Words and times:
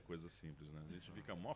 é 0.00 0.02
coisa 0.02 0.28
simples, 0.28 0.68
né? 0.72 0.82
A 0.88 0.92
gente 0.92 1.12
fica 1.12 1.34
mó, 1.36 1.54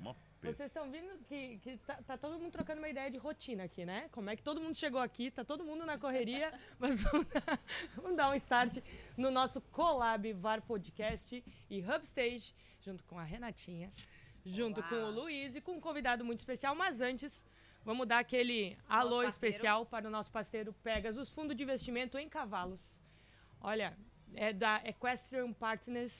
mó 0.00 0.14
vocês 0.42 0.66
estão 0.66 0.90
vendo 0.90 1.16
que, 1.28 1.58
que 1.58 1.76
tá, 1.78 1.94
tá, 2.04 2.18
todo 2.18 2.36
mundo 2.36 2.50
trocando 2.50 2.80
uma 2.80 2.88
ideia 2.88 3.08
de 3.08 3.16
rotina 3.16 3.62
aqui, 3.62 3.84
né? 3.84 4.08
Como 4.10 4.28
é 4.28 4.34
que 4.34 4.42
todo 4.42 4.60
mundo 4.60 4.74
chegou 4.74 5.00
aqui, 5.00 5.30
tá 5.30 5.44
todo 5.44 5.64
mundo 5.64 5.86
na 5.86 5.96
correria, 5.96 6.52
mas 6.80 7.00
vamos 7.00 7.28
dar, 7.28 7.60
vamos 7.94 8.16
dar 8.16 8.30
um 8.30 8.34
start 8.34 8.78
no 9.16 9.30
nosso 9.30 9.60
Collab 9.60 10.32
VAR 10.32 10.60
Podcast 10.60 11.44
e 11.70 11.80
Hubstage, 11.80 12.52
junto 12.80 13.04
com 13.04 13.20
a 13.20 13.22
Renatinha, 13.22 13.92
junto 14.44 14.80
Olá. 14.80 14.88
com 14.88 14.96
o 14.96 15.10
Luiz 15.10 15.54
e 15.54 15.60
com 15.60 15.72
um 15.72 15.80
convidado 15.80 16.24
muito 16.24 16.40
especial, 16.40 16.74
mas 16.74 17.00
antes... 17.00 17.32
Vamos 17.84 18.06
dar 18.06 18.20
aquele 18.20 18.78
alô 18.88 19.24
especial 19.24 19.84
para 19.84 20.06
o 20.06 20.10
nosso 20.10 20.30
parceiro 20.30 20.72
Pegasus, 20.84 21.32
fundo 21.32 21.52
de 21.52 21.64
investimento 21.64 22.16
em 22.16 22.28
cavalos. 22.28 22.80
Olha, 23.60 23.98
é 24.34 24.52
da 24.52 24.80
Equestrian 24.84 25.52
Partners, 25.52 26.12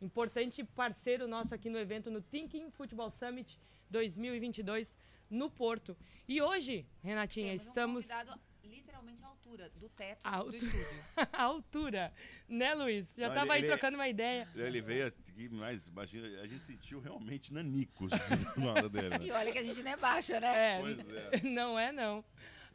importante 0.00 0.62
parceiro 0.64 1.26
nosso 1.26 1.54
aqui 1.54 1.68
no 1.68 1.78
evento 1.78 2.10
no 2.10 2.20
Thinking 2.20 2.70
Football 2.70 3.10
Summit 3.10 3.58
2022 3.90 4.94
no 5.30 5.50
Porto. 5.50 5.96
E 6.26 6.40
hoje, 6.40 6.86
Renatinha, 7.02 7.48
Temos 7.48 7.66
estamos 7.66 8.06
um 8.06 8.48
literalmente 8.68 9.24
a 9.24 9.26
altura 9.26 9.70
do 9.70 9.88
teto 9.88 10.20
a 10.24 10.42
do 10.42 10.54
estúdio. 10.54 10.86
a 11.32 11.42
altura, 11.42 12.12
né, 12.48 12.74
Luiz? 12.74 13.06
Já 13.16 13.28
estava 13.28 13.54
aí 13.54 13.66
trocando 13.66 13.96
uma 13.96 14.08
ideia. 14.08 14.48
Ele 14.54 14.80
veio 14.80 15.06
aqui, 15.06 15.48
mas 15.48 15.86
imagina, 15.86 16.40
a 16.40 16.46
gente 16.46 16.64
sentiu 16.64 17.00
realmente 17.00 17.52
nanicos 17.52 18.10
do 18.54 18.64
lado 18.64 18.88
dele. 18.88 19.10
Né? 19.10 19.26
E 19.26 19.30
olha 19.30 19.52
que 19.52 19.58
a 19.58 19.62
gente 19.62 19.82
não 19.82 19.90
é 19.90 19.96
baixa, 19.96 20.38
né? 20.40 20.48
É, 20.48 21.36
é. 21.36 21.40
Não 21.48 21.78
é, 21.78 21.92
não. 21.92 22.24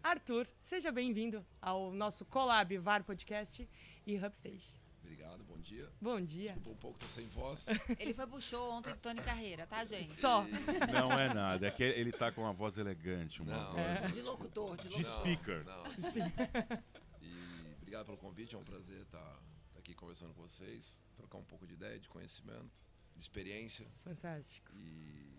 Arthur, 0.01 0.47
seja 0.61 0.91
bem-vindo 0.91 1.45
ao 1.61 1.93
nosso 1.93 2.25
Collab 2.25 2.77
VAR 2.77 3.03
Podcast 3.03 3.69
e 4.05 4.17
Hubstage. 4.17 4.82
Obrigado, 5.13 5.43
bom 5.43 5.59
dia. 5.59 5.87
Bom 6.01 6.21
dia. 6.21 6.53
Desculpa 6.53 6.69
um 6.71 6.75
pouco, 6.75 6.97
tô 6.97 7.07
sem 7.07 7.27
voz. 7.27 7.67
Ele 7.99 8.15
foi 8.15 8.25
pro 8.25 8.41
show 8.41 8.71
ontem 8.71 8.89
do 8.89 8.99
Tony 8.99 9.21
Carreira, 9.21 9.67
tá, 9.67 9.85
gente? 9.85 10.09
Só. 10.09 10.43
Não 10.91 11.11
é 11.11 11.31
nada, 11.31 11.67
é 11.67 11.71
que 11.71 11.83
ele 11.83 12.11
tá 12.11 12.31
com 12.31 12.41
uma 12.41 12.51
voz 12.51 12.79
elegante, 12.79 13.39
uma 13.39 13.55
não, 13.55 13.73
voz... 13.73 13.77
É. 13.77 14.07
De 14.07 14.21
locutor, 14.23 14.75
de 14.77 14.87
locutor. 14.87 14.97
De 14.97 15.03
speaker. 15.05 15.63
Não, 15.65 15.83
não. 15.83 16.83
E 17.21 17.75
obrigado 17.77 18.05
pelo 18.07 18.17
convite, 18.17 18.55
é 18.55 18.57
um 18.57 18.63
prazer 18.63 19.01
estar 19.01 19.19
tá, 19.19 19.39
tá 19.73 19.79
aqui 19.79 19.93
conversando 19.93 20.33
com 20.33 20.41
vocês, 20.41 20.99
trocar 21.15 21.37
um 21.37 21.43
pouco 21.43 21.67
de 21.67 21.75
ideia, 21.75 21.99
de 21.99 22.09
conhecimento, 22.09 22.81
de 23.15 23.21
experiência. 23.21 23.85
Fantástico. 24.03 24.71
E 24.75 25.31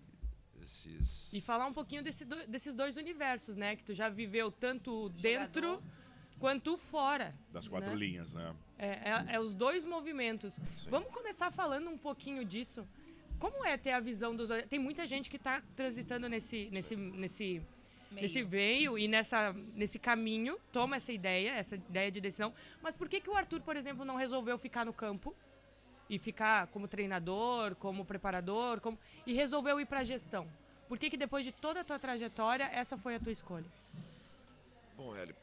esses... 0.62 1.32
E 1.32 1.40
falar 1.40 1.66
um 1.66 1.74
pouquinho 1.74 2.04
desse 2.04 2.24
do, 2.24 2.46
desses 2.46 2.74
dois 2.74 2.96
universos, 2.96 3.56
né? 3.56 3.74
Que 3.74 3.82
tu 3.82 3.92
já 3.92 4.08
viveu 4.08 4.52
tanto 4.52 5.08
Jogador. 5.08 5.20
dentro 5.20 5.82
quanto 6.38 6.76
fora. 6.76 7.34
Das 7.50 7.66
quatro 7.66 7.90
né? 7.90 7.96
linhas, 7.96 8.32
né? 8.32 8.54
É, 8.78 8.86
é, 8.86 9.34
é, 9.34 9.40
os 9.40 9.54
dois 9.54 9.84
movimentos. 9.84 10.52
Sim. 10.54 10.90
Vamos 10.90 11.10
começar 11.12 11.50
falando 11.50 11.88
um 11.88 11.98
pouquinho 11.98 12.44
disso. 12.44 12.86
Como 13.38 13.64
é 13.64 13.76
ter 13.76 13.92
a 13.92 14.00
visão 14.00 14.34
dos 14.34 14.48
dois? 14.48 14.66
Tem 14.66 14.78
muita 14.78 15.06
gente 15.06 15.30
que 15.30 15.36
está 15.36 15.62
transitando 15.76 16.28
nesse, 16.28 16.68
nesse, 16.70 16.96
nesse, 16.96 17.44
meio. 18.10 18.22
nesse 18.22 18.42
veio 18.42 18.98
e 18.98 19.06
nessa, 19.06 19.52
nesse 19.74 19.98
caminho, 19.98 20.58
toma 20.72 20.96
essa 20.96 21.12
ideia, 21.12 21.52
essa 21.52 21.76
ideia 21.76 22.10
de 22.10 22.20
decisão. 22.20 22.52
Mas 22.82 22.96
por 22.96 23.08
que, 23.08 23.20
que 23.20 23.30
o 23.30 23.36
Arthur, 23.36 23.60
por 23.60 23.76
exemplo, 23.76 24.04
não 24.04 24.16
resolveu 24.16 24.58
ficar 24.58 24.84
no 24.84 24.92
campo 24.92 25.34
e 26.08 26.18
ficar 26.18 26.66
como 26.68 26.88
treinador, 26.88 27.74
como 27.76 28.04
preparador, 28.04 28.80
como... 28.80 28.98
e 29.26 29.34
resolveu 29.34 29.80
ir 29.80 29.86
para 29.86 30.00
a 30.00 30.04
gestão? 30.04 30.48
Por 30.88 30.98
que, 30.98 31.10
que 31.10 31.16
depois 31.16 31.44
de 31.44 31.52
toda 31.52 31.80
a 31.80 31.84
tua 31.84 31.98
trajetória, 31.98 32.64
essa 32.72 32.96
foi 32.96 33.14
a 33.14 33.20
tua 33.20 33.32
escolha? 33.32 33.66
Bom, 34.96 35.16
Hélio, 35.16 35.34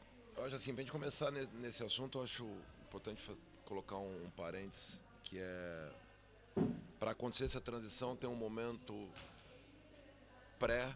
eu 0.42 0.46
acho 0.46 0.56
assim, 0.56 0.72
para 0.74 0.80
a 0.80 0.84
gente 0.84 0.92
começar 0.92 1.30
nesse 1.30 1.84
assunto, 1.84 2.18
eu 2.18 2.24
acho 2.24 2.44
importante 2.88 3.22
colocar 3.64 3.96
um, 3.96 4.24
um 4.24 4.30
parênteses, 4.30 5.00
que 5.22 5.38
é 5.38 5.92
para 6.98 7.12
acontecer 7.12 7.44
essa 7.44 7.60
transição 7.60 8.16
tem 8.16 8.28
um 8.28 8.34
momento 8.34 9.08
pré, 10.58 10.92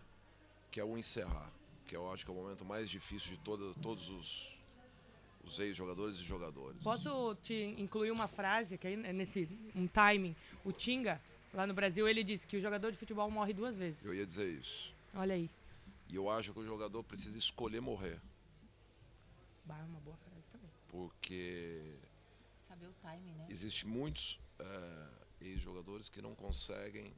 que 0.70 0.80
é 0.80 0.84
o 0.84 0.98
encerrar, 0.98 1.48
que 1.86 1.94
eu 1.94 2.12
acho 2.12 2.24
que 2.24 2.30
é 2.30 2.34
o 2.34 2.36
momento 2.36 2.64
mais 2.64 2.90
difícil 2.90 3.30
de 3.30 3.38
todo, 3.38 3.72
todos 3.80 4.08
os, 4.08 4.58
os 5.44 5.60
ex-jogadores 5.60 6.18
e 6.18 6.24
jogadores. 6.24 6.82
Posso 6.82 7.36
te 7.36 7.76
incluir 7.78 8.10
uma 8.10 8.26
frase, 8.26 8.76
que 8.76 8.88
aí 8.88 8.94
é 8.94 9.12
nesse 9.12 9.48
um 9.76 9.86
timing, 9.86 10.34
o 10.64 10.72
Tinga, 10.72 11.20
lá 11.54 11.68
no 11.68 11.72
Brasil, 11.72 12.08
ele 12.08 12.24
disse 12.24 12.44
que 12.48 12.56
o 12.56 12.60
jogador 12.60 12.90
de 12.90 12.98
futebol 12.98 13.30
morre 13.30 13.52
duas 13.52 13.76
vezes. 13.76 14.04
Eu 14.04 14.12
ia 14.12 14.26
dizer 14.26 14.48
isso. 14.48 14.92
Olha 15.14 15.36
aí. 15.36 15.48
E 16.08 16.16
eu 16.16 16.28
acho 16.28 16.52
que 16.52 16.58
o 16.58 16.64
jogador 16.64 17.04
precisa 17.04 17.38
escolher 17.38 17.80
morrer. 17.80 18.20
Bah, 19.66 19.78
é 19.78 19.84
uma 19.84 20.00
boa 20.00 20.16
frase 20.16 20.46
também. 20.50 20.70
Porque. 20.88 21.98
Saber 22.68 22.86
o 22.86 22.94
time, 23.00 23.32
né? 23.32 23.46
Existem 23.50 23.88
muitos 23.90 24.40
é, 24.58 25.08
ex-jogadores 25.40 26.08
que 26.08 26.22
não 26.22 26.34
conseguem 26.34 27.12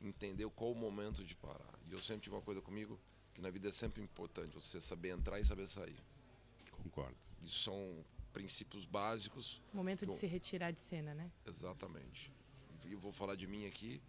entender 0.00 0.48
qual 0.50 0.72
o 0.72 0.74
momento 0.74 1.24
de 1.24 1.34
parar. 1.36 1.78
E 1.86 1.92
eu 1.92 1.98
sempre 1.98 2.22
tive 2.22 2.34
uma 2.34 2.42
coisa 2.42 2.60
comigo 2.60 2.98
que 3.34 3.40
na 3.40 3.50
vida 3.50 3.68
é 3.68 3.72
sempre 3.72 4.02
importante 4.02 4.54
você 4.54 4.80
saber 4.80 5.10
entrar 5.10 5.38
e 5.40 5.44
saber 5.44 5.68
sair. 5.68 5.96
Concordo. 6.70 7.16
Isso 7.42 7.60
são 7.64 8.04
princípios 8.32 8.84
básicos. 8.84 9.60
Momento 9.72 10.06
de 10.06 10.12
eu... 10.12 10.18
se 10.18 10.26
retirar 10.26 10.72
de 10.72 10.80
cena, 10.80 11.14
né? 11.14 11.30
Exatamente. 11.46 12.32
E 12.84 12.92
eu 12.92 12.98
vou 12.98 13.12
falar 13.12 13.34
de 13.34 13.46
mim 13.46 13.66
aqui. 13.66 14.00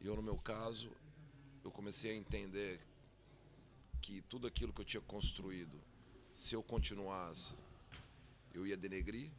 E 0.00 0.06
eu, 0.06 0.16
no 0.16 0.22
meu 0.22 0.36
caso, 0.38 0.90
eu 1.64 1.70
comecei 1.70 2.12
a 2.12 2.14
entender 2.14 2.80
que 4.00 4.20
tudo 4.22 4.46
aquilo 4.46 4.72
que 4.72 4.80
eu 4.80 4.84
tinha 4.84 5.00
construído 5.00 5.80
se 6.42 6.56
eu 6.56 6.62
continuasse, 6.62 7.54
eu 8.52 8.66
ia 8.66 8.76
denegrir. 8.76 9.30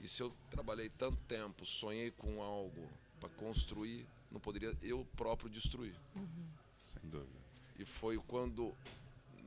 E 0.00 0.06
se 0.06 0.22
eu 0.22 0.32
trabalhei 0.48 0.88
tanto 0.88 1.16
tempo, 1.24 1.66
sonhei 1.66 2.12
com 2.12 2.40
algo 2.40 2.88
para 3.18 3.28
construir, 3.30 4.06
não 4.30 4.38
poderia 4.38 4.76
eu 4.82 5.04
próprio 5.16 5.50
destruir. 5.50 5.96
Uhum. 6.14 6.46
Sem 6.84 7.10
dúvida. 7.10 7.40
E 7.76 7.84
foi 7.84 8.16
quando 8.18 8.72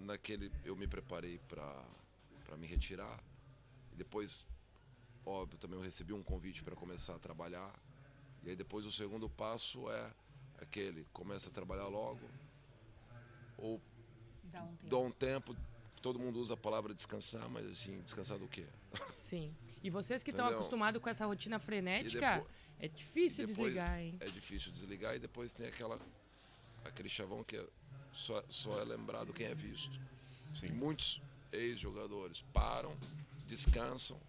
naquele 0.02 0.52
eu 0.66 0.76
me 0.76 0.86
preparei 0.86 1.40
para 1.48 1.82
para 2.46 2.58
me 2.58 2.68
retirar. 2.68 3.24
E 3.94 3.96
depois, 3.96 4.46
óbvio, 5.26 5.58
também 5.58 5.80
eu 5.80 5.84
recebi 5.84 6.12
um 6.12 6.22
convite 6.22 6.62
para 6.62 6.76
começar 6.76 7.16
a 7.16 7.20
trabalhar. 7.20 7.74
E 8.44 8.50
aí 8.50 8.56
depois 8.56 8.86
o 8.86 8.92
segundo 8.92 9.30
passo 9.30 9.90
é 9.90 10.12
aquele, 10.60 11.08
começa 11.14 11.50
a 11.50 11.54
trabalhar 11.54 11.88
logo 11.88 12.30
ou 13.58 13.82
dá 14.44 14.62
um 14.62 14.76
tempo, 14.76 14.90
dá 14.90 14.98
um 14.98 15.12
tempo 15.12 15.56
todo 16.04 16.20
mundo 16.20 16.38
usa 16.40 16.54
a 16.54 16.58
palavra 16.58 16.94
descansar, 16.94 17.50
mas 17.50 17.66
assim, 17.66 18.00
descansar 18.02 18.38
do 18.38 18.48
quê? 18.48 18.66
Sim. 19.22 19.56
E 19.82 19.90
vocês 19.90 20.22
que 20.22 20.32
estão 20.32 20.46
acostumados 20.46 21.02
com 21.02 21.10
essa 21.10 21.26
rotina 21.26 21.58
frenética, 21.60 22.36
depois, 22.36 22.52
é 22.78 22.88
difícil 22.90 23.48
desligar, 23.48 24.00
hein? 24.00 24.18
É 24.20 24.26
difícil 24.26 24.72
desligar 24.74 25.16
e 25.16 25.20
depois 25.20 25.54
tem 25.54 25.66
aquela 25.66 25.98
aquele 26.84 27.08
chavão 27.08 27.42
que 27.44 27.56
é, 27.56 27.66
só, 28.12 28.44
só 28.50 28.82
é 28.82 28.84
lembrado 28.84 29.32
quem 29.34 29.48
é 29.48 29.56
visto. 29.56 29.98
Sim. 30.60 30.68
E 30.68 30.72
muitos 30.74 31.22
ex-jogadores 31.54 32.44
param, 32.54 32.96
descansam. 33.48 34.20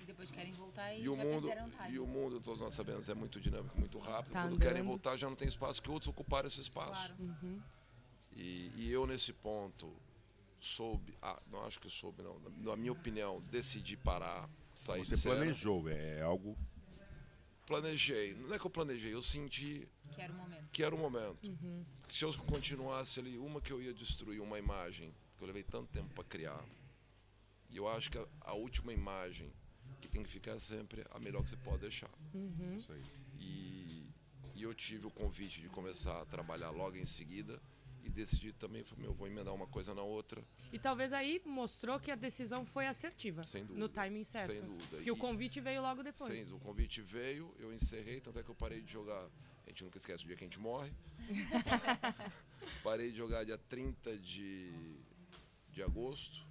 E 0.00 0.04
depois 0.06 0.30
querem 0.30 0.52
voltar 0.54 0.94
e, 0.94 1.02
e 1.02 1.08
o 1.10 1.16
mundo 1.16 1.48
E 1.90 1.98
o 1.98 2.06
mundo, 2.06 2.40
todos 2.40 2.60
nós 2.60 2.72
sabemos, 2.72 3.06
é 3.10 3.14
muito 3.14 3.38
dinâmico, 3.38 3.78
muito 3.78 3.98
rápido. 3.98 4.32
Tá 4.32 4.42
Quando 4.42 4.54
andando. 4.54 4.66
querem 4.66 4.82
voltar 4.82 5.18
já 5.18 5.28
não 5.28 5.36
tem 5.36 5.46
espaço 5.46 5.82
que 5.82 5.90
outros 5.90 6.08
ocuparam 6.08 6.48
esse 6.48 6.62
espaço. 6.62 6.92
Claro. 6.92 7.14
Uhum. 7.18 7.60
E, 8.34 8.72
e 8.76 8.90
eu 8.90 9.06
nesse 9.06 9.32
ponto 9.32 9.92
soube, 10.60 11.16
ah, 11.22 11.40
não 11.50 11.64
acho 11.64 11.78
que 11.80 11.88
soube, 11.88 12.22
não. 12.22 12.38
Na 12.58 12.76
minha 12.76 12.92
opinião, 12.92 13.40
decidi 13.50 13.96
parar, 13.96 14.48
sair 14.74 15.04
Você 15.04 15.14
de 15.14 15.20
cena. 15.20 15.36
planejou, 15.36 15.88
é 15.88 16.22
algo. 16.22 16.56
Planejei. 17.66 18.34
Não 18.34 18.54
é 18.54 18.58
que 18.58 18.66
eu 18.66 18.70
planejei, 18.70 19.12
eu 19.12 19.22
senti. 19.22 19.86
Que 20.10 20.22
era 20.22 20.32
o 20.32 20.36
momento. 20.36 20.68
Que 20.72 20.82
era 20.82 20.94
o 20.94 20.98
momento. 20.98 21.46
Uhum. 21.46 21.84
Se 22.08 22.24
eu 22.24 22.32
continuasse 22.38 23.20
ali, 23.20 23.36
uma 23.38 23.60
que 23.60 23.72
eu 23.72 23.82
ia 23.82 23.92
destruir 23.92 24.40
uma 24.40 24.58
imagem 24.58 25.14
que 25.36 25.44
eu 25.44 25.46
levei 25.46 25.62
tanto 25.62 25.92
tempo 25.92 26.12
para 26.14 26.24
criar. 26.24 26.64
E 27.68 27.76
eu 27.76 27.86
acho 27.86 28.10
que 28.10 28.18
a, 28.18 28.26
a, 28.40 28.54
última 28.54 28.92
imagem 28.92 29.52
que 30.00 30.08
tem 30.08 30.22
que 30.22 30.30
ficar 30.30 30.58
sempre 30.58 31.04
a 31.10 31.18
melhor 31.18 31.42
que 31.42 31.50
você 31.50 31.56
pode 31.56 31.80
deixar. 31.80 32.10
Uhum. 32.32 32.76
Isso 32.78 32.90
aí. 32.90 33.04
E, 33.38 34.10
e 34.54 34.62
eu 34.62 34.74
tive 34.74 35.06
o 35.06 35.10
convite 35.10 35.60
de 35.60 35.68
começar 35.68 36.22
a 36.22 36.24
trabalhar 36.24 36.70
logo 36.70 36.96
em 36.96 37.04
seguida 37.04 37.60
e 38.08 38.10
decidi 38.10 38.54
também, 38.54 38.82
meu, 38.96 39.12
vou 39.12 39.26
emendar 39.26 39.54
uma 39.54 39.66
coisa 39.66 39.94
na 39.94 40.02
outra. 40.02 40.42
E 40.72 40.78
talvez 40.78 41.12
aí 41.12 41.42
mostrou 41.44 42.00
que 42.00 42.10
a 42.10 42.16
decisão 42.16 42.64
foi 42.64 42.86
assertiva. 42.86 43.44
Sem 43.44 43.62
dúvida. 43.62 43.78
No 43.78 43.88
timing 43.88 44.24
certo. 44.24 44.52
Sem 44.52 44.62
dúvida. 44.62 45.02
Que 45.02 45.10
o 45.10 45.16
convite 45.16 45.60
veio 45.60 45.82
logo 45.82 46.02
depois. 46.02 46.32
Sim, 46.32 46.54
o 46.54 46.58
convite 46.58 47.02
veio, 47.02 47.54
eu 47.58 47.72
encerrei, 47.72 48.20
tanto 48.20 48.38
é 48.38 48.42
que 48.42 48.48
eu 48.48 48.54
parei 48.54 48.80
de 48.80 48.90
jogar. 48.90 49.28
A 49.66 49.68
gente 49.68 49.84
nunca 49.84 49.98
esquece 49.98 50.24
o 50.24 50.26
dia 50.26 50.36
que 50.36 50.44
a 50.44 50.46
gente 50.46 50.58
morre. 50.58 50.90
parei 52.82 53.10
de 53.10 53.18
jogar 53.18 53.44
dia 53.44 53.58
30 53.58 54.16
de, 54.16 54.72
de 55.70 55.82
agosto. 55.82 56.46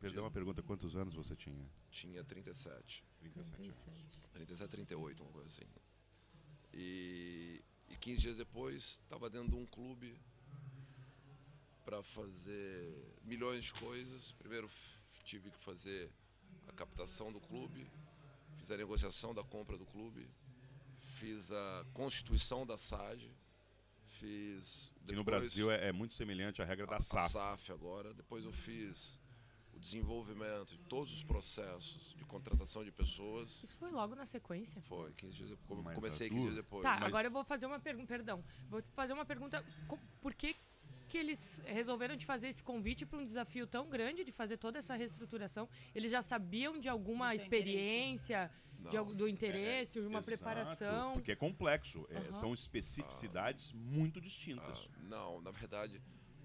Perdão 0.00 0.24
uma 0.24 0.30
pergunta, 0.30 0.62
quantos 0.62 0.96
anos 0.96 1.14
você 1.14 1.36
tinha? 1.36 1.68
Tinha 1.90 2.24
37. 2.24 3.04
37, 3.20 3.50
37. 3.52 4.18
37, 4.32 4.70
38, 4.70 5.22
uma 5.22 5.32
coisa 5.32 5.48
assim. 5.48 5.66
E, 6.72 7.62
e 7.90 7.96
15 7.96 8.20
dias 8.20 8.36
depois, 8.38 9.00
estava 9.02 9.28
dentro 9.28 9.50
de 9.50 9.56
um 9.56 9.66
clube 9.66 10.18
para 11.88 12.02
fazer 12.02 13.02
milhões 13.24 13.64
de 13.64 13.72
coisas. 13.72 14.32
Primeiro 14.32 14.70
tive 15.24 15.50
que 15.50 15.58
fazer 15.64 16.10
a 16.68 16.72
captação 16.72 17.32
do 17.32 17.40
clube, 17.40 17.86
fiz 18.58 18.70
a 18.70 18.76
negociação 18.76 19.34
da 19.34 19.42
compra 19.42 19.78
do 19.78 19.86
clube, 19.86 20.28
fiz 21.18 21.50
a 21.50 21.86
constituição 21.94 22.66
da 22.66 22.76
SAD, 22.76 23.30
fiz. 24.18 24.92
Que 25.06 25.14
no 25.14 25.24
Brasil 25.24 25.70
é, 25.70 25.88
é 25.88 25.92
muito 25.92 26.14
semelhante 26.14 26.60
à 26.60 26.64
regra 26.66 26.86
da 26.86 26.96
a, 26.96 27.00
SAF. 27.00 27.24
A 27.24 27.28
SAF 27.30 27.72
agora. 27.72 28.12
Depois 28.12 28.44
eu 28.44 28.52
fiz 28.52 29.18
o 29.72 29.80
desenvolvimento 29.80 30.76
de 30.76 30.84
todos 30.84 31.10
os 31.10 31.22
processos 31.22 32.14
de 32.18 32.24
contratação 32.26 32.84
de 32.84 32.92
pessoas. 32.92 33.62
Isso 33.64 33.78
foi 33.78 33.90
logo 33.90 34.14
na 34.14 34.26
sequência? 34.26 34.82
Foi, 34.82 35.10
15 35.14 35.36
dias 35.36 35.48
depois. 35.48 35.82
Mas 35.82 35.94
Comecei 35.94 36.26
Arthur- 36.26 36.36
15 36.36 36.50
dias 36.52 36.64
depois. 36.64 36.82
Tá, 36.82 36.96
Mas- 36.96 37.04
agora 37.04 37.28
eu 37.28 37.30
vou 37.30 37.44
fazer 37.44 37.64
uma 37.64 37.80
pergunta, 37.80 38.08
perdão. 38.08 38.44
Vou 38.68 38.82
fazer 38.92 39.14
uma 39.14 39.24
pergunta. 39.24 39.64
Por 40.20 40.34
que, 40.34 40.54
que 41.08 41.18
eles 41.18 41.58
resolveram 41.64 42.16
te 42.16 42.24
fazer 42.26 42.48
esse 42.48 42.62
convite 42.62 43.04
para 43.06 43.18
um 43.18 43.24
desafio 43.24 43.66
tão 43.66 43.88
grande 43.88 44.22
de 44.24 44.30
fazer 44.30 44.56
toda 44.58 44.78
essa 44.78 44.94
reestruturação? 44.94 45.68
Eles 45.94 46.10
já 46.10 46.22
sabiam 46.22 46.78
de 46.78 46.88
alguma 46.88 47.28
Do 47.30 47.34
seu 47.36 47.42
experiência, 47.42 48.50
de, 48.78 48.84
Não. 48.84 48.98
al- 48.98 49.14
do 49.14 49.26
interesse, 49.28 49.94
de 50.00 50.06
uma 50.06 50.18
Exato, 50.20 50.30
É, 50.30 50.36
preparação? 50.36 51.14
Porque 51.14 51.32
é 51.32 51.36
complexo. 51.36 52.06
é, 52.10 52.18
Aham. 52.18 52.32
são 52.34 52.54
especificidades 52.54 53.72
muito 53.72 54.20
distintas. 54.20 54.78
Ah, 54.78 54.88
não, 55.08 55.40
na 55.40 55.50
verdade, 55.50 56.00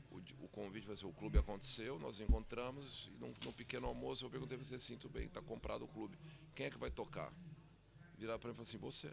o, 0.10 0.18
o 0.40 0.48
convite 0.48 0.88
vai 0.88 0.96
ser 0.96 1.06
o 1.06 1.12
clube 1.14 1.38
aconteceu, 1.38 2.00
nós 2.00 2.20
encontramos 2.20 3.08
e 3.14 3.18
num, 3.18 3.34
num 3.44 3.52
pequeno 3.52 3.88
almoço 3.88 4.26
eu 4.26 4.30
perguntei 4.30 4.58
para 4.58 4.66
você 4.66 4.76
assim, 4.76 4.98
tudo 4.98 5.12
bem, 5.14 5.28
tá 5.28 5.42
comprado 5.42 5.84
o 5.84 5.88
clube. 5.88 6.18
Quem 6.56 6.68
é 6.68 6.70
que 6.72 6.78
vai 6.78 6.90
tocar? 6.90 7.34
Virar 8.18 8.38
para 8.40 8.50
mim 8.50 8.54
e 8.54 8.56
falar 8.56 8.64
assim, 8.64 8.78
você. 8.78 9.12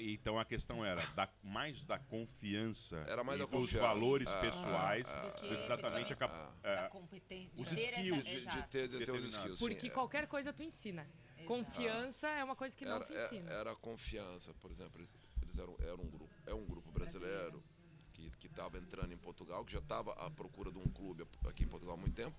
Então 0.00 0.38
a 0.38 0.44
questão 0.44 0.84
era 0.84 1.04
da- 1.14 1.28
mais 1.42 1.82
da 1.84 1.98
confiança 1.98 2.96
Era 3.08 3.24
mais 3.24 3.38
e 3.38 3.42
da 3.42 3.46
dos 3.46 3.60
confiança. 3.60 3.86
valores 3.86 4.28
Ah, 4.28 4.40
pessoais 4.40 5.06
ah, 5.08 5.20
Do 5.28 5.32
que 5.32 5.46
exatamente 5.54 6.12
a 6.12 6.16
ah, 6.26 6.52
é, 6.62 6.88
competência. 6.88 7.50
os 7.56 7.68
de 7.68 7.76
ter 7.76 7.92
skills 7.94 8.18
essa, 8.18 8.22
de- 8.22 8.30
de, 8.30 8.36
de 8.36 8.40
exato. 8.42 8.68
ter, 8.70 8.88
de 8.88 8.88
ter 8.88 8.94
os 8.94 8.98
Determinados. 8.98 9.34
skills. 9.36 9.58
Porque 9.58 9.80
sim, 9.80 9.86
é. 9.86 9.90
qualquer 9.90 10.26
coisa 10.26 10.52
tu 10.52 10.62
ensina. 10.62 11.02
Exato. 11.36 11.46
Confiança 11.48 12.28
é 12.28 12.44
uma 12.44 12.54
coisa 12.56 12.76
que 12.76 12.84
não 12.84 12.96
era, 12.96 13.04
se 13.04 13.14
é- 13.14 13.24
ensina. 13.26 13.50
era 13.52 13.74
confiança, 13.76 14.52
por 14.54 14.70
exemplo, 14.70 15.00
eles, 15.00 15.14
eles 15.42 15.58
eram, 15.58 15.76
eram 15.80 16.02
um 16.04 16.10
grupo, 16.10 16.30
é 16.46 16.54
um 16.54 16.64
grupo 16.64 16.90
brasileiro 16.92 17.62
que 18.38 18.46
estava 18.46 18.76
entrando 18.78 19.12
em 19.12 19.16
Portugal, 19.16 19.64
que 19.64 19.72
já 19.72 19.78
estava 19.78 20.12
à 20.12 20.30
procura 20.30 20.70
de 20.70 20.78
um 20.78 20.84
clube 20.90 21.26
aqui 21.48 21.64
em 21.64 21.68
Portugal 21.68 21.94
há 21.94 21.98
muito 21.98 22.14
tempo. 22.14 22.36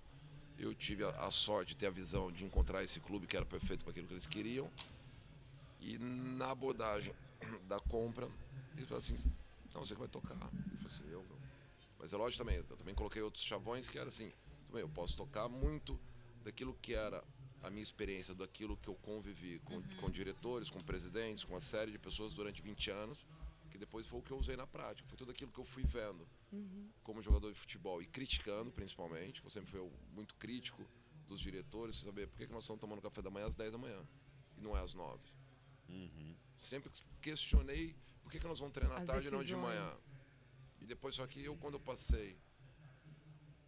Eu 0.57 0.73
tive 0.75 1.03
a, 1.03 1.09
a 1.09 1.31
sorte 1.31 1.69
de 1.69 1.75
ter 1.79 1.87
a 1.87 1.89
visão 1.89 2.31
de 2.31 2.43
encontrar 2.45 2.83
esse 2.83 2.99
clube 2.99 3.25
que 3.27 3.35
era 3.35 3.45
perfeito 3.45 3.83
para 3.83 3.91
aquilo 3.91 4.07
que 4.07 4.13
eles 4.13 4.25
queriam. 4.27 4.69
E 5.83 5.97
na 5.97 6.51
abordagem 6.51 7.13
da 7.67 7.79
compra, 7.79 8.25
eles 8.75 8.87
falaram 8.87 9.05
assim, 9.05 9.17
não, 9.73 9.85
você 9.85 9.93
que 9.93 9.99
vai 9.99 10.07
tocar. 10.07 10.33
Eu 10.33 10.39
falei 10.39 10.87
assim, 10.87 11.11
eu 11.11 11.23
não. 11.29 11.37
Mas 11.99 12.13
é 12.13 12.17
lógico 12.17 12.43
também, 12.43 12.57
eu 12.57 12.63
também 12.63 12.95
coloquei 12.95 13.21
outros 13.21 13.43
chavões 13.43 13.87
que 13.87 13.97
era 13.99 14.09
assim, 14.09 14.31
bem, 14.71 14.81
eu 14.81 14.89
posso 14.89 15.15
tocar 15.15 15.47
muito 15.47 15.99
daquilo 16.43 16.73
que 16.81 16.93
era 16.93 17.23
a 17.61 17.69
minha 17.69 17.83
experiência, 17.83 18.33
daquilo 18.33 18.75
que 18.77 18.89
eu 18.89 18.95
convivi 18.95 19.59
com, 19.59 19.81
com 19.99 20.09
diretores, 20.09 20.69
com 20.69 20.79
presidentes, 20.79 21.43
com 21.43 21.53
uma 21.53 21.61
série 21.61 21.91
de 21.91 21.97
pessoas 21.97 22.33
durante 22.33 22.61
20 22.61 22.91
anos, 22.91 23.25
que 23.71 23.77
depois 23.77 24.05
foi 24.05 24.19
o 24.19 24.21
que 24.21 24.31
eu 24.31 24.37
usei 24.37 24.57
na 24.57 24.67
prática, 24.67 25.07
foi 25.07 25.17
tudo 25.17 25.31
aquilo 25.31 25.51
que 25.51 25.59
eu 25.59 25.63
fui 25.63 25.83
vendo 25.83 26.27
como 27.03 27.21
jogador 27.21 27.51
de 27.51 27.59
futebol 27.59 28.01
e 28.01 28.05
criticando 28.05 28.71
principalmente, 28.71 29.41
que 29.41 29.47
eu 29.47 29.51
sempre 29.51 29.71
fui 29.71 29.89
muito 30.13 30.35
crítico 30.35 30.85
dos 31.27 31.39
diretores, 31.39 31.95
saber 31.95 32.27
por 32.27 32.37
que, 32.37 32.47
que 32.47 32.53
nós 32.53 32.63
estamos 32.63 32.81
tomando 32.81 33.01
café 33.01 33.21
da 33.21 33.29
manhã 33.29 33.47
às 33.47 33.55
10 33.55 33.71
da 33.71 33.77
manhã 33.77 33.99
e 34.57 34.61
não 34.61 34.77
é 34.77 34.81
às 34.81 34.93
9. 34.93 35.19
Uhum. 35.89 36.35
Sempre 36.59 36.89
questionei 37.21 37.95
por 38.21 38.31
que, 38.31 38.39
que 38.39 38.47
nós 38.47 38.59
vamos 38.59 38.73
treinar 38.73 38.97
à 38.97 39.01
As 39.01 39.07
tarde 39.07 39.27
e 39.27 39.31
não 39.31 39.43
de 39.43 39.55
manhã. 39.55 39.93
E 40.79 40.85
depois, 40.85 41.15
só 41.15 41.25
que 41.27 41.43
eu, 41.43 41.55
quando 41.57 41.75
eu 41.75 41.79
passei 41.79 42.37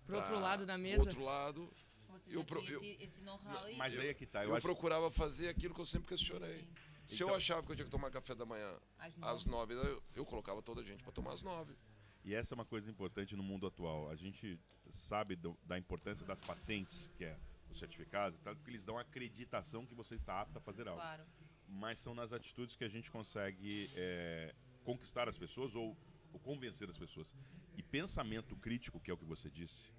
Pro 0.05 0.17
outro 0.17 0.39
lado 0.39 0.65
da 0.65 0.77
mesa. 0.77 1.01
outro 1.01 1.23
lado, 1.23 1.71
Você 2.09 2.29
Eu 2.35 2.39
já 2.41 2.45
pro- 2.45 2.59
tinha 2.61 2.71
eu- 2.73 2.81
esse, 2.83 3.03
esse 3.03 3.21
know-how 3.21 3.63
aí. 3.65 3.75
Mas 3.75 3.97
aí 3.99 4.07
é 4.07 4.13
que 4.13 4.25
tá. 4.25 4.43
Eu, 4.43 4.49
eu, 4.51 4.55
acho 4.55 4.61
procurava 4.61 5.11
fazer 5.11 5.49
aquilo 5.49 5.73
que 5.73 5.81
eu 5.81 5.85
sempre 5.85 6.07
questionei. 6.07 6.59
Sim. 6.61 6.67
Se 7.09 7.15
Então- 7.15 7.29
eu 7.29 7.35
achava 7.35 7.61
que 7.63 7.71
eu 7.71 7.75
tinha 7.75 7.85
que 7.85 7.91
tomar 7.91 8.09
café 8.09 8.33
da 8.33 8.45
manhã 8.45 8.73
Às 8.97 9.13
às 9.21 9.45
nove. 9.45 9.73
9, 9.75 9.89
eu, 9.89 10.03
eu 10.15 10.25
colocava 10.25 10.61
toda 10.61 10.79
a 10.81 10.83
gente 10.83 11.03
para 11.03 11.11
tomar 11.11 11.33
às 11.33 11.41
9. 11.43 11.75
E 12.23 12.33
essa 12.33 12.53
é 12.53 12.55
uma 12.55 12.63
coisa 12.65 12.89
importante 12.89 13.35
no 13.35 13.43
mundo 13.43 13.67
atual. 13.67 14.09
A 14.09 14.15
gente 14.15 14.57
sabe 14.89 15.35
do- 15.35 15.57
da 15.63 15.77
importância 15.77 16.25
das 16.25 16.39
patentes, 16.41 17.11
que 17.17 17.25
é 17.25 17.37
os 17.69 17.77
certificados, 17.77 18.39
e 18.39 18.41
tal, 18.43 18.55
porque 18.55 18.71
eles 18.71 18.85
dão 18.85 18.97
acreditação 18.97 19.85
que 19.85 19.93
você 19.93 20.15
está 20.15 20.41
apto 20.41 20.57
a 20.57 20.61
fazer 20.61 20.87
algo. 20.87 21.01
Claro. 21.01 21.25
Mas 21.67 21.99
são 21.99 22.13
nas 22.13 22.31
atitudes 22.31 22.75
que 22.75 22.83
a 22.83 22.89
gente 22.89 23.11
consegue 23.11 23.89
é, 23.93 24.53
conquistar 24.83 25.27
as 25.27 25.37
pessoas 25.37 25.75
ou, 25.75 25.97
ou 26.33 26.39
convencer 26.39 26.89
as 26.89 26.97
pessoas. 26.97 27.33
E 27.77 27.83
pensamento 27.83 28.55
crítico, 28.55 28.99
que 28.99 29.11
é 29.11 29.13
o 29.13 29.17
que 29.17 29.25
você 29.25 29.49
disse, 29.49 29.91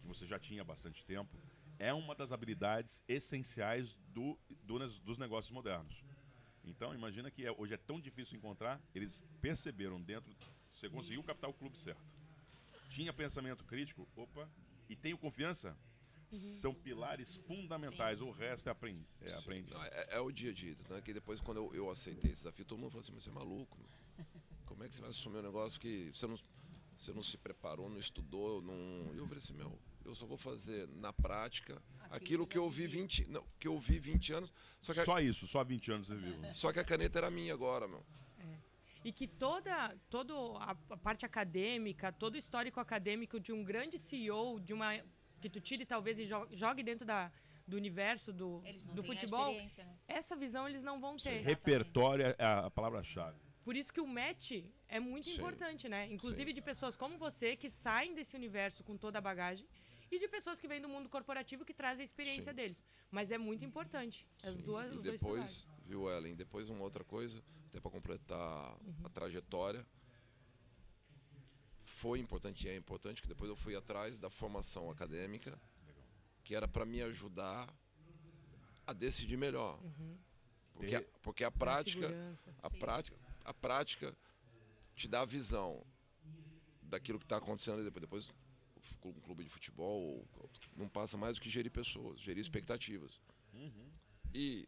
que 0.00 0.06
você 0.06 0.26
já 0.26 0.38
tinha 0.38 0.62
há 0.62 0.64
bastante 0.64 1.04
tempo, 1.04 1.36
é 1.78 1.92
uma 1.92 2.14
das 2.14 2.30
habilidades 2.30 3.02
essenciais 3.08 3.94
do, 4.14 4.38
do 4.62 4.78
dos 5.00 5.18
negócios 5.18 5.52
modernos. 5.52 6.04
Então, 6.64 6.94
imagina 6.94 7.30
que 7.30 7.44
é- 7.44 7.52
hoje 7.52 7.74
é 7.74 7.76
tão 7.76 8.00
difícil 8.00 8.38
encontrar, 8.38 8.80
eles 8.94 9.22
perceberam 9.40 10.00
dentro, 10.00 10.34
você 10.72 10.88
conseguiu 10.88 11.22
captar 11.22 11.50
o 11.50 11.54
clube 11.54 11.76
certo. 11.78 12.00
Tinha 12.88 13.12
pensamento 13.12 13.64
crítico, 13.64 14.08
opa, 14.16 14.48
e 14.88 14.96
tenho 14.96 15.18
confiança, 15.18 15.76
são 16.34 16.74
pilares 16.74 17.34
fundamentais, 17.46 18.20
o 18.20 18.30
resto 18.30 18.68
é, 18.68 18.72
aprend, 18.72 19.04
é 19.20 19.28
Sim, 19.28 19.34
aprende. 19.34 19.70
não, 19.72 19.82
é, 19.82 20.06
é 20.10 20.20
o 20.20 20.30
dia 20.30 20.50
a 20.50 20.54
dia. 20.54 20.76
Né? 20.88 21.00
Que 21.00 21.12
depois, 21.12 21.40
quando 21.40 21.58
eu, 21.58 21.74
eu 21.74 21.90
aceitei 21.90 22.32
esse 22.32 22.42
desafio, 22.42 22.64
todo 22.64 22.78
mundo 22.78 22.90
falou 22.90 23.02
assim: 23.02 23.12
mas 23.12 23.24
você 23.24 23.30
é 23.30 23.32
maluco. 23.32 23.78
meu. 23.78 24.26
Como 24.66 24.82
é 24.82 24.88
que 24.88 24.94
você 24.94 25.00
vai 25.00 25.10
assumir 25.10 25.38
um 25.38 25.42
negócio 25.42 25.80
que 25.80 26.10
você 26.12 26.26
não, 26.26 26.38
você 26.96 27.12
não 27.12 27.22
se 27.22 27.36
preparou, 27.36 27.88
não 27.88 27.98
estudou? 27.98 28.60
Não... 28.62 29.14
E 29.14 29.18
eu 29.18 29.24
falei 29.26 29.38
assim: 29.38 29.54
meu, 29.54 29.78
eu 30.04 30.14
só 30.14 30.26
vou 30.26 30.36
fazer 30.36 30.88
na 30.88 31.12
prática 31.12 31.82
aquilo, 32.10 32.46
que 32.46 32.58
eu 32.58 32.68
vi 32.68 32.86
20, 32.86 33.30
não, 33.30 33.44
que 33.58 33.68
eu 33.68 33.78
vi 33.78 33.98
20 33.98 34.32
anos. 34.32 34.54
Só 34.80 34.92
que, 34.92 35.00
a, 35.00 35.04
Só 35.04 35.20
isso, 35.20 35.46
só 35.46 35.62
20 35.62 35.92
anos 35.92 36.06
você 36.08 36.16
viu. 36.16 36.54
só 36.54 36.72
que 36.72 36.78
a 36.78 36.84
caneta 36.84 37.18
era 37.18 37.30
minha 37.30 37.52
agora, 37.52 37.86
meu. 37.88 38.04
E 39.04 39.12
que 39.12 39.28
toda, 39.28 39.94
toda 40.08 40.32
a, 40.58 40.70
a 40.90 40.96
parte 40.96 41.26
acadêmica, 41.26 42.10
todo 42.10 42.36
o 42.36 42.38
histórico 42.38 42.80
acadêmico 42.80 43.38
de 43.38 43.52
um 43.52 43.62
grande 43.62 43.98
CEO, 43.98 44.58
de 44.58 44.72
uma 44.72 44.98
que 45.44 45.50
tu 45.50 45.60
tire 45.60 45.84
talvez 45.84 46.18
e 46.18 46.24
jo- 46.26 46.48
jogue 46.52 46.82
dentro 46.82 47.04
da, 47.04 47.30
do 47.68 47.76
universo 47.76 48.32
do, 48.32 48.62
Eles 48.64 48.82
não 48.82 48.94
do 48.94 49.02
têm 49.02 49.10
a 49.10 49.14
futebol, 49.14 49.48
experiência, 49.50 49.84
né? 49.84 49.98
essa 50.08 50.34
visão 50.34 50.66
eles 50.66 50.82
não 50.82 50.98
vão 50.98 51.18
ter. 51.18 51.28
Exatamente. 51.40 51.48
Repertório 51.48 52.24
é 52.26 52.34
a 52.38 52.70
palavra-chave. 52.70 53.36
Por 53.62 53.76
isso 53.76 53.92
que 53.92 54.00
o 54.00 54.06
match 54.06 54.52
é 54.88 54.98
muito 54.98 55.24
Sim. 55.28 55.34
importante, 55.34 55.86
né? 55.86 56.06
Inclusive 56.10 56.50
Sim. 56.50 56.54
de 56.54 56.62
pessoas 56.62 56.96
como 56.96 57.18
você 57.18 57.56
que 57.56 57.68
saem 57.70 58.14
desse 58.14 58.34
universo 58.34 58.82
com 58.82 58.96
toda 58.96 59.18
a 59.18 59.20
bagagem 59.20 59.66
e 60.10 60.18
de 60.18 60.28
pessoas 60.28 60.58
que 60.60 60.66
vêm 60.68 60.80
do 60.80 60.88
mundo 60.88 61.08
corporativo 61.10 61.62
que 61.64 61.74
trazem 61.74 62.02
a 62.02 62.04
experiência 62.06 62.52
Sim. 62.52 62.56
deles. 62.56 62.82
Mas 63.10 63.30
é 63.30 63.36
muito 63.36 63.64
importante. 63.66 64.26
As 64.42 64.54
Sim, 64.56 64.62
duas, 64.62 64.94
e 64.94 64.98
depois, 64.98 65.68
viu, 65.84 66.08
Ellen? 66.10 66.34
Depois 66.34 66.70
uma 66.70 66.82
outra 66.84 67.04
coisa, 67.04 67.42
até 67.68 67.80
para 67.80 67.90
completar 67.90 68.76
Uhum. 68.82 68.94
a 69.04 69.08
trajetória. 69.10 69.86
Foi 71.94 72.18
importante 72.18 72.66
e 72.66 72.68
é 72.68 72.76
importante 72.76 73.22
que 73.22 73.28
depois 73.28 73.48
eu 73.48 73.56
fui 73.56 73.76
atrás 73.76 74.18
da 74.18 74.28
formação 74.28 74.90
acadêmica, 74.90 75.58
que 76.42 76.54
era 76.54 76.66
para 76.66 76.84
me 76.84 77.00
ajudar 77.02 77.72
a 78.86 78.92
decidir 78.92 79.36
melhor. 79.36 79.80
Porque, 80.74 80.96
a, 80.96 81.02
porque 81.22 81.44
a 81.44 81.50
prática, 81.50 82.08
a 82.62 82.68
Sim. 82.68 82.78
prática, 82.78 83.16
a 83.44 83.54
prática 83.54 84.16
te 84.96 85.06
dá 85.06 85.20
a 85.22 85.24
visão 85.24 85.84
daquilo 86.82 87.18
que 87.18 87.24
está 87.24 87.36
acontecendo 87.36 87.80
e 87.80 87.84
depois. 87.84 88.00
Depois 88.02 88.32
um 89.04 89.20
clube 89.20 89.44
de 89.44 89.50
futebol 89.50 90.26
não 90.76 90.88
passa 90.88 91.16
mais 91.16 91.36
do 91.36 91.42
que 91.42 91.50
gerir 91.50 91.70
pessoas, 91.70 92.20
gerir 92.20 92.40
expectativas. 92.40 93.20
Uhum. 93.52 93.90
E 94.32 94.66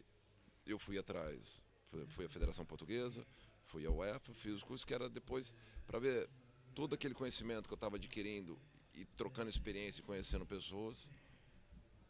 eu 0.67 0.79
fui 0.79 0.99
atrás, 0.99 1.63
fui, 1.89 2.07
fui 2.07 2.27
à 2.27 2.29
Federação 2.29 2.65
Portuguesa, 2.65 3.27
fui 3.65 3.87
à 3.87 3.91
UEFA, 3.91 4.35
fiz 4.35 4.53
os 4.53 4.63
cursos 4.63 4.85
que 4.85 4.95
era 4.95 5.09
depois 5.09 5.55
para 5.87 5.99
ver 5.99 6.29
todo 6.77 6.95
aquele 6.95 7.15
conhecimento 7.15 7.67
que 7.67 7.73
eu 7.73 7.77
estava 7.77 7.97
adquirindo 7.97 8.59
e 8.95 9.07
trocando 9.17 9.49
experiência 9.49 10.01
e 10.01 10.05
conhecendo 10.05 10.45
pessoas. 10.45 11.11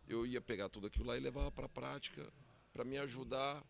Eu 0.08 0.26
ia 0.26 0.40
pegar 0.40 0.68
tudo 0.68 0.88
aquilo 0.88 1.06
lá 1.06 1.16
e 1.16 1.20
levar 1.20 1.50
para 1.52 1.66
a 1.66 1.68
prática 1.68 2.30
para 2.72 2.84
me 2.84 2.98
ajudar 2.98 3.64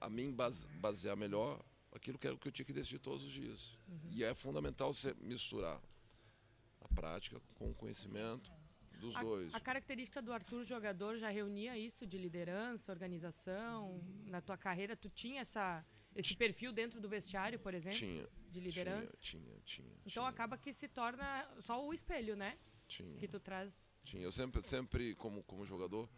a 0.00 0.10
me 0.10 0.30
base- 0.32 0.66
basear 0.78 1.16
melhor 1.16 1.64
aquilo 1.92 2.18
que 2.18 2.26
era 2.26 2.34
o 2.34 2.38
que 2.38 2.48
eu 2.48 2.52
tinha 2.52 2.66
que 2.66 2.72
decidir 2.72 2.98
todos 2.98 3.24
os 3.24 3.32
dias. 3.32 3.78
E 4.10 4.24
é 4.24 4.34
fundamental 4.34 4.92
você 4.92 5.14
misturar 5.20 5.80
a 6.80 6.88
prática 6.88 7.40
com 7.54 7.70
o 7.70 7.74
conhecimento 7.74 8.50
dos 9.00 9.14
A, 9.14 9.22
dois. 9.22 9.54
a 9.54 9.60
característica 9.60 10.20
do 10.20 10.32
Arthur 10.32 10.64
jogador 10.64 11.16
já 11.16 11.28
reunia 11.30 11.78
isso 11.78 12.04
de 12.06 12.18
liderança, 12.18 12.90
organização. 12.90 14.02
Na 14.26 14.40
tua 14.40 14.56
carreira, 14.58 14.96
tu 14.96 15.08
tinha 15.08 15.42
essa, 15.42 15.84
esse 16.14 16.34
perfil 16.36 16.72
dentro 16.72 17.00
do 17.00 17.08
vestiário, 17.08 17.58
por 17.58 17.72
exemplo, 17.72 17.98
Tinha, 17.98 18.26
de 18.54 18.60
liderança. 18.60 19.16
tinha, 19.20 19.42
tinha, 19.42 19.60
tinha. 19.64 19.96
Então 20.06 20.22
tinha, 20.22 20.28
acaba 20.28 20.56
que 20.56 20.72
se 20.72 20.88
torna 20.88 21.46
só 21.60 21.84
o 21.84 21.92
espelho, 21.92 22.36
né? 22.36 22.56
tinha. 22.88 23.18
Que 23.18 23.28
tu 23.28 23.40
traz. 23.40 23.72
Tinha. 24.04 24.22
Eu 24.22 24.32
sempre, 24.32 24.62
sempre 24.62 25.14
como, 25.16 25.42
como 25.44 25.66
jogador, 25.66 26.08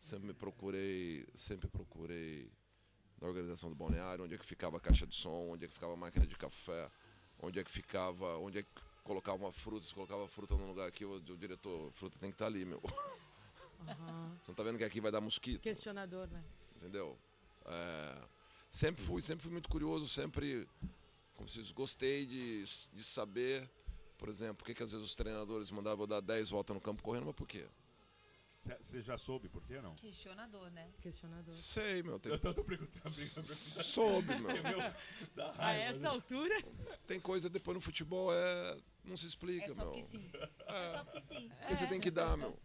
sempre 0.00 0.28
me 0.28 0.34
procurei, 0.34 1.26
sempre 1.34 1.68
procurei 1.68 2.50
na 3.20 3.26
organização 3.28 3.68
do 3.68 3.74
balneário, 3.74 4.24
onde 4.24 4.34
é 4.34 4.38
que 4.38 4.46
ficava 4.46 4.76
a 4.76 4.80
caixa 4.80 5.06
de 5.06 5.14
som, 5.14 5.50
onde 5.50 5.64
é 5.64 5.68
que 5.68 5.74
ficava 5.74 5.92
a 5.92 5.96
máquina 5.96 6.26
de 6.26 6.36
café, 6.36 6.90
onde 7.38 7.58
é 7.58 7.64
que 7.64 7.70
ficava, 7.70 8.38
onde 8.38 8.58
é 8.58 8.62
que 8.62 8.70
colocava 9.02 9.38
uma 9.38 9.52
fruta, 9.52 9.84
se 9.84 9.94
colocava 9.94 10.28
fruta 10.28 10.54
num 10.54 10.68
lugar 10.68 10.86
aqui, 10.86 11.04
o, 11.04 11.14
o 11.14 11.20
diretor, 11.20 11.90
fruta 11.92 12.18
tem 12.18 12.30
que 12.30 12.34
estar 12.34 12.46
ali, 12.46 12.64
meu. 12.64 12.80
Aham. 13.88 14.38
Você 14.42 14.50
não 14.50 14.54
tá 14.54 14.62
vendo 14.62 14.78
que 14.78 14.84
aqui 14.84 15.00
vai 15.00 15.10
dar 15.10 15.20
mosquito? 15.20 15.60
Questionador, 15.60 16.28
né? 16.28 16.44
entendeu? 16.76 17.18
É, 17.66 18.22
sempre 18.72 19.02
fui, 19.04 19.20
sempre 19.20 19.42
fui 19.42 19.52
muito 19.52 19.68
curioso, 19.68 20.08
sempre, 20.08 20.66
como 21.40 21.48
se 21.48 21.62
diz, 21.62 21.70
gostei 21.70 22.26
de, 22.26 22.64
de 22.92 23.02
saber, 23.02 23.66
por 24.18 24.28
exemplo, 24.28 24.56
por 24.56 24.66
que, 24.66 24.74
que 24.74 24.82
às 24.82 24.92
vezes 24.92 25.06
os 25.06 25.14
treinadores 25.14 25.70
mandavam 25.70 26.02
eu 26.02 26.06
dar 26.06 26.20
10 26.20 26.50
voltas 26.50 26.74
no 26.74 26.80
campo 26.82 27.02
correndo, 27.02 27.24
mas 27.24 27.34
por 27.34 27.48
quê? 27.48 27.66
Você 28.82 29.00
já 29.00 29.16
soube 29.16 29.48
por 29.48 29.64
quê, 29.64 29.80
não? 29.80 29.94
Questionador, 29.94 30.70
né? 30.70 30.92
Questionador. 31.00 31.54
Sei, 31.54 32.02
meu. 32.02 32.20
Tem... 32.20 32.30
Eu 32.30 32.38
tô, 32.38 32.52
tô 32.52 32.62
brincando, 32.62 32.90
brincando. 32.92 33.46
Soube, 33.46 34.38
meu. 34.38 34.52
Dá 35.34 35.54
A 35.56 35.72
essa 35.72 36.00
né? 36.00 36.08
altura, 36.08 36.62
Tem 37.06 37.18
coisa 37.18 37.48
depois 37.48 37.74
no 37.74 37.80
futebol 37.80 38.30
é. 38.34 38.78
não 39.02 39.16
se 39.16 39.26
explica, 39.26 39.64
É 39.64 39.74
só 39.74 39.76
meu. 39.76 39.86
porque 39.86 40.04
sim. 40.04 40.30
É 40.34 40.92
só 40.92 41.04
porque 41.06 41.22
sim. 41.22 41.48
Porque 41.48 41.76
você 41.76 41.86
tem 41.86 42.00
que 42.00 42.10
dar, 42.10 42.36
meu. 42.36 42.60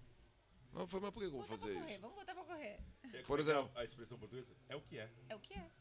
Não, 0.74 0.86
foi, 0.86 1.00
mas 1.00 1.12
por 1.14 1.22
que 1.22 1.28
eu 1.28 1.32
vou 1.32 1.44
fazer 1.44 1.74
correr, 1.76 1.94
isso? 1.94 2.02
vamos 2.02 2.16
botar 2.18 2.36
pra 2.36 2.44
correr. 2.44 2.80
É, 3.14 3.22
Por 3.22 3.40
é 3.40 3.42
é 3.42 3.46
exemplo. 3.46 3.72
A 3.76 3.86
expressão 3.86 4.20
portuguesa 4.20 4.54
é 4.68 4.76
o 4.76 4.82
que 4.82 5.00
é. 5.00 5.10
É 5.30 5.36
o 5.36 5.40
que 5.40 5.54
é. 5.54 5.72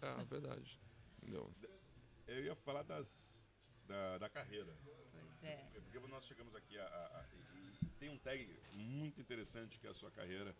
Ah, 0.00 0.22
verdade. 0.22 0.80
Entendeu? 1.20 1.52
Eu 2.26 2.44
ia 2.44 2.54
falar 2.56 2.82
das, 2.82 3.08
da, 3.86 4.18
da 4.18 4.28
carreira. 4.28 4.76
Pois 4.84 5.42
é. 5.44 5.56
Porque 5.74 5.98
nós 6.08 6.24
chegamos 6.24 6.54
aqui 6.54 6.78
a, 6.78 6.84
a- 6.84 7.20
a- 7.20 7.26
e- 7.54 7.86
e 7.86 7.90
tem 7.98 8.08
um 8.10 8.18
tag 8.18 8.58
muito 8.72 9.20
interessante 9.20 9.78
que 9.78 9.86
é 9.86 9.90
a 9.90 9.94
sua 9.94 10.10
carreira. 10.10 10.50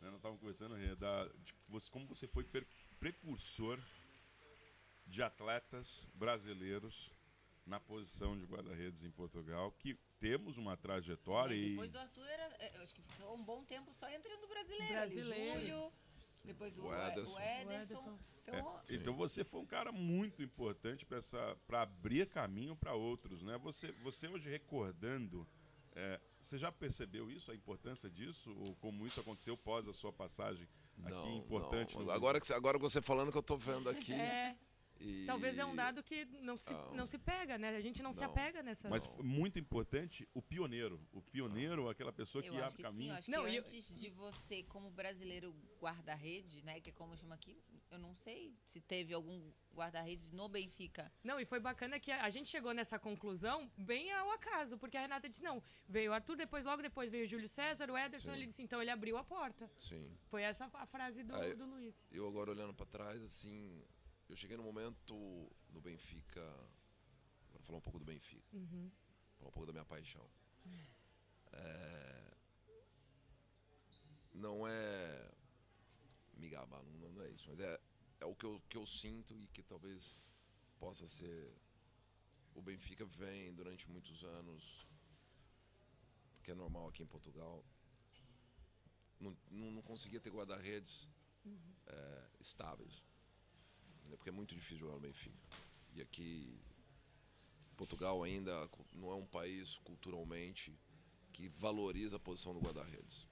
Né? 0.00 0.08
Nós 0.10 0.16
estávamos 0.16 0.40
conversando 0.40 0.74
Rê, 0.74 0.94
da, 0.96 1.26
de 1.28 1.54
você- 1.68 1.90
como 1.90 2.06
você 2.06 2.26
foi 2.26 2.44
per- 2.44 2.66
precursor 3.00 3.80
de 5.06 5.22
atletas 5.22 6.06
brasileiros 6.14 7.10
na 7.66 7.80
posição 7.80 8.36
de 8.38 8.44
guarda-redes 8.44 9.02
em 9.04 9.10
Portugal, 9.10 9.72
que 9.72 9.94
temos 10.20 10.58
uma 10.58 10.76
trajetória 10.76 11.54
E 11.54 11.66
e, 11.66 11.70
depois 11.70 11.90
do 11.90 11.98
Arthur, 11.98 12.26
era, 12.28 12.44
é, 12.58 12.76
eu 12.76 12.82
acho 12.82 12.94
que 12.94 13.02
ficou 13.02 13.34
um 13.34 13.42
bom 13.42 13.64
tempo 13.64 13.92
só 13.94 14.08
entrando 14.10 14.46
brasileiro. 14.46 15.22
Júlio, 15.22 15.92
depois 16.44 16.76
o, 16.78 16.82
O 16.82 16.88
o 16.88 16.94
Ederson. 16.94 17.32
O 17.34 17.40
Ederson. 17.40 18.18
Então, 18.42 18.80
É, 18.88 18.94
então 18.94 19.14
você 19.14 19.42
foi 19.42 19.60
um 19.60 19.66
cara 19.66 19.90
muito 19.90 20.42
importante 20.42 21.06
para 21.06 21.80
abrir 21.82 22.28
caminho 22.28 22.76
para 22.76 22.92
outros, 22.94 23.42
né? 23.42 23.56
Você, 23.58 23.90
você 24.02 24.28
hoje 24.28 24.48
recordando, 24.50 25.46
é, 25.94 26.20
você 26.40 26.58
já 26.58 26.70
percebeu 26.70 27.30
isso, 27.30 27.50
a 27.50 27.54
importância 27.54 28.10
disso, 28.10 28.54
ou 28.58 28.74
como 28.76 29.06
isso 29.06 29.18
aconteceu 29.20 29.56
pós 29.56 29.88
a 29.88 29.92
sua 29.94 30.12
passagem 30.12 30.68
aqui 31.04 31.28
importante? 31.36 31.96
não. 31.96 32.10
Agora, 32.10 32.38
que, 32.38 32.46
você- 32.46 32.52
agora 32.54 32.78
você 32.78 33.00
falando 33.00 33.32
que 33.32 33.38
eu 33.38 33.42
tô 33.42 33.56
vendo 33.56 33.88
aqui. 33.88 34.12
é, 34.52 34.56
e- 35.08 35.26
talvez 35.26 35.56
é 35.58 35.64
um 35.64 35.74
dado 35.76 36.02
que 36.02 36.24
não 36.40 36.56
se, 36.56 36.72
Ah. 36.72 36.90
não 36.94 37.06
se 37.06 37.18
pega, 37.18 37.56
né? 37.58 37.76
A 37.76 37.80
gente 37.80 38.02
não, 38.02 38.12
se 38.12 38.20
Não. 38.20 38.30
apega 38.30 38.62
nessa... 38.62 38.88
Mas 38.88 39.06
Não. 39.06 39.22
muito 39.24 39.58
importante 39.58 40.28
o 40.34 40.40
pioneiro, 40.42 41.00
o 41.12 41.20
pioneiro, 41.20 41.88
aquela 41.88 42.12
pessoa 42.12 42.42
que 42.42 42.48
eu 42.48 42.54
acho 42.54 42.64
abre 42.64 42.76
que 42.76 42.82
caminho. 42.82 43.04
sim, 43.04 43.10
eu 43.10 43.16
acho 43.16 43.30
Não, 43.30 43.44
que 43.44 43.54
eu- 43.56 43.60
antes 43.62 43.96
de 44.00 44.08
você, 44.10 44.62
como 44.64 44.90
brasileiro 44.90 45.54
guarda-rede, 45.80 46.62
né, 46.64 46.80
que 46.80 46.90
é 46.90 46.92
como 46.92 47.16
chama 47.16 47.34
aqui, 47.34 47.62
eu 47.90 47.98
não 47.98 48.14
sei 48.14 48.52
se 48.70 48.80
teve 48.80 49.12
algum 49.14 49.52
guarda-redes 49.72 50.32
no 50.32 50.48
Benfica. 50.48 51.12
Não, 51.22 51.38
e 51.38 51.44
foi 51.44 51.60
bacana 51.60 52.00
que 52.00 52.10
a 52.10 52.24
a 52.24 52.30
gente 52.30 52.48
chegou 52.48 52.72
nessa 52.72 52.98
conclusão 52.98 53.70
bem 53.76 54.10
ao 54.12 54.30
acaso, 54.30 54.78
porque 54.78 54.96
a 54.96 55.00
Renata 55.02 55.28
disse, 55.28 55.42
não, 55.42 55.62
veio 55.86 56.10
o 56.10 56.14
Arthur, 56.14 56.36
depois 56.36 56.64
logo 56.64 56.80
depois 56.80 57.10
veio 57.10 57.24
o 57.24 57.28
Júlio 57.28 57.48
César, 57.50 57.90
o 57.90 57.98
Ederson, 57.98 58.30
Sim. 58.30 58.36
ele 58.36 58.46
disse, 58.46 58.62
então 58.62 58.80
ele 58.80 58.90
abriu 58.90 59.18
a 59.18 59.22
porta. 59.24 59.70
Sim. 59.76 60.10
Foi 60.30 60.42
essa 60.42 60.64
a 60.72 60.86
frase 60.86 61.22
do, 61.22 61.34
Aí- 61.36 61.54
do 61.54 61.66
Luiz. 61.66 61.94
Eu 62.10 62.26
agora 62.26 62.50
olhando 62.50 62.72
pra 62.72 62.86
trás, 62.86 63.22
assim, 63.22 63.84
eu 64.28 64.36
cheguei 64.36 64.56
no 64.56 64.62
momento 64.62 65.14
no 65.70 65.80
Benfica. 65.80 66.40
Agora 67.48 67.62
falar 67.64 67.78
um 67.78 67.82
pouco 67.82 67.98
do 67.98 68.04
Benfica, 68.04 68.44
Uhum. 68.56 68.90
falar 69.38 69.48
um 69.48 69.52
pouco 69.52 69.66
da 69.66 69.72
minha 69.72 69.84
paixão. 69.84 70.28
É, 71.52 72.34
não 74.32 74.66
é 74.66 75.30
me 76.34 76.48
gabar, 76.48 76.82
não, 76.82 77.10
não 77.12 77.22
é 77.22 77.30
isso, 77.30 77.48
mas 77.48 77.60
é, 77.60 77.80
é 78.20 78.24
o 78.26 78.34
que 78.34 78.44
eu, 78.44 78.60
que 78.68 78.76
eu 78.76 78.86
sinto 78.86 79.38
e 79.38 79.46
que 79.48 79.62
talvez 79.62 80.18
possa 80.80 81.06
ser. 81.08 81.54
O 82.54 82.62
Benfica 82.62 83.04
vem 83.04 83.52
durante 83.54 83.88
muitos 83.90 84.22
anos, 84.24 84.86
porque 86.36 86.50
é 86.52 86.54
normal 86.54 86.88
aqui 86.88 87.02
em 87.02 87.06
Portugal, 87.06 87.64
não, 89.20 89.36
não, 89.50 89.70
não 89.72 89.82
conseguia 89.82 90.20
ter 90.20 90.30
guarda-redes 90.30 91.08
é, 91.86 92.28
estáveis. 92.40 93.02
Né, 94.04 94.16
Porque 94.16 94.28
é 94.28 94.32
muito 94.32 94.54
difícil 94.54 94.78
jogar 94.78 94.94
no 94.94 95.00
Benfica. 95.00 95.36
E 95.94 96.00
aqui, 96.02 96.58
Portugal 97.76 98.22
ainda 98.22 98.68
não 98.92 99.10
é 99.10 99.14
um 99.14 99.26
país 99.26 99.76
culturalmente 99.84 100.76
que 101.32 101.48
valoriza 101.48 102.16
a 102.16 102.20
posição 102.20 102.52
do 102.54 102.60
guarda-redes. 102.60 103.26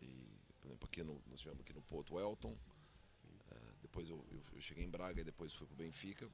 E, 0.00 0.26
por 0.60 0.68
exemplo, 0.68 0.86
aqui 0.88 1.02
no, 1.02 1.22
nós 1.26 1.40
tivemos 1.40 1.60
aqui 1.60 1.72
no 1.72 1.82
Porto 1.82 2.18
Elton, 2.18 2.56
é, 3.50 3.56
depois 3.82 4.08
eu, 4.08 4.24
eu- 4.30 4.42
eu 4.52 4.60
cheguei 4.60 4.84
em 4.84 4.90
Braga 4.90 5.20
e 5.20 5.24
depois 5.24 5.52
fui 5.54 5.66
para 5.66 5.74
o 5.74 5.76
Benfica. 5.76 6.28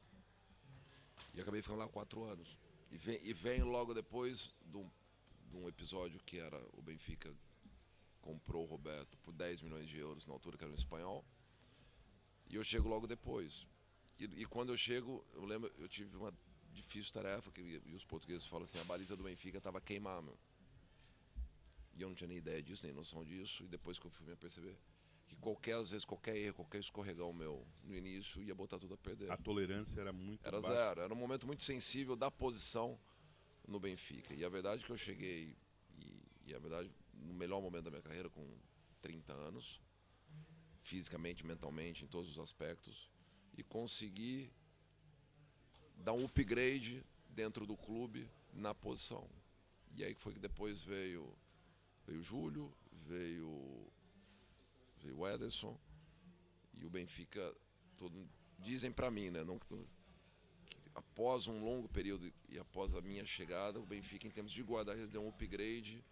E 1.34 1.40
acabei 1.40 1.62
ficando 1.62 1.78
lá 1.78 1.88
quatro 1.88 2.24
anos. 2.24 2.56
E 2.90 2.96
vem, 2.98 3.20
e 3.24 3.32
vem 3.32 3.62
logo 3.62 3.94
depois 3.94 4.52
de 4.66 4.76
um, 4.76 4.90
de 5.50 5.56
um 5.56 5.68
episódio 5.68 6.20
que 6.26 6.38
era 6.38 6.60
o 6.74 6.82
Benfica 6.82 7.32
comprou 8.20 8.64
o 8.64 8.66
Roberto 8.68 9.16
por 9.18 9.32
10 9.32 9.62
milhões 9.62 9.88
de 9.88 9.98
euros 9.98 10.26
na 10.26 10.34
altura 10.34 10.56
que 10.58 10.64
era 10.64 10.72
um 10.72 10.76
espanhol. 10.76 11.24
E 12.48 12.56
eu 12.56 12.64
chego 12.64 12.88
logo 12.88 13.06
depois. 13.06 13.66
E, 14.18 14.24
e 14.24 14.46
quando 14.46 14.72
eu 14.72 14.76
chego, 14.76 15.24
eu 15.34 15.44
lembro, 15.44 15.72
eu 15.78 15.88
tive 15.88 16.16
uma 16.16 16.32
difícil 16.72 17.12
tarefa, 17.12 17.50
que, 17.50 17.82
e 17.84 17.94
os 17.94 18.04
portugueses 18.04 18.46
falam 18.46 18.64
assim, 18.64 18.78
a 18.78 18.84
baliza 18.84 19.16
do 19.16 19.22
Benfica 19.24 19.58
estava 19.58 19.80
queimada. 19.80 20.22
meu. 20.22 20.38
E 21.94 22.02
eu 22.02 22.08
não 22.08 22.14
tinha 22.14 22.28
nem 22.28 22.38
ideia 22.38 22.62
disso, 22.62 22.84
nem 22.86 22.94
noção 22.94 23.24
disso. 23.24 23.64
E 23.64 23.68
depois 23.68 23.98
que 23.98 24.06
eu 24.06 24.10
fui 24.10 24.26
me 24.26 24.34
perceber 24.36 24.76
que 25.28 25.36
qualquer, 25.36 25.74
às 25.76 25.90
vezes, 25.90 26.04
qualquer 26.04 26.36
erro, 26.36 26.54
qualquer 26.56 26.78
escorregão 26.78 27.32
meu 27.32 27.66
no 27.84 27.94
início 27.96 28.42
ia 28.42 28.54
botar 28.54 28.78
tudo 28.78 28.94
a 28.94 28.96
perder. 28.98 29.30
A 29.30 29.36
tolerância 29.36 30.00
era 30.00 30.12
muito 30.12 30.46
Era 30.46 30.60
baixa. 30.60 30.74
zero. 30.76 31.00
Era 31.02 31.12
um 31.12 31.16
momento 31.16 31.46
muito 31.46 31.62
sensível 31.62 32.16
da 32.16 32.30
posição 32.30 32.98
no 33.66 33.78
Benfica. 33.78 34.34
E 34.34 34.44
a 34.44 34.48
verdade 34.48 34.82
é 34.82 34.86
que 34.86 34.92
eu 34.92 34.96
cheguei, 34.96 35.56
e, 35.98 36.22
e 36.46 36.54
a 36.54 36.58
verdade, 36.58 36.90
no 37.14 37.34
melhor 37.34 37.60
momento 37.60 37.84
da 37.84 37.90
minha 37.90 38.02
carreira, 38.02 38.28
com 38.30 38.46
30 39.00 39.32
anos, 39.32 39.80
fisicamente, 40.82 41.46
mentalmente, 41.46 42.04
em 42.04 42.08
todos 42.08 42.30
os 42.30 42.38
aspectos, 42.38 43.10
e 43.56 43.62
consegui 43.62 44.50
dar 45.96 46.12
um 46.12 46.24
upgrade 46.24 47.04
dentro 47.28 47.66
do 47.66 47.76
clube 47.76 48.28
na 48.52 48.74
posição. 48.74 49.28
E 49.94 50.04
aí 50.04 50.14
foi 50.14 50.32
que 50.32 50.40
depois 50.40 50.82
veio, 50.82 51.32
veio 52.06 52.20
o 52.20 52.22
Júlio, 52.22 52.74
veio, 53.06 53.86
veio 54.98 55.18
o 55.18 55.28
Ederson, 55.28 55.78
e 56.74 56.84
o 56.84 56.90
Benfica, 56.90 57.54
todo, 57.98 58.28
dizem 58.58 58.90
para 58.90 59.10
mim, 59.10 59.30
né? 59.30 59.44
Não 59.44 59.58
que 59.58 59.66
que 59.66 59.86
após 60.94 61.46
um 61.46 61.62
longo 61.64 61.88
período 61.88 62.32
e 62.48 62.58
após 62.58 62.94
a 62.94 63.00
minha 63.00 63.24
chegada, 63.24 63.78
o 63.78 63.86
Benfica, 63.86 64.26
em 64.26 64.30
termos 64.30 64.52
de 64.52 64.62
guarda-redes, 64.62 65.10
deu 65.10 65.22
um 65.22 65.28
upgrade. 65.28 66.04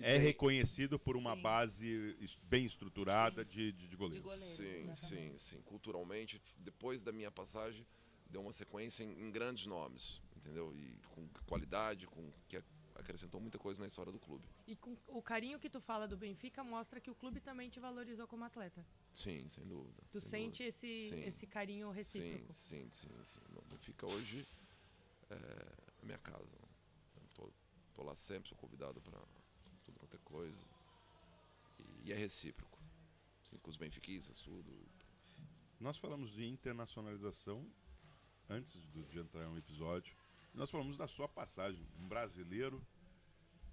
É 0.00 0.16
reconhecido 0.16 0.98
por 0.98 1.16
uma 1.16 1.34
Sim. 1.34 1.42
base 1.42 2.16
bem 2.42 2.64
estruturada 2.66 3.44
de, 3.44 3.72
de, 3.72 3.72
de 3.72 3.88
De 3.88 3.96
goleiros. 3.96 4.24
goleiro. 4.24 4.56
Sim, 4.56 4.94
sim, 5.08 5.38
sim. 5.38 5.62
Culturalmente, 5.62 6.40
depois 6.56 7.02
da 7.02 7.10
minha 7.10 7.30
passagem, 7.30 7.86
deu 8.30 8.40
uma 8.40 8.52
sequência 8.52 9.02
em, 9.02 9.10
em 9.20 9.30
grandes 9.30 9.66
nomes, 9.66 10.22
entendeu? 10.36 10.72
E 10.74 10.98
com 11.08 11.26
qualidade, 11.46 12.06
com 12.06 12.30
que 12.48 12.62
acrescentou 12.94 13.40
muita 13.40 13.58
coisa 13.58 13.80
na 13.80 13.88
história 13.88 14.12
do 14.12 14.18
clube. 14.18 14.44
E 14.66 14.76
com 14.76 14.96
o 15.08 15.22
carinho 15.22 15.58
que 15.58 15.70
tu 15.70 15.80
fala 15.80 16.06
do 16.06 16.16
Benfica 16.16 16.62
mostra 16.62 17.00
que 17.00 17.10
o 17.10 17.14
clube 17.14 17.40
também 17.40 17.68
te 17.68 17.80
valorizou 17.80 18.26
como 18.26 18.44
atleta. 18.44 18.84
Sim, 19.14 19.48
sem 19.50 19.66
dúvida. 19.66 20.02
Tu 20.12 20.20
sem 20.20 20.30
sente 20.30 20.62
dúvida. 20.62 20.68
esse, 20.68 21.10
Sim. 21.10 21.24
esse 21.24 21.46
carinho 21.46 21.88
Sim, 21.88 21.94
recíproco. 21.94 22.54
sim, 22.54 22.88
sim, 22.92 23.08
sim. 23.24 23.40
O 23.56 23.62
Benfica 23.62 24.06
hoje 24.06 24.46
é 25.30 25.34
a 26.02 26.06
minha 26.06 26.18
casa. 26.18 26.58
Eu 27.16 27.22
tô, 27.34 27.52
tô 27.94 28.02
lá 28.02 28.14
sempre, 28.16 28.48
sou 28.48 28.58
convidado 28.58 29.00
para 29.00 29.18
é 30.16 30.20
coisa. 30.24 30.64
E, 31.78 32.08
e 32.08 32.12
é 32.12 32.16
recíproco. 32.16 32.78
Assim, 33.42 33.58
com 33.58 33.70
os 33.70 33.76
benfiquistas, 33.76 34.40
tudo. 34.40 34.72
Nós 35.80 35.96
falamos 35.96 36.30
de 36.32 36.44
internacionalização 36.44 37.66
antes 38.48 38.86
do, 38.86 39.04
de 39.04 39.18
entrar 39.18 39.48
no 39.48 39.58
episódio. 39.58 40.14
Nós 40.54 40.70
falamos 40.70 40.96
da 40.98 41.06
sua 41.06 41.28
passagem, 41.28 41.86
um 41.98 42.08
brasileiro 42.08 42.84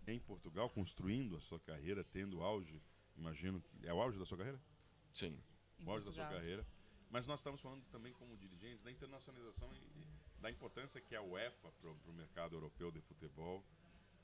em 0.08 0.20
Portugal, 0.20 0.70
construindo 0.70 1.36
a 1.36 1.40
sua 1.42 1.60
carreira, 1.60 2.04
tendo 2.04 2.44
auge. 2.44 2.82
Imagino 3.18 3.62
que 3.62 3.88
é 3.88 3.94
o 3.94 4.02
auge 4.02 4.20
da 4.20 4.26
sua 4.26 4.38
carreira? 4.38 4.62
Sim. 5.14 5.42
Em 5.80 5.86
o 5.86 5.92
auge 5.92 6.06
da 6.06 6.12
sua 6.12 6.28
carreira. 6.28 6.66
Mas 7.10 7.26
nós 7.26 7.40
estamos 7.40 7.62
falando 7.62 7.84
também 7.86 8.14
como 8.14 8.38
dirigentes 8.38 8.84
da 8.84 8.92
internacionalização 8.92 9.74
e, 9.74 9.78
e 9.78 10.08
da 10.42 10.52
importância 10.52 11.02
que 11.02 11.16
é 11.16 11.18
a 11.18 11.22
UEFA 11.22 11.72
para 11.72 11.90
o 11.90 12.14
mercado 12.14 12.56
europeu 12.56 12.92
de 12.92 13.02
futebol 13.02 13.64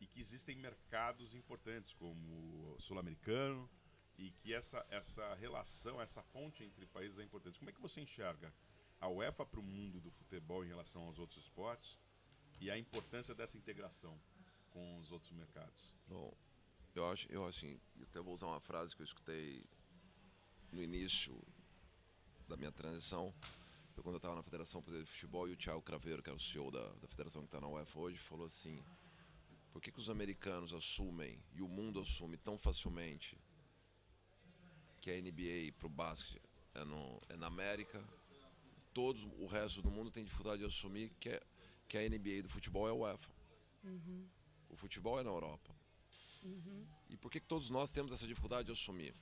e 0.02 0.08
que 0.08 0.20
existem 0.20 0.56
mercados 0.58 1.34
importantes 1.36 1.94
como 1.94 2.74
o 2.74 2.80
sul-americano 2.80 3.70
e 4.18 4.32
que 4.32 4.52
essa, 4.54 4.84
essa 4.90 5.36
relação, 5.36 6.02
essa 6.02 6.24
ponte 6.24 6.64
entre 6.64 6.88
países 6.88 7.20
é 7.20 7.24
importante. 7.24 7.60
Como 7.60 7.70
é 7.70 7.74
que 7.74 7.80
você 7.80 8.02
enxerga 8.02 8.52
a 9.00 9.08
UEFA 9.08 9.46
para 9.46 9.60
o 9.60 9.64
mundo 9.64 10.02
do 10.02 10.12
futebol 10.12 10.66
em 10.66 10.68
relação 10.68 11.04
aos 11.04 11.20
outros 11.20 11.44
esportes 11.44 12.00
e 12.60 12.70
a 12.72 12.78
importância 12.78 13.36
dessa 13.36 13.58
integração 13.58 14.20
com 14.72 14.98
os 14.98 15.12
outros 15.12 15.32
mercados? 15.34 15.94
Bom, 16.08 16.36
eu 16.96 17.08
acho, 17.08 17.32
eu 17.32 17.46
assim, 17.46 17.80
eu 17.96 18.04
até 18.04 18.20
vou 18.20 18.34
usar 18.34 18.48
uma 18.48 18.60
frase 18.60 18.96
que 18.96 19.04
eu 19.04 19.06
escutei 19.06 19.64
no 20.72 20.82
início 20.82 21.40
da 22.48 22.58
minha 22.58 22.72
transição, 22.72 23.34
quando 24.02 24.16
eu 24.16 24.18
estava 24.18 24.36
na 24.36 24.42
Federação 24.42 24.82
Brasileira 24.82 25.06
de 25.06 25.12
Futebol 25.12 25.48
e 25.48 25.54
o 25.54 25.58
Thiago 25.58 25.82
Craveiro, 25.84 26.24
que 26.24 26.30
era 26.30 26.36
o 26.36 26.40
CEO 26.40 26.72
da, 26.72 26.88
da 26.94 27.08
federação 27.08 27.44
que 27.44 27.50
está 27.50 27.62
na 27.62 27.68
UEFA 27.68 28.00
hoje, 28.00 28.18
falou 28.18 28.48
assim: 28.48 28.84
por 29.72 29.82
que, 29.82 29.92
que 29.92 30.00
os 30.00 30.10
americanos 30.10 30.74
assumem 30.74 31.42
e 31.54 31.62
o 31.62 31.68
mundo 31.68 32.00
assume 32.00 32.38
tão 32.38 32.58
facilmente 32.58 33.38
que 35.00 35.10
a 35.10 35.20
NBA 35.20 35.74
para 35.78 35.88
o 35.88 35.90
basquete 35.90 36.42
é, 36.74 36.84
no, 36.84 37.22
é 37.30 37.36
na 37.36 37.48
América, 37.48 38.04
todos 38.94 39.24
o 39.24 39.48
resto 39.48 39.82
do 39.82 39.90
mundo 39.90 40.12
tem 40.12 40.24
dificuldade 40.24 40.60
de 40.60 40.68
assumir 40.68 41.12
que, 41.20 41.30
é, 41.30 41.42
que 41.88 41.98
a 41.98 42.08
NBA 42.08 42.44
do 42.44 42.50
futebol 42.50 42.88
é 42.88 42.92
a 42.92 42.94
UEFA. 42.94 43.30
O 44.70 44.76
futebol 44.76 45.20
é 45.20 45.24
na 45.24 45.30
Europa. 45.30 45.74
E 47.10 47.18
por 47.18 47.32
que, 47.32 47.40
que 47.40 47.48
todos 47.48 47.70
nós 47.70 47.92
temos 47.92 48.12
essa 48.12 48.28
dificuldade 48.28 48.68
de 48.68 48.72
assumir? 48.72 49.14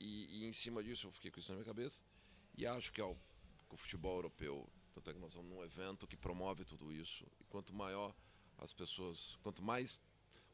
E, 0.00 0.40
e 0.40 0.46
em 0.46 0.52
cima 0.52 0.82
disso 0.82 1.06
eu 1.06 1.12
fiquei 1.12 1.30
com 1.30 1.38
isso 1.38 1.48
na 1.50 1.56
minha 1.56 1.64
cabeça 1.64 2.00
e 2.56 2.66
acho 2.66 2.92
que, 2.92 3.00
é 3.00 3.04
o, 3.04 3.14
que 3.14 3.74
o 3.74 3.76
futebol 3.76 4.16
europeu, 4.16 4.68
tanto 4.94 5.10
é 5.10 5.12
que 5.14 5.18
nós 5.20 5.30
estamos 5.30 5.50
num 5.50 5.62
evento 5.62 6.06
que 6.06 6.16
promove 6.16 6.64
tudo 6.64 6.92
isso, 6.92 7.26
e 7.40 7.44
quanto 7.44 7.72
maior 7.72 8.14
as 8.62 8.72
pessoas, 8.72 9.38
quanto 9.42 9.62
mais 9.62 10.00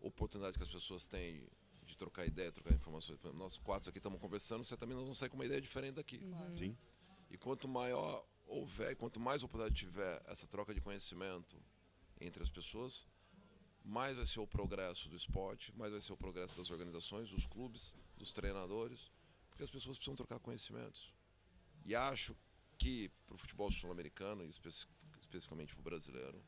oportunidade 0.00 0.56
que 0.56 0.62
as 0.62 0.70
pessoas 0.70 1.06
têm 1.06 1.46
de 1.84 1.96
trocar 1.96 2.26
ideia, 2.26 2.52
trocar 2.52 2.74
informações, 2.74 3.18
nós 3.34 3.56
quatro 3.58 3.88
aqui 3.88 3.98
estamos 3.98 4.20
conversando, 4.20 4.64
você 4.64 4.76
também 4.76 4.94
nós 4.94 5.04
vamos 5.04 5.18
sair 5.18 5.28
com 5.28 5.36
uma 5.36 5.46
ideia 5.46 5.60
diferente 5.60 5.94
daqui. 5.94 6.20
Sim. 6.56 6.76
E 7.30 7.36
quanto 7.36 7.66
maior 7.66 8.26
houver, 8.46 8.96
quanto 8.96 9.18
mais 9.20 9.42
oportunidade 9.42 9.78
tiver 9.78 10.22
essa 10.26 10.46
troca 10.46 10.74
de 10.74 10.80
conhecimento 10.80 11.56
entre 12.20 12.42
as 12.42 12.50
pessoas, 12.50 13.06
mais 13.84 14.16
vai 14.16 14.26
ser 14.26 14.40
o 14.40 14.46
progresso 14.46 15.08
do 15.08 15.16
esporte, 15.16 15.74
mais 15.76 15.92
vai 15.92 16.00
ser 16.00 16.12
o 16.12 16.16
progresso 16.16 16.56
das 16.56 16.70
organizações, 16.70 17.30
dos 17.30 17.46
clubes, 17.46 17.94
dos 18.16 18.32
treinadores, 18.32 19.10
porque 19.48 19.62
as 19.62 19.70
pessoas 19.70 19.96
precisam 19.96 20.16
trocar 20.16 20.38
conhecimentos. 20.38 21.12
E 21.84 21.94
acho 21.94 22.36
que 22.76 23.08
para 23.26 23.34
o 23.34 23.38
futebol 23.38 23.70
sul-americano, 23.70 24.44
e 24.44 24.48
especi 24.48 24.86
especificamente 25.20 25.74
para 25.74 25.80
o 25.80 25.84
brasileiro, 25.84 26.42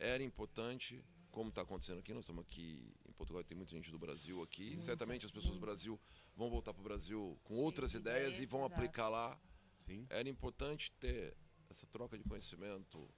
era 0.00 0.22
importante, 0.22 1.04
como 1.30 1.50
está 1.50 1.60
acontecendo 1.60 1.98
aqui, 1.98 2.12
nós 2.12 2.24
estamos 2.24 2.42
aqui 2.42 2.92
em 3.06 3.12
Portugal, 3.12 3.44
tem 3.44 3.56
muita 3.56 3.70
gente 3.72 3.90
do 3.90 3.98
Brasil 3.98 4.42
aqui, 4.42 4.72
e 4.72 4.80
certamente 4.80 5.26
as 5.26 5.30
pessoas 5.30 5.54
do 5.54 5.60
Brasil 5.60 6.00
vão 6.34 6.48
voltar 6.48 6.72
para 6.72 6.80
o 6.80 6.84
Brasil 6.84 7.38
com 7.44 7.54
Cheio 7.54 7.64
outras 7.64 7.90
de 7.90 7.98
ideias 7.98 8.32
e 8.32 8.34
ideias, 8.34 8.50
vão 8.50 8.60
exato. 8.60 8.74
aplicar 8.74 9.08
lá 9.08 9.38
Sim. 9.84 10.06
era 10.08 10.28
importante 10.28 10.90
ter 10.98 11.36
essa 11.68 11.86
troca 11.86 12.16
de 12.16 12.24
conhecimento 12.24 13.08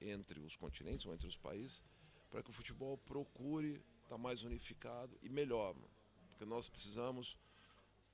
entre 0.00 0.40
os 0.40 0.56
continentes 0.56 1.06
ou 1.06 1.14
entre 1.14 1.28
os 1.28 1.36
países 1.36 1.80
para 2.28 2.42
que 2.42 2.50
o 2.50 2.52
futebol 2.52 2.98
procure 2.98 3.80
estar 4.02 4.18
mais 4.18 4.42
unificado 4.42 5.16
e 5.22 5.28
melhor, 5.28 5.76
porque 6.28 6.44
nós 6.44 6.68
precisamos, 6.68 7.38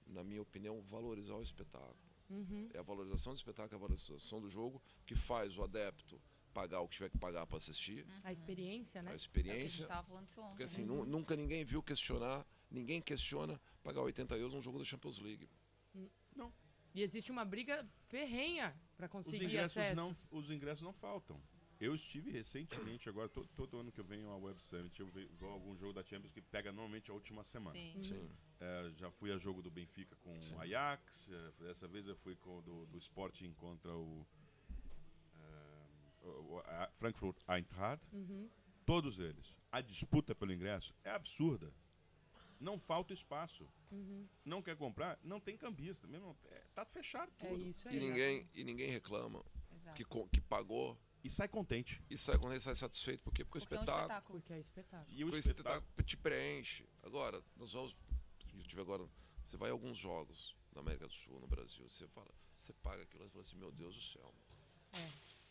na 0.06 0.22
minha 0.22 0.42
opinião, 0.42 0.82
valorizar 0.82 1.34
o 1.34 1.42
espetáculo. 1.42 1.96
Uhum. 2.28 2.68
É 2.74 2.78
a 2.78 2.82
valorização 2.82 3.32
do 3.32 3.36
espetáculo, 3.36 3.74
é 3.74 3.76
a 3.76 3.88
valorização 3.88 4.40
do 4.40 4.50
jogo 4.50 4.82
que 5.06 5.14
faz 5.14 5.56
o 5.56 5.62
adepto 5.62 6.20
pagar 6.60 6.80
o 6.80 6.88
que 6.88 6.96
tiver 6.96 7.10
que 7.10 7.18
pagar 7.18 7.46
para 7.46 7.56
assistir, 7.58 8.04
A 8.24 8.32
experiência, 8.32 9.00
a 9.00 9.02
né? 9.04 9.12
É 9.12 9.14
o 9.14 9.16
que 9.16 9.16
a 9.16 9.18
gente 9.18 9.26
experiência. 9.26 9.82
estava 9.82 10.02
falando 10.08 10.26
isso 10.26 10.40
ontem. 10.40 10.50
Porque 10.50 10.64
assim, 10.64 10.84
nu- 10.84 11.04
nunca 11.06 11.36
ninguém 11.36 11.64
viu 11.64 11.80
questionar, 11.82 12.44
ninguém 12.70 13.00
questiona 13.00 13.60
pagar 13.82 14.00
80 14.02 14.36
euros 14.36 14.54
num 14.54 14.60
jogo 14.62 14.78
da 14.78 14.84
Champions 14.84 15.18
League. 15.20 15.48
E 16.94 17.02
existe 17.02 17.30
uma 17.30 17.44
briga 17.44 17.86
ferrenha 18.08 18.74
para 18.96 19.06
Os 19.06 19.12
conseguir 19.12 19.44
ingressos, 19.44 19.76
acesso. 19.76 19.94
não, 19.96 20.16
os 20.32 20.50
ingressos 20.50 20.82
não 20.82 20.92
faltam. 20.92 21.40
Eu 21.78 21.94
estive 21.94 22.32
recentemente, 22.32 23.08
agora, 23.08 23.28
todo, 23.28 23.46
todo 23.54 23.78
ano 23.78 23.92
que 23.92 24.00
eu 24.00 24.04
venho 24.04 24.28
ao 24.30 24.40
Web 24.42 24.60
Summit, 24.60 24.98
eu 24.98 25.06
vou 25.38 25.50
a 25.50 25.52
algum 25.52 25.76
jogo 25.76 25.92
da 25.92 26.02
Champions 26.02 26.32
que 26.32 26.40
pega 26.40 26.72
normalmente 26.72 27.08
a 27.10 27.14
última 27.14 27.44
semana. 27.44 27.78
Sim. 27.78 28.02
Sim. 28.02 28.28
É, 28.58 28.90
já 28.96 29.10
fui 29.12 29.30
a 29.30 29.38
jogo 29.38 29.62
do 29.62 29.70
Benfica 29.70 30.16
com 30.16 30.34
Sim. 30.40 30.54
o 30.56 30.60
Ajax, 30.60 31.28
é, 31.30 31.64
dessa 31.66 31.86
vez 31.86 32.08
eu 32.08 32.16
fui 32.16 32.34
com 32.34 32.58
o 32.58 32.62
do, 32.62 32.86
do 32.86 32.98
Sporting 32.98 33.52
contra 33.52 33.94
o, 33.94 34.26
é, 34.26 34.47
a 34.47 34.47
Frankfurt 36.98 37.36
Eintracht. 37.48 38.04
Uhum. 38.12 38.48
Todos 38.86 39.18
eles. 39.18 39.56
A 39.70 39.80
disputa 39.80 40.34
pelo 40.34 40.52
ingresso 40.52 40.94
é 41.04 41.10
absurda. 41.10 41.72
Não 42.58 42.78
falta 42.78 43.12
espaço. 43.12 43.68
Uhum. 43.90 44.26
Não 44.44 44.62
quer 44.62 44.76
comprar? 44.76 45.18
Não 45.22 45.38
tem 45.40 45.56
cambista. 45.56 46.06
Mesmo, 46.06 46.36
é, 46.46 46.64
tá 46.74 46.84
fechado 46.84 47.30
É 47.38 47.48
tudo. 47.48 47.64
isso 47.66 47.88
aí. 47.88 47.96
E 47.96 48.00
ninguém, 48.00 48.50
e 48.54 48.64
ninguém 48.64 48.90
reclama 48.90 49.44
Exato. 49.72 49.96
que, 49.96 50.04
que 50.32 50.40
pagou 50.40 50.98
E 51.22 51.30
sai 51.30 51.48
contente. 51.48 52.02
e 52.10 52.16
sai 52.18 52.36
ele 52.36 52.60
sai 52.60 52.74
satisfeito. 52.74 53.22
Por 53.22 53.32
quê? 53.32 53.44
Porque, 53.44 53.60
Porque 53.60 53.74
é 53.74 53.78
o 53.78 53.80
um 53.80 53.82
espetáculo, 53.84 54.02
espetáculo. 54.08 54.40
Porque 54.40 54.52
é 54.52 54.58
espetáculo. 54.60 55.06
E 55.18 55.24
o 55.24 55.28
espetáculo. 55.28 55.76
espetáculo 55.76 56.04
te 56.06 56.16
preenche. 56.16 56.88
Agora, 57.02 57.42
nós 57.56 57.72
vamos. 57.72 57.94
Eu 58.54 58.62
tive 58.64 58.80
agora. 58.80 59.06
Você 59.44 59.56
vai 59.56 59.70
a 59.70 59.72
alguns 59.72 59.96
jogos 59.96 60.56
na 60.74 60.80
América 60.80 61.06
do 61.06 61.12
Sul, 61.14 61.40
no 61.40 61.46
Brasil, 61.46 61.88
você 61.88 62.06
fala, 62.08 62.28
você 62.60 62.72
paga 62.74 63.02
aquilo 63.02 63.24
e 63.26 63.30
fala 63.30 63.40
assim, 63.42 63.56
meu 63.56 63.72
Deus 63.72 63.94
do 63.94 64.00
céu. 64.02 64.34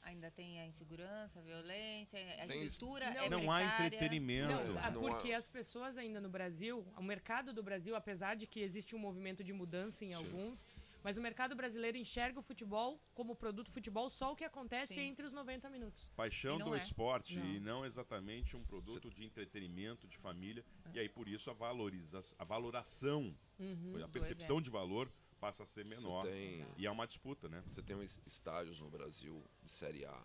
Ainda 0.07 0.31
tem 0.31 0.57
a 0.61 0.65
insegurança, 0.65 1.39
a 1.39 1.41
violência, 1.41 2.17
a 2.41 2.47
Tem- 2.47 2.63
estrutura 2.63 3.11
Não- 3.13 3.21
é 3.23 3.29
Não 3.29 3.51
há 3.51 3.61
entretenimento. 3.85 4.53
Não, 4.53 4.91
não 4.91 5.01
porque 5.01 5.33
há- 5.33 5.37
as 5.37 5.47
pessoas 5.47 5.97
ainda 5.97 6.21
no 6.21 6.29
Brasil, 6.29 6.85
o 6.97 7.03
mercado 7.03 7.51
do 7.53 7.61
Brasil, 7.61 7.93
apesar 7.93 8.35
de 8.35 8.47
que 8.47 8.61
existe 8.61 8.95
um 8.95 8.99
movimento 8.99 9.43
de 9.43 9.51
mudança 9.51 10.05
em 10.05 10.09
Sim. 10.09 10.13
alguns, 10.15 10.65
mas 11.03 11.17
o 11.17 11.21
mercado 11.21 11.55
brasileiro 11.57 11.97
enxerga 11.97 12.39
o 12.39 12.41
futebol 12.41 12.97
como 13.13 13.35
produto 13.35 13.69
futebol 13.69 14.09
só 14.09 14.31
o 14.31 14.35
que 14.35 14.45
acontece 14.45 14.93
Sim. 14.93 15.09
entre 15.09 15.25
os 15.25 15.33
90 15.33 15.69
minutos. 15.69 16.07
Paixão 16.15 16.57
do 16.57 16.73
é. 16.73 16.77
esporte 16.77 17.35
Não. 17.37 17.45
e 17.45 17.59
não 17.59 17.85
exatamente 17.85 18.55
um 18.55 18.63
produto 18.63 19.09
de 19.09 19.25
entretenimento, 19.25 20.07
de 20.07 20.17
família. 20.17 20.63
E 20.93 20.99
aí, 20.99 21.09
por 21.09 21.27
isso, 21.27 21.49
a, 21.49 21.53
valoriza 21.53 22.21
a 22.39 22.45
valoração, 22.45 23.35
Uhum. 23.59 24.01
a 24.03 24.07
percepção 24.07 24.61
de 24.61 24.69
valor 24.69 25.11
passa 25.39 25.63
a 25.63 25.65
ser 25.65 25.85
menor. 25.85 26.25
Você 26.25 26.31
tem, 26.31 26.65
E 26.77 26.85
é 26.85 26.91
uma 26.91 27.05
disputa, 27.07 27.47
né? 27.47 27.61
você 27.65 27.81
tem 27.81 27.95
uns 27.95 28.19
estádios 28.25 28.79
no 28.79 28.89
Brasil 28.89 29.43
de 29.63 29.71
Série 29.71 30.05
A 30.05 30.23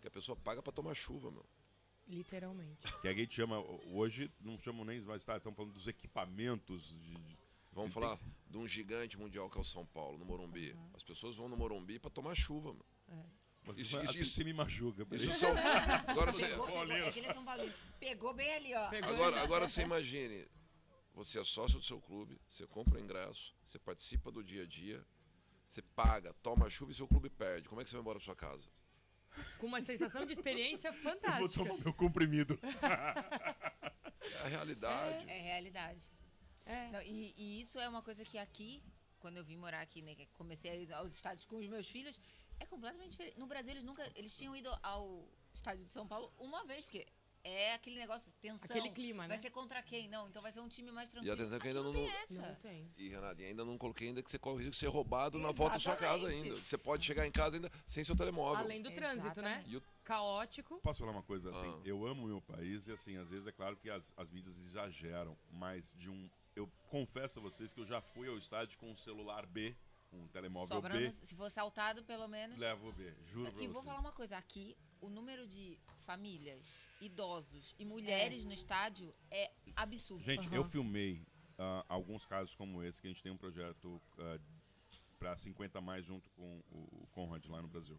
que 0.00 0.08
a 0.08 0.10
pessoa 0.10 0.34
paga 0.36 0.62
pra 0.62 0.72
tomar 0.72 0.94
chuva, 0.94 1.30
meu. 1.30 1.44
Literalmente. 2.08 2.80
Que 3.02 3.08
a 3.08 3.12
gente 3.14 3.34
chama, 3.34 3.60
hoje, 3.86 4.30
não 4.40 4.58
chamam 4.58 4.84
nem 4.84 5.00
mais, 5.02 5.24
tá, 5.24 5.36
estamos 5.36 5.56
falando 5.56 5.72
dos 5.74 5.86
equipamentos. 5.86 6.88
De, 6.88 7.14
de- 7.14 7.38
Vamos 7.72 7.94
Ele 7.94 8.04
falar 8.04 8.16
tem 8.16 8.26
de 8.50 8.58
um 8.58 8.66
gigante 8.66 9.16
mundial 9.16 9.48
que 9.48 9.56
é 9.56 9.60
o 9.60 9.64
São 9.64 9.86
Paulo, 9.86 10.18
no 10.18 10.24
Morumbi. 10.24 10.76
As 10.92 11.04
pessoas 11.04 11.36
vão 11.36 11.48
no 11.48 11.56
Morumbi 11.56 12.00
pra 12.00 12.10
tomar 12.10 12.34
chuva, 12.34 12.72
meu. 12.72 12.84
mas 13.64 13.78
Isso- 13.78 13.96
assim 13.96 14.06
isso- 14.06 14.18
isso- 14.22 14.32
você 14.34 14.42
me 14.44 14.52
machuca. 14.52 15.06
Isso 15.14 15.32
são. 15.34 15.50
Agora 16.08 16.32
você, 16.32 16.48
Pegou, 16.48 16.66
pegou, 16.66 16.78
Paulino. 16.80 16.96
é 17.04 17.08
é 17.08 17.32
São. 17.34 17.72
Pegou 18.00 18.34
bem 18.34 18.52
ali, 18.54 18.74
ó. 18.74 18.88
Pegou 18.88 19.10
agora, 19.14 19.40
agora 19.42 19.68
você 19.68 19.82
imagine, 19.82 20.48
você 21.24 21.38
é 21.38 21.44
sócio 21.44 21.78
do 21.78 21.84
seu 21.84 22.00
clube, 22.00 22.40
você 22.48 22.66
compra 22.66 22.98
o 22.98 23.02
ingresso, 23.02 23.54
você 23.66 23.78
participa 23.78 24.30
do 24.30 24.42
dia 24.42 24.62
a 24.62 24.66
dia, 24.66 25.04
você 25.68 25.82
paga, 25.82 26.32
toma 26.42 26.70
chuva 26.70 26.92
e 26.92 26.94
seu 26.94 27.06
clube 27.06 27.28
perde. 27.28 27.68
Como 27.68 27.80
é 27.80 27.84
que 27.84 27.90
você 27.90 27.96
vai 27.96 28.00
embora 28.00 28.18
pra 28.18 28.24
sua 28.24 28.36
casa? 28.36 28.68
Com 29.58 29.66
uma 29.66 29.80
sensação 29.82 30.24
de 30.24 30.32
experiência 30.32 30.88
Eu 30.90 30.92
vou 30.94 31.02
fantástica. 31.02 31.64
tomar 31.64 31.78
meu 31.84 31.92
comprimido. 31.94 32.58
É 34.20 34.38
a 34.42 34.48
realidade. 34.48 35.30
É 35.30 35.40
realidade. 35.40 36.00
É. 36.64 36.90
Não, 36.90 37.02
e, 37.02 37.34
e 37.36 37.62
isso 37.62 37.78
é 37.78 37.88
uma 37.88 38.02
coisa 38.02 38.24
que 38.24 38.38
aqui, 38.38 38.82
quando 39.18 39.36
eu 39.36 39.44
vim 39.44 39.56
morar 39.56 39.80
aqui, 39.80 40.02
né, 40.02 40.16
comecei 40.34 40.70
a 40.70 40.76
ir 40.76 40.92
aos 40.92 41.12
estádios 41.14 41.44
com 41.44 41.56
os 41.56 41.68
meus 41.68 41.86
filhos, 41.86 42.18
é 42.58 42.66
completamente 42.66 43.10
diferente. 43.10 43.38
No 43.38 43.46
Brasil, 43.46 43.70
eles 43.72 43.84
nunca. 43.84 44.10
Eles 44.14 44.34
tinham 44.34 44.56
ido 44.56 44.70
ao 44.82 45.28
estádio 45.54 45.84
de 45.84 45.92
São 45.92 46.06
Paulo 46.06 46.32
uma 46.38 46.64
vez, 46.64 46.84
porque 46.84 47.06
é 47.42 47.74
aquele 47.74 47.98
negócio 47.98 48.24
de 48.30 48.36
tensão. 48.38 48.60
Aquele 48.64 48.90
clima, 48.90 49.26
Vai 49.26 49.36
né? 49.36 49.42
ser 49.42 49.50
contra 49.50 49.82
quem? 49.82 50.08
Não, 50.08 50.28
então 50.28 50.40
vai 50.42 50.52
ser 50.52 50.60
um 50.60 50.68
time 50.68 50.90
mais 50.90 51.08
tranquilo. 51.10 51.32
atenção 51.34 51.58
que 51.58 51.68
Aqui 51.68 51.68
ainda 51.68 51.82
não, 51.82 51.92
não- 51.92 52.00
tem 52.06 52.10
essa. 52.16 52.34
Não 52.48 52.54
tem. 52.56 52.90
E, 52.96 53.08
Renato, 53.08 53.40
e 53.40 53.44
ainda 53.44 53.64
não 53.64 53.78
coloquei 53.78 54.08
ainda 54.08 54.22
que 54.22 54.30
você 54.30 54.38
corre 54.38 54.56
o 54.56 54.58
risco 54.58 54.72
de 54.72 54.78
ser 54.78 54.88
roubado 54.88 55.38
na 55.38 55.50
volta 55.52 55.74
da 55.74 55.78
sua 55.80 55.96
casa 55.96 56.24
Exatamente. 56.28 56.48
ainda. 56.52 56.60
Você 56.66 56.78
pode 56.78 57.04
chegar 57.04 57.26
em 57.26 57.32
casa 57.32 57.56
ainda 57.56 57.70
sem 57.86 58.04
seu 58.04 58.16
telemóvel. 58.16 58.64
Além 58.64 58.82
do 58.82 58.90
trânsito, 58.90 59.40
né? 59.42 59.62
Exatamente. 59.66 59.70
E 59.70 59.76
o- 59.76 59.82
Caótico. 60.04 60.80
Posso 60.82 60.98
falar 61.00 61.12
uma 61.12 61.22
coisa 61.22 61.50
assim? 61.50 61.68
Ah. 61.68 61.80
Eu 61.84 62.04
amo 62.06 62.24
o 62.24 62.26
meu 62.28 62.40
país 62.40 62.86
e 62.88 62.92
assim, 62.92 63.16
às 63.16 63.28
vezes 63.28 63.46
é 63.46 63.52
claro 63.52 63.76
que 63.76 63.88
as, 63.88 64.12
as 64.16 64.28
mídias 64.30 64.56
exageram, 64.58 65.36
mas 65.52 65.90
de 65.96 66.10
um. 66.10 66.28
Eu 66.56 66.68
confesso 66.88 67.38
a 67.38 67.42
vocês 67.42 67.72
que 67.72 67.80
eu 67.80 67.86
já 67.86 68.00
fui 68.00 68.28
ao 68.28 68.36
estádio 68.36 68.76
com 68.78 68.90
um 68.90 68.96
celular 68.96 69.46
B, 69.46 69.74
um 70.12 70.26
telemóvel 70.28 70.76
Sobrando, 70.76 71.12
B, 71.12 71.26
se 71.26 71.34
for 71.34 71.50
saltado, 71.50 72.02
pelo 72.04 72.26
menos. 72.28 72.58
levo 72.58 72.88
o 72.88 72.92
B, 72.92 73.14
juro 73.26 73.52
pra 73.52 73.62
E 73.62 73.66
vou 73.66 73.74
vocês. 73.74 73.84
falar 73.86 74.00
uma 74.00 74.12
coisa, 74.12 74.36
aqui 74.36 74.76
o 75.00 75.08
número 75.08 75.46
de 75.46 75.78
famílias, 76.04 76.66
idosos 77.00 77.74
e 77.78 77.84
mulheres 77.84 78.44
no 78.44 78.52
estádio 78.52 79.14
é 79.30 79.50
absurdo. 79.76 80.22
Gente, 80.24 80.46
Aham. 80.48 80.56
eu 80.56 80.64
filmei 80.64 81.24
ah, 81.58 81.84
alguns 81.88 82.26
casos 82.26 82.54
como 82.54 82.82
esse, 82.82 83.00
que 83.00 83.06
a 83.06 83.10
gente 83.10 83.22
tem 83.22 83.32
um 83.32 83.36
projeto 83.38 84.00
para 85.18 85.36
50 85.36 85.80
mais 85.80 86.04
junto 86.04 86.28
com 86.30 86.62
o, 86.70 87.02
o 87.02 87.06
Conrad 87.12 87.44
lá 87.46 87.60
no 87.62 87.68
Brasil. 87.68 87.98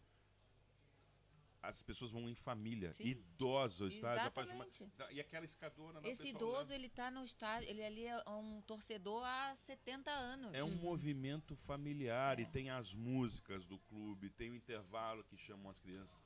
As 1.64 1.84
pessoas 1.84 2.10
vão 2.12 2.28
em 2.28 2.34
família, 2.34 2.92
Sim. 2.94 3.10
idosos 3.10 3.82
ao 3.82 3.88
estádio. 3.88 4.24
rapaz, 4.24 4.50
uma- 4.50 4.66
Exatamente. 4.66 5.16
E 5.16 5.20
aquela 5.22 5.46
escadona 5.46 6.02
da 6.02 6.08
Esse 6.10 6.24
pessoa 6.24 6.38
idoso, 6.38 6.56
olhando. 6.58 6.72
ele 6.72 6.90
tá 6.90 7.12
no 7.12 7.24
estádio, 7.24 7.70
ele 7.70 7.84
ali 7.84 8.06
é 8.06 8.30
um 8.30 8.62
torcedor 8.64 9.24
há 9.24 9.56
70 9.68 10.10
anos. 10.10 10.52
É 10.56 10.64
um 10.64 10.76
movimento 10.76 11.56
familiar 11.58 12.40
É. 12.40 12.42
e 12.42 12.46
tem 12.48 12.72
as 12.72 12.92
músicas 12.96 13.64
do 13.66 13.78
clube, 13.78 14.30
tem 14.32 14.50
o 14.50 14.56
intervalo 14.56 15.24
que 15.26 15.38
chamam 15.38 15.70
as 15.70 15.80
crianças. 15.80 16.20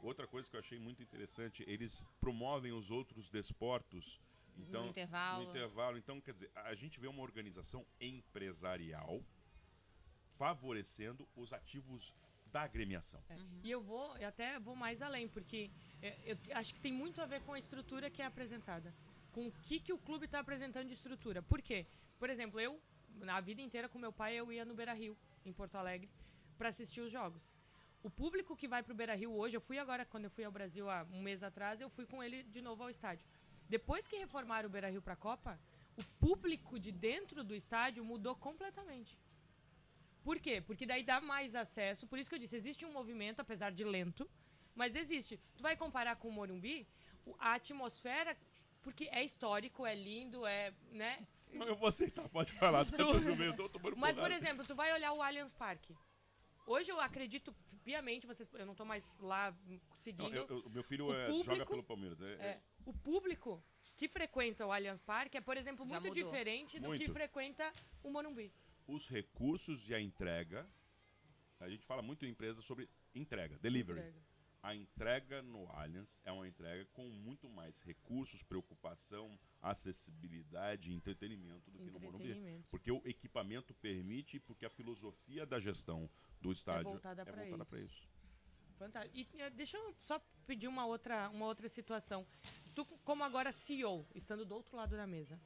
Outra 0.00 0.26
coisa 0.26 0.50
que 0.50 0.56
eu 0.56 0.60
achei 0.60 0.78
muito 0.78 1.02
interessante, 1.02 1.64
eles 1.66 2.04
promovem 2.20 2.72
os 2.72 2.90
outros 2.90 3.30
desportos 3.30 4.20
Então, 4.58 4.82
no 4.82 4.90
intervalo. 4.90 5.44
No 5.44 5.48
intervalo. 5.50 5.96
Então, 5.96 6.20
quer 6.20 6.34
dizer, 6.34 6.50
a 6.54 6.74
gente 6.74 7.00
vê 7.00 7.06
uma 7.06 7.22
organização 7.22 7.86
empresarial 7.98 9.24
favorecendo 10.36 11.26
os 11.36 11.52
ativos 11.52 12.12
da 12.52 12.62
agremiação. 12.62 13.20
É. 13.30 13.36
E 13.64 13.70
eu 13.70 13.80
vou, 13.80 14.16
eu 14.18 14.28
até 14.28 14.58
vou 14.60 14.76
mais 14.76 15.00
além, 15.00 15.26
porque 15.26 15.70
é, 16.02 16.16
eu 16.24 16.36
acho 16.56 16.74
que 16.74 16.80
tem 16.80 16.92
muito 16.92 17.20
a 17.20 17.26
ver 17.26 17.40
com 17.42 17.52
a 17.54 17.58
estrutura 17.58 18.10
que 18.10 18.20
é 18.20 18.26
apresentada. 18.26 18.94
Com 19.32 19.46
o 19.46 19.52
que, 19.62 19.80
que 19.80 19.92
o 19.92 19.98
clube 19.98 20.26
está 20.26 20.40
apresentando 20.40 20.88
de 20.88 20.94
estrutura. 20.94 21.42
Por 21.42 21.62
quê? 21.62 21.86
Por 22.18 22.28
exemplo, 22.28 22.60
eu, 22.60 22.78
na 23.16 23.40
vida 23.40 23.62
inteira 23.62 23.88
com 23.88 23.98
meu 23.98 24.12
pai, 24.12 24.34
eu 24.34 24.52
ia 24.52 24.64
no 24.64 24.74
Beira 24.74 24.92
Rio, 24.92 25.16
em 25.44 25.52
Porto 25.52 25.76
Alegre, 25.76 26.10
para 26.58 26.68
assistir 26.68 27.00
os 27.00 27.10
jogos. 27.10 27.42
O 28.02 28.10
público 28.10 28.56
que 28.56 28.68
vai 28.68 28.82
pro 28.82 28.94
Beira 28.94 29.14
Rio 29.14 29.32
hoje, 29.32 29.56
eu 29.56 29.60
fui 29.60 29.78
agora, 29.78 30.04
quando 30.04 30.24
eu 30.24 30.30
fui 30.30 30.44
ao 30.44 30.52
Brasil 30.52 30.90
há 30.90 31.06
um 31.10 31.22
mês 31.22 31.42
atrás, 31.42 31.80
eu 31.80 31.88
fui 31.88 32.04
com 32.04 32.22
ele 32.22 32.42
de 32.42 32.60
novo 32.60 32.82
ao 32.82 32.90
estádio. 32.90 33.24
Depois 33.68 34.06
que 34.06 34.16
reformaram 34.16 34.68
o 34.68 34.72
Beira 34.72 34.90
Rio 34.90 35.00
para 35.00 35.14
a 35.14 35.16
Copa, 35.16 35.58
o 35.96 36.04
público 36.20 36.78
de 36.78 36.92
dentro 36.92 37.42
do 37.42 37.54
estádio 37.54 38.04
mudou 38.04 38.34
completamente. 38.36 39.16
Por 40.22 40.38
quê? 40.38 40.60
Porque 40.60 40.86
daí 40.86 41.02
dá 41.02 41.20
mais 41.20 41.54
acesso. 41.54 42.06
Por 42.06 42.18
isso 42.18 42.28
que 42.30 42.36
eu 42.36 42.38
disse, 42.38 42.56
existe 42.56 42.84
um 42.84 42.92
movimento, 42.92 43.40
apesar 43.40 43.72
de 43.72 43.84
lento, 43.84 44.28
mas 44.74 44.94
existe. 44.94 45.38
Tu 45.56 45.62
vai 45.62 45.76
comparar 45.76 46.16
com 46.16 46.28
o 46.28 46.32
Morumbi, 46.32 46.86
a 47.38 47.54
atmosfera, 47.54 48.36
porque 48.82 49.08
é 49.10 49.24
histórico, 49.24 49.84
é 49.86 49.94
lindo, 49.94 50.46
é, 50.46 50.72
né? 50.90 51.26
Não, 51.52 51.66
eu 51.66 51.76
vou 51.76 51.88
aceitar, 51.88 52.28
pode 52.28 52.52
falar. 52.52 52.84
Tô, 52.86 52.96
tô 52.96 53.20
no 53.20 53.36
meio, 53.36 53.54
tô 53.54 53.68
tomando 53.68 53.96
Mas, 53.98 54.16
por 54.16 54.30
exemplo, 54.30 54.64
tu 54.66 54.74
vai 54.74 54.92
olhar 54.92 55.12
o 55.12 55.20
Allianz 55.20 55.52
Parque. 55.52 55.94
Hoje 56.66 56.90
eu 56.90 57.00
acredito 57.00 57.54
piamente, 57.84 58.26
vocês, 58.26 58.48
eu 58.54 58.64
não 58.64 58.74
tô 58.74 58.84
mais 58.84 59.04
lá 59.18 59.50
hum, 59.66 59.72
Não, 59.72 59.80
seguindo. 59.98 60.34
eu- 60.34 60.46
eu- 60.48 60.70
meu 60.70 60.84
filho 60.84 61.06
O 61.06 61.14
é, 61.14 61.26
público- 61.26 61.44
joga 61.52 61.66
pelo 61.66 61.82
Palmeiras. 61.82 62.20
É, 62.22 62.32
É, 62.34 62.60
o 62.86 62.92
público 62.92 63.62
que 63.96 64.08
frequenta 64.08 64.64
o 64.64 64.72
Allianz 64.72 65.02
Parque 65.02 65.36
é, 65.36 65.40
por 65.40 65.56
exemplo, 65.56 65.84
muito 65.84 66.14
diferente 66.14 66.78
do 66.78 66.92
que 66.92 66.98
Muito. 66.98 67.12
frequenta 67.12 67.72
o 68.02 68.10
Morumbi. 68.10 68.52
Os 68.86 69.08
recursos 69.08 69.88
e 69.88 69.94
a 69.94 70.00
entrega. 70.00 70.66
A 71.60 71.68
gente 71.68 71.84
fala 71.86 72.02
muito 72.02 72.26
em 72.26 72.30
empresa 72.30 72.60
sobre 72.62 72.88
entrega, 73.14 73.56
delivery. 73.58 74.00
Entrega. 74.00 74.32
A 74.62 74.76
entrega 74.76 75.42
no 75.42 75.68
Allianz 75.72 76.20
é 76.24 76.30
uma 76.30 76.46
entrega 76.46 76.86
com 76.92 77.08
muito 77.08 77.48
mais 77.48 77.82
recursos, 77.82 78.44
preocupação, 78.44 79.36
acessibilidade 79.60 80.90
e 80.90 80.94
entretenimento 80.94 81.68
do 81.68 81.80
que 81.80 81.90
no 81.90 81.98
Morumbi. 81.98 82.64
Porque 82.70 82.92
o 82.92 83.02
equipamento 83.04 83.74
permite, 83.74 84.38
porque 84.38 84.64
a 84.64 84.70
filosofia 84.70 85.44
da 85.44 85.58
gestão 85.58 86.08
do 86.40 86.52
estádio 86.52 86.92
voltada 86.92 87.24
pra 87.24 87.44
isso. 87.44 87.64
para 87.64 87.80
isso. 87.80 88.08
Fantástico. 88.78 89.16
E 89.16 89.40
eh, 89.40 89.50
deixa 89.50 89.76
eu 89.76 89.94
só 90.04 90.20
pedir 90.46 90.68
uma 90.68 90.86
outra, 90.86 91.28
uma 91.30 91.46
outra 91.46 91.68
situação. 91.68 92.24
Tu, 92.72 92.84
como 93.04 93.24
agora 93.24 93.52
CEO, 93.52 94.06
estando 94.14 94.44
do 94.44 94.54
outro 94.54 94.76
lado 94.76 94.96
da 94.96 95.06
mesa, 95.06 95.40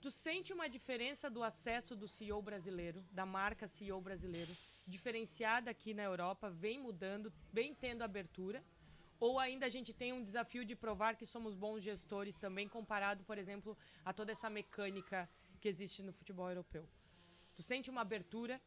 tu 0.00 0.10
sente 0.10 0.52
uma 0.52 0.68
diferença 0.68 1.28
do 1.28 1.42
acesso 1.42 1.94
do 1.94 2.08
CEO 2.08 2.40
brasileiro, 2.40 3.04
da 3.12 3.26
marca 3.26 3.68
CEO 3.68 4.00
brasileiro, 4.00 4.56
diferenciada 4.86 5.70
aqui 5.70 5.92
na 5.92 6.02
Europa, 6.02 6.50
vem 6.50 6.80
mudando, 6.80 7.32
vem 7.52 7.74
tendo 7.74 8.02
abertura? 8.02 8.64
Ou 9.18 9.38
ainda 9.38 9.66
a 9.66 9.68
gente 9.68 9.92
tem 9.92 10.12
um 10.12 10.24
desafio 10.24 10.64
de 10.64 10.74
provar 10.74 11.14
que 11.14 11.26
somos 11.26 11.54
bons 11.54 11.82
gestores 11.82 12.38
também, 12.38 12.66
comparado, 12.66 13.22
por 13.24 13.36
exemplo, 13.36 13.76
a 14.02 14.14
toda 14.14 14.32
essa 14.32 14.48
mecânica 14.48 15.28
que 15.60 15.68
existe 15.68 16.02
no 16.02 16.12
futebol 16.12 16.48
europeu? 16.48 16.88
Tu 17.54 17.62
sente 17.62 17.90
uma 17.90 18.00
abertura? 18.00 18.60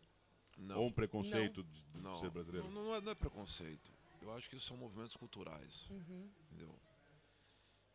Não. 0.55 0.81
Ou 0.81 0.87
um 0.87 0.91
preconceito 0.91 1.63
de, 1.63 1.81
de 1.81 1.99
Não, 1.99 2.15
ser 2.17 2.29
brasileiro. 2.29 2.69
Não, 2.69 2.83
não 2.83 2.95
é, 2.95 3.01
não 3.01 3.11
é 3.11 3.15
preconceito. 3.15 3.91
Eu 4.21 4.31
acho 4.33 4.47
que 4.47 4.55
isso 4.55 4.67
são 4.67 4.77
movimentos 4.77 5.15
culturais. 5.15 5.89
Uhum. 5.89 6.29
Entendeu? 6.45 6.79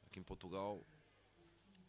Aqui 0.06 0.18
em 0.18 0.24
Portugal, 0.24 0.84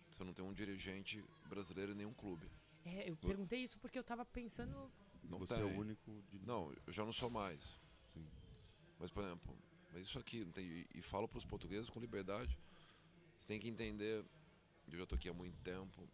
você 0.10 0.24
não 0.24 0.34
tem 0.34 0.44
um 0.44 0.54
dirigente 0.54 1.24
brasileiro 1.48 1.92
em 1.92 1.96
nenhum 1.96 2.14
clube. 2.14 2.50
É, 2.86 3.10
eu 3.10 3.16
perguntei 3.18 3.64
isso 3.64 3.78
porque 3.80 4.00
eu 4.00 4.04
tava 4.04 4.26
pensando 4.26 4.92
Não 5.24 5.38
Você 5.40 5.56
tem. 5.56 5.62
é 5.62 5.66
o 5.66 5.78
único 5.80 6.24
de... 6.30 6.40
Não, 6.40 6.74
eu 6.88 6.94
já 6.94 7.04
não 7.04 7.12
sou 7.12 7.30
mais. 7.30 7.62
Sim. 8.14 8.26
Mas, 8.98 9.12
por 9.12 9.24
exemplo, 9.24 9.58
mas 9.92 10.04
isso 10.04 10.18
aqui, 10.20 10.46
não 10.46 10.52
tem, 10.52 10.66
e, 10.66 10.88
e 10.96 11.02
falo 11.02 11.28
para 11.28 11.38
os 11.38 11.46
portugueses 11.46 11.90
com 11.90 12.00
liberdade, 12.00 12.58
você 13.40 13.48
tem 13.48 13.60
que 13.60 13.68
entender, 13.68 14.24
eu 14.88 14.98
já 14.98 15.04
estou 15.04 15.16
aqui 15.16 15.30
há 15.30 15.34
muito 15.34 15.58
tempo, 15.62 16.08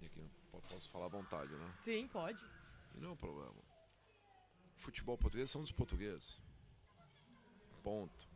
e 0.00 0.06
aqui 0.06 0.22
posso 0.68 0.88
falar 0.90 1.06
à 1.06 1.08
vontade, 1.08 1.52
né? 1.52 1.74
Sim, 1.82 2.08
pode. 2.08 2.42
E 2.94 3.00
não 3.00 3.10
é 3.10 3.12
um 3.12 3.16
problema. 3.16 3.54
Futebol 4.76 5.18
português 5.18 5.50
são 5.50 5.60
dos 5.60 5.72
portugueses. 5.72 6.40
Ponto. 7.82 8.28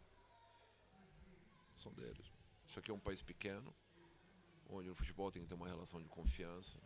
São 1.77 1.93
deles. 1.93 2.33
Isso 2.67 2.79
aqui 2.79 2.91
é 2.91 2.95
um 2.95 2.99
país 2.99 3.23
pequeno, 3.23 3.75
onde 4.73 4.91
o 4.91 4.95
futebol 4.95 5.31
tem 5.31 5.43
que 5.43 5.49
ter 5.49 5.55
uma 5.55 5.69
relação 5.69 6.01
de 6.03 6.09
confiança. 6.09 6.79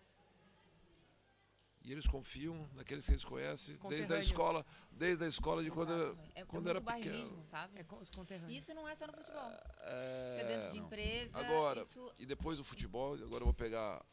E 1.82 1.92
eles 1.92 2.06
confiam 2.06 2.68
naqueles 2.74 3.04
que 3.04 3.12
eles 3.12 3.24
conhecem 3.24 3.78
desde 3.88 4.12
a 4.12 4.18
escola, 4.18 4.66
desde 4.90 5.22
a 5.22 5.28
escola 5.28 5.62
de 5.62 5.70
quando, 5.70 5.92
Exato. 5.92 6.18
é, 6.34 6.44
quando 6.44 6.66
é 6.66 6.70
era 6.70 6.80
pequeno. 6.80 7.44
sabe? 7.44 7.78
É 7.78 7.84
com 7.84 7.96
os 7.98 8.10
conterrâneos. 8.10 8.60
Isso 8.60 8.74
não 8.74 8.88
é 8.88 8.96
só 8.96 9.06
no 9.06 9.12
futebol. 9.12 9.50
É, 9.82 10.36
Isso 10.36 10.44
é 10.44 10.48
dentro 10.48 10.70
de 10.72 10.78
não. 10.80 10.86
empresa. 10.86 11.38
Agora, 11.38 11.82
isso 11.88 12.12
e 12.18 12.26
depois 12.26 12.58
do 12.58 12.64
futebol, 12.64 13.14
agora 13.14 13.42
eu 13.42 13.46
vou 13.46 13.54
pegar 13.54 14.04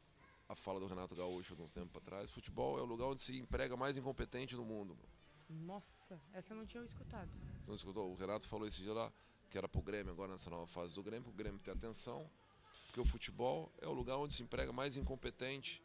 a 0.47 0.55
fala 0.55 0.79
do 0.79 0.85
Renato 0.85 1.15
Gaúcho 1.15 1.55
de 1.55 1.63
uns 1.63 1.71
tempos 1.71 1.95
atrás. 1.95 2.29
Futebol 2.29 2.77
é 2.77 2.81
o 2.81 2.85
lugar 2.85 3.07
onde 3.07 3.23
se 3.23 3.35
emprega 3.39 3.75
mais 3.75 3.97
incompetente 3.97 4.55
no 4.55 4.63
mundo. 4.63 4.95
Nossa, 5.49 6.21
essa 6.31 6.53
eu 6.53 6.57
não 6.57 6.67
tinha 6.67 6.83
escutado. 6.83 7.29
Não 7.67 7.73
escutou? 7.73 8.11
O 8.11 8.15
Renato 8.15 8.47
falou 8.47 8.67
esse 8.67 8.83
dia 8.83 8.93
lá, 8.93 9.11
que 9.49 9.57
era 9.57 9.67
pro 9.67 9.81
Grêmio 9.81 10.11
agora 10.13 10.31
nessa 10.31 10.47
nova 10.49 10.67
fase 10.67 10.93
do 10.93 11.01
Grêmio, 11.01 11.23
pro 11.23 11.33
Grêmio 11.33 11.59
ter 11.59 11.71
atenção, 11.71 12.29
porque 12.93 13.01
o 13.01 13.05
futebol 13.05 13.71
é 13.81 13.87
o 13.87 13.91
lugar 13.91 14.17
onde 14.17 14.35
se 14.35 14.43
emprega 14.43 14.71
mais 14.71 14.95
incompetente, 14.95 15.81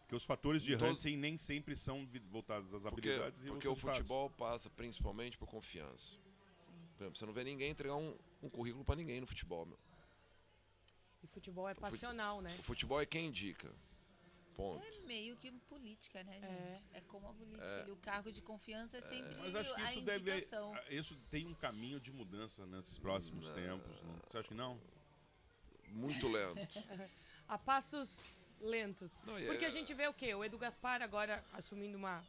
Porque 0.00 0.16
os 0.16 0.24
fatores 0.24 0.62
de 0.62 0.74
Todos- 0.74 0.94
hunting 0.96 1.18
nem 1.18 1.36
sempre 1.36 1.76
são 1.76 2.08
voltados 2.30 2.72
às 2.72 2.80
porque, 2.84 3.10
habilidades 3.10 3.44
e 3.44 3.48
porque 3.48 3.68
o 3.68 3.76
futebol 3.76 4.30
passa 4.30 4.70
principalmente 4.70 5.36
por 5.36 5.46
confiança. 5.46 6.12
Sim. 6.16 6.18
Por 6.96 7.02
exemplo, 7.02 7.18
você 7.18 7.26
não 7.26 7.34
vê 7.34 7.44
ninguém 7.44 7.70
entregar 7.72 7.96
um, 7.96 8.16
um 8.42 8.48
currículo 8.48 8.82
para 8.86 8.96
ninguém 8.96 9.20
no 9.20 9.26
futebol, 9.26 9.66
meu. 9.66 9.78
E 11.22 11.26
futebol 11.26 11.68
é 11.68 11.74
fute- 11.74 11.90
passional, 11.90 12.40
né? 12.40 12.56
O 12.58 12.62
futebol 12.62 12.98
é 12.98 13.04
quem 13.04 13.26
indica. 13.26 13.70
Ponto. 14.56 14.82
é 14.84 15.00
meio 15.06 15.36
que 15.36 15.52
política, 15.68 16.24
né, 16.24 16.38
É. 16.38 16.40
gente? 16.80 16.84
É, 16.94 17.00
como 17.02 17.28
a 17.28 17.32
política. 17.34 17.62
É. 17.62 17.92
O 17.92 17.96
cargo 17.96 18.32
de 18.32 18.40
confiança 18.40 18.96
é 18.96 19.02
sempre 19.02 19.34
Mas 19.36 19.54
acho 19.54 19.74
que 19.74 19.80
a 19.82 19.92
isso 19.92 20.00
deve. 20.00 20.30
indicação. 20.32 20.74
a- 20.74 20.90
Isso 20.92 21.14
tem 21.30 21.46
um 21.46 21.54
caminho 21.54 22.00
de 22.00 22.10
mudança 22.10 22.64
nesses 22.66 22.98
próximos 22.98 23.44
Não. 23.46 23.54
tempos. 23.54 24.02
Não? 24.02 24.18
Você 24.30 24.38
acha 24.38 24.48
que 24.48 24.54
não? 24.54 24.80
Muito 25.92 26.28
lento. 26.28 26.58
A 27.48 27.56
passos 27.56 28.38
lentos. 28.60 29.10
Não, 29.24 29.34
Porque 29.46 29.64
é- 29.64 29.68
a 29.68 29.70
gente 29.70 29.94
vê 29.94 30.06
o 30.06 30.12
quê? 30.14 30.34
O 30.34 30.44
Edu 30.44 30.58
Gaspar 30.58 31.00
agora 31.02 31.42
assumindo 31.52 31.96
uma, 31.96 32.22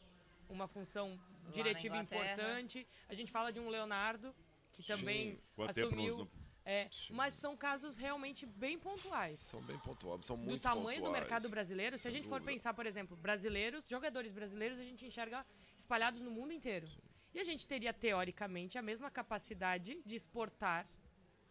uma 0.47 0.67
função 0.67 1.19
na 1.43 1.51
diretiva 1.51 1.97
importante. 1.97 2.87
A 3.09 3.13
gente 3.13 3.31
fala 3.31 3.51
de 3.51 3.59
um 3.59 3.67
Leonardo, 3.69 4.33
que 4.71 4.83
também 4.83 5.31
Sim, 5.31 5.39
tempo 5.73 5.87
assumiu. 5.87 6.17
no- 6.19 6.23
no- 6.25 6.31
É, 6.65 6.87
Sim. 6.91 7.13
mas 7.13 7.33
são 7.33 7.57
casos 7.57 7.97
realmente 7.97 8.45
bem 8.45 8.77
pontuais. 8.77 9.39
São 9.39 9.61
bem 9.61 9.77
pontuais, 9.79 10.23
são 10.25 10.37
do 10.37 10.43
muito 10.43 10.61
tamanho 10.61 10.99
do 11.01 11.05
pontuais. 11.05 11.19
mercado 11.23 11.49
brasileiro, 11.49 11.97
se 11.97 12.07
a 12.07 12.11
gente 12.11 12.27
for 12.27 12.39
dúvida. 12.39 12.51
pensar, 12.53 12.73
por 12.75 12.85
exemplo, 12.85 13.17
brasileiros, 13.17 13.85
jogadores 13.87 14.31
brasileiros, 14.31 14.77
a 14.77 14.83
gente 14.83 15.03
enxerga 15.05 15.43
espalhados 15.77 16.21
no 16.21 16.29
mundo 16.29 16.53
inteiro. 16.53 16.87
E 17.33 17.39
a 17.39 17.43
gente 17.43 17.65
teria, 17.67 17.91
teoricamente, 17.91 18.77
a 18.77 18.81
mesma 18.83 19.09
capacidade 19.09 19.99
de 20.05 20.15
exportar 20.15 20.87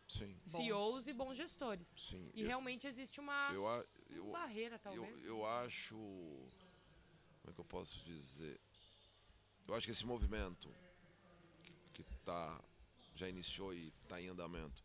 Sim. 0.08 0.34
CEOs 0.46 1.06
e 1.06 1.12
bons 1.12 1.36
gestores. 1.36 1.86
sim. 2.08 2.30
E 2.34 2.40
Eu- 2.40 2.46
realmente 2.46 2.86
existe 2.86 3.20
uma 3.20 3.50
eu, 3.52 3.64
eu, 4.10 4.30
barreira, 4.30 4.76
eu, 4.76 4.78
talvez. 4.78 5.24
eu 5.24 5.46
acho. 5.46 5.94
Como 5.96 7.50
é 7.50 7.52
que 7.52 7.60
eu 7.60 7.64
posso 7.64 7.98
dizer? 8.04 8.60
Eu 9.66 9.74
acho 9.74 9.84
que 9.86 9.92
esse 9.92 10.06
movimento 10.06 10.74
que, 11.92 12.02
que 12.02 12.16
tá, 12.24 12.58
já 13.14 13.28
iniciou 13.28 13.74
e 13.74 13.88
está 14.02 14.20
em 14.20 14.28
andamento, 14.28 14.82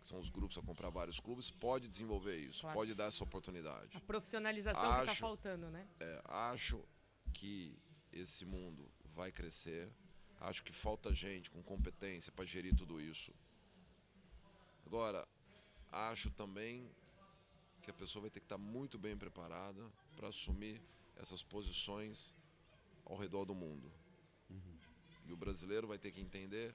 que 0.00 0.06
são 0.08 0.18
os 0.20 0.28
grupos 0.28 0.58
a 0.58 0.62
comprar 0.62 0.90
vários 0.90 1.18
clubes, 1.18 1.50
pode 1.50 1.88
desenvolver 1.88 2.36
isso, 2.36 2.60
Claro. 2.60 2.74
pode 2.78 2.94
dar 2.94 3.06
essa 3.06 3.24
oportunidade. 3.24 3.96
A 3.96 4.00
profissionalização 4.00 4.82
que 4.82 5.00
está 5.00 5.12
Acho- 5.12 5.20
faltando, 5.20 5.70
né? 5.70 5.88
É, 6.00 6.20
acho 6.26 6.84
que 7.32 7.78
esse 8.12 8.44
mundo 8.44 8.90
vai 9.14 9.32
crescer. 9.32 9.90
Acho 10.38 10.62
que 10.62 10.72
falta 10.72 11.14
gente 11.14 11.50
com 11.50 11.62
competência 11.62 12.30
para 12.30 12.44
gerir 12.44 12.74
tudo 12.76 13.00
isso. 13.00 13.34
Agora, 14.86 15.26
acho 15.90 16.30
também 16.30 16.88
que 17.82 17.90
a 17.90 17.94
pessoa 17.94 18.22
vai 18.22 18.30
ter 18.30 18.40
que 18.40 18.46
estar 18.46 18.58
muito 18.58 18.98
bem 18.98 19.16
preparada 19.16 19.82
para 20.16 20.28
assumir 20.28 20.80
essas 21.16 21.42
posições 21.42 22.34
ao 23.04 23.16
redor 23.16 23.44
do 23.44 23.54
mundo. 23.54 23.90
E 25.26 25.32
o 25.32 25.36
brasileiro 25.36 25.86
vai 25.86 25.98
ter 25.98 26.12
que 26.12 26.20
entender 26.20 26.74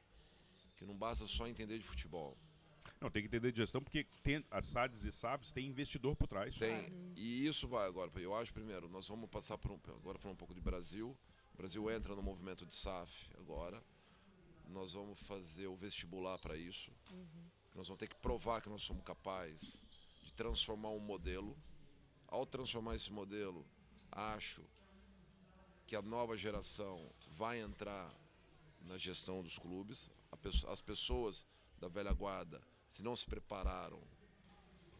que 0.78 0.86
não 0.86 0.96
basta 0.96 1.26
só 1.28 1.48
entender 1.48 1.80
de 1.80 1.86
futebol. 1.86 2.38
Não, 3.00 3.10
tem 3.10 3.24
que 3.24 3.28
entender 3.28 3.52
de 3.52 3.58
gestão, 3.58 3.82
porque 3.82 4.06
tem, 4.22 4.44
as 4.52 4.68
SADs 4.68 5.04
e 5.04 5.12
SAFs 5.12 5.52
têm 5.52 5.68
investidor 5.68 6.16
por 6.16 6.28
trás. 6.28 6.56
Tem. 6.58 6.92
E 7.16 7.46
isso 7.48 7.68
vai 7.68 7.88
agora. 7.88 8.12
Eu 8.16 8.36
acho, 8.36 8.54
primeiro, 8.54 8.90
nós 8.90 9.08
vamos 9.08 9.30
passar 9.30 9.58
por 9.58 9.72
um. 9.72 9.80
Agora 9.88 10.20
falando 10.20 10.36
um 10.36 10.38
pouco 10.38 10.54
de 10.54 10.62
Brasil. 10.62 11.18
O 11.54 11.58
Brasil 11.58 11.90
entra 11.90 12.16
no 12.16 12.22
movimento 12.22 12.66
de 12.66 12.76
SAF 12.76 13.12
agora. 13.38 13.82
Nós 14.68 14.94
vamos 14.94 15.20
fazer 15.22 15.68
o 15.68 15.76
vestibular 15.76 16.38
para 16.40 16.56
isso. 16.56 16.92
Nós 17.76 17.88
vamos 17.88 18.00
ter 18.00 18.08
que 18.08 18.16
provar 18.16 18.62
que 18.62 18.70
nós 18.70 18.84
somos 18.84 19.04
capazes 19.04 19.82
de 20.24 20.34
transformar 20.34 20.90
um 20.90 21.00
modelo. 21.00 21.58
Ao 22.28 22.46
transformar 22.46 22.96
esse 22.96 23.12
modelo, 23.12 23.66
acho 24.12 24.62
que 25.86 25.96
a 25.96 26.02
nova 26.02 26.38
geração 26.38 27.12
vai 27.38 27.60
entrar 27.60 28.14
na 28.82 28.98
gestão 28.98 29.42
dos 29.42 29.58
clubes. 29.58 30.10
As 30.68 30.80
pessoas 30.82 31.46
da 31.80 31.88
velha 31.88 32.14
guarda, 32.14 32.62
se 32.88 33.04
não 33.04 33.16
se 33.16 33.26
prepararam, 33.26 34.02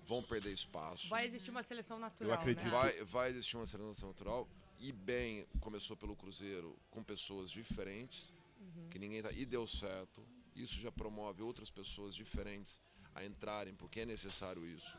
vão 0.06 0.22
perder 0.22 0.52
espaço. 0.52 1.08
Vai 1.08 1.26
existir 1.26 1.52
uma 1.52 1.64
seleção 1.64 1.98
natural. 1.98 2.34
acredito. 2.34 2.66
Né? 2.66 2.70
Vai, 2.70 3.04
vai 3.04 3.30
existir 3.30 3.56
uma 3.56 3.68
seleção 3.68 4.10
natural. 4.10 4.48
E 4.80 4.92
bem, 4.92 5.46
começou 5.60 5.96
pelo 5.96 6.16
Cruzeiro 6.16 6.78
com 6.90 7.04
pessoas 7.04 7.52
diferentes, 7.52 8.34
que 8.90 8.98
ninguém 8.98 9.22
tá, 9.22 9.32
e 9.32 9.46
deu 9.46 9.68
certo. 9.68 10.26
Isso 10.56 10.80
já 10.82 10.92
promove 10.92 11.42
outras 11.42 11.70
pessoas 11.70 12.14
diferentes 12.16 12.80
a 13.16 13.24
entrarem, 13.26 13.74
porque 13.76 14.02
é 14.02 14.06
necessário 14.06 14.66
isso. 14.66 14.98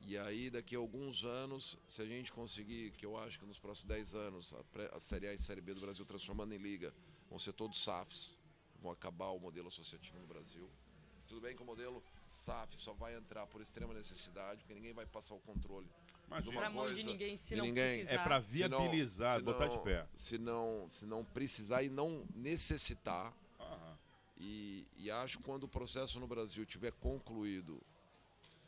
E 0.00 0.16
aí, 0.16 0.48
daqui 0.48 0.74
a 0.74 0.78
alguns 0.78 1.24
anos, 1.24 1.76
se 1.86 2.00
a 2.00 2.04
gente 2.06 2.32
conseguir, 2.32 2.92
que 2.92 3.04
eu 3.04 3.16
acho 3.18 3.38
que 3.38 3.44
nos 3.44 3.58
próximos 3.58 3.86
10 3.88 4.14
anos, 4.14 4.54
a, 4.54 4.64
pré- 4.64 4.90
a 4.92 4.98
Série 4.98 5.26
A 5.28 5.34
e 5.34 5.38
Série 5.38 5.60
B 5.60 5.74
do 5.74 5.80
Brasil 5.80 6.04
transformando 6.04 6.52
em 6.54 6.58
liga, 6.58 6.94
vão 7.28 7.38
ser 7.38 7.52
todos 7.52 7.82
SAFs, 7.82 8.36
vão 8.80 8.90
acabar 8.92 9.28
o 9.30 9.38
modelo 9.38 9.68
associativo 9.68 10.18
no 10.18 10.26
Brasil. 10.26 10.68
Tudo 11.26 11.40
bem 11.42 11.54
que 11.54 11.62
o 11.62 11.66
modelo 11.66 12.02
SAF 12.32 12.74
só 12.76 12.92
vai 12.94 13.14
entrar 13.16 13.46
por 13.48 13.60
extrema 13.60 13.92
necessidade, 13.92 14.60
porque 14.60 14.74
ninguém 14.74 14.94
vai 14.94 15.04
passar 15.06 15.34
o 15.34 15.40
controle 15.40 15.86
Imagina. 16.26 16.52
Uma 16.52 16.60
Pra 16.60 16.70
mão 16.70 16.86
de 16.86 16.92
coisa, 16.92 17.08
ninguém 17.08 17.36
se 17.38 17.48
de 17.50 17.56
não 17.56 17.64
ninguém. 17.64 18.04
precisar. 18.04 18.20
É 18.20 18.24
pra 18.24 18.42
Se 18.42 18.68
não- 18.68 18.78
viabilizar, 18.80 19.38
se 19.38 19.42
botar 19.44 19.66
não- 19.66 19.76
de 19.78 19.82
pé. 19.82 20.06
Se 20.14 20.38
não, 20.38 20.86
se 20.90 21.06
não 21.06 21.24
precisar 21.24 21.82
e 21.82 21.88
não 21.88 22.24
necessitar. 22.34 23.34
E, 24.40 24.86
e 24.96 25.10
acho 25.10 25.38
que 25.38 25.44
quando 25.44 25.64
o 25.64 25.68
processo 25.68 26.20
no 26.20 26.26
Brasil 26.26 26.64
tiver 26.64 26.92
concluído 26.92 27.82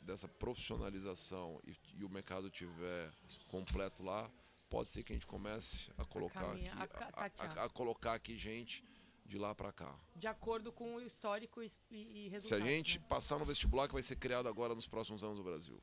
dessa 0.03 0.27
profissionalização 0.29 1.61
e, 1.65 1.77
e 1.99 2.05
o 2.05 2.09
mercado 2.09 2.51
tiver 2.51 3.11
completo 3.49 4.03
lá, 4.03 4.29
pode 4.69 4.91
ser 4.91 5.05
que 5.05 5.13
a 5.13 5.17
gente 5.17 5.27
comece 5.27 5.91
a 5.97 6.05
colocar 6.05 6.41
caminhar, 6.41 6.81
aqui, 6.83 6.97
a 6.97 7.07
a, 7.07 7.11
tatear. 7.31 7.59
a- 7.59 7.65
a 7.65 7.69
colocar 7.69 8.15
aqui 8.15 8.37
gente 8.37 8.83
de 9.25 9.39
lá 9.39 9.55
para 9.55 9.71
cá. 9.73 9.95
De 10.17 10.27
acordo 10.27 10.73
com 10.73 10.97
o 10.97 11.01
histórico 11.01 11.63
e, 11.63 11.71
e 11.91 12.25
Se 12.25 12.27
a 12.29 12.31
resultados. 12.33 12.69
gente 12.69 12.99
né? 12.99 13.05
passar 13.09 13.39
no 13.39 13.45
vestibular 13.45 13.87
que 13.87 13.95
vai 13.95 14.03
ser 14.03 14.17
criado 14.17 14.49
agora 14.49 14.75
nos 14.75 14.89
próximos 14.89 15.23
anos 15.23 15.39
no 15.39 15.45
Brasil. 15.45 15.81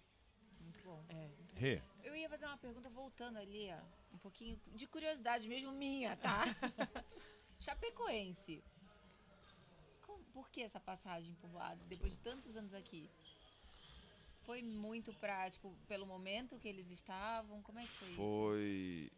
Muito 0.60 0.82
bom. 0.84 1.02
É. 1.08 1.30
Rê, 1.54 1.82
Eu 2.04 2.14
ia 2.16 2.30
fazer 2.30 2.46
uma 2.46 2.58
pergunta 2.58 2.90
voltando 2.90 3.38
ali, 3.38 3.70
ó, 3.72 4.16
um 4.16 4.18
pouquinho 4.18 4.60
de 4.76 4.86
curiosidade 4.86 5.48
mesmo 5.48 5.72
minha, 5.72 6.18
tá? 6.18 6.44
Chapecoense. 7.60 8.64
Por 10.38 10.52
que 10.52 10.62
essa 10.62 10.80
passagem 10.80 11.34
por 11.42 11.52
lá, 11.52 11.74
depois 11.90 12.12
de 12.12 12.20
tantos 12.20 12.56
anos 12.56 12.72
aqui? 12.72 13.10
Foi 14.46 14.62
muito 14.62 15.12
pra, 15.16 15.50
tipo, 15.50 15.76
pelo 15.88 16.06
momento 16.06 16.60
que 16.60 16.68
eles 16.68 16.92
estavam? 16.92 17.60
Como 17.64 17.80
é 17.80 17.88
que 17.88 17.94
foi, 17.94 18.08
isso? 18.10 18.16
Foi. 18.16 19.12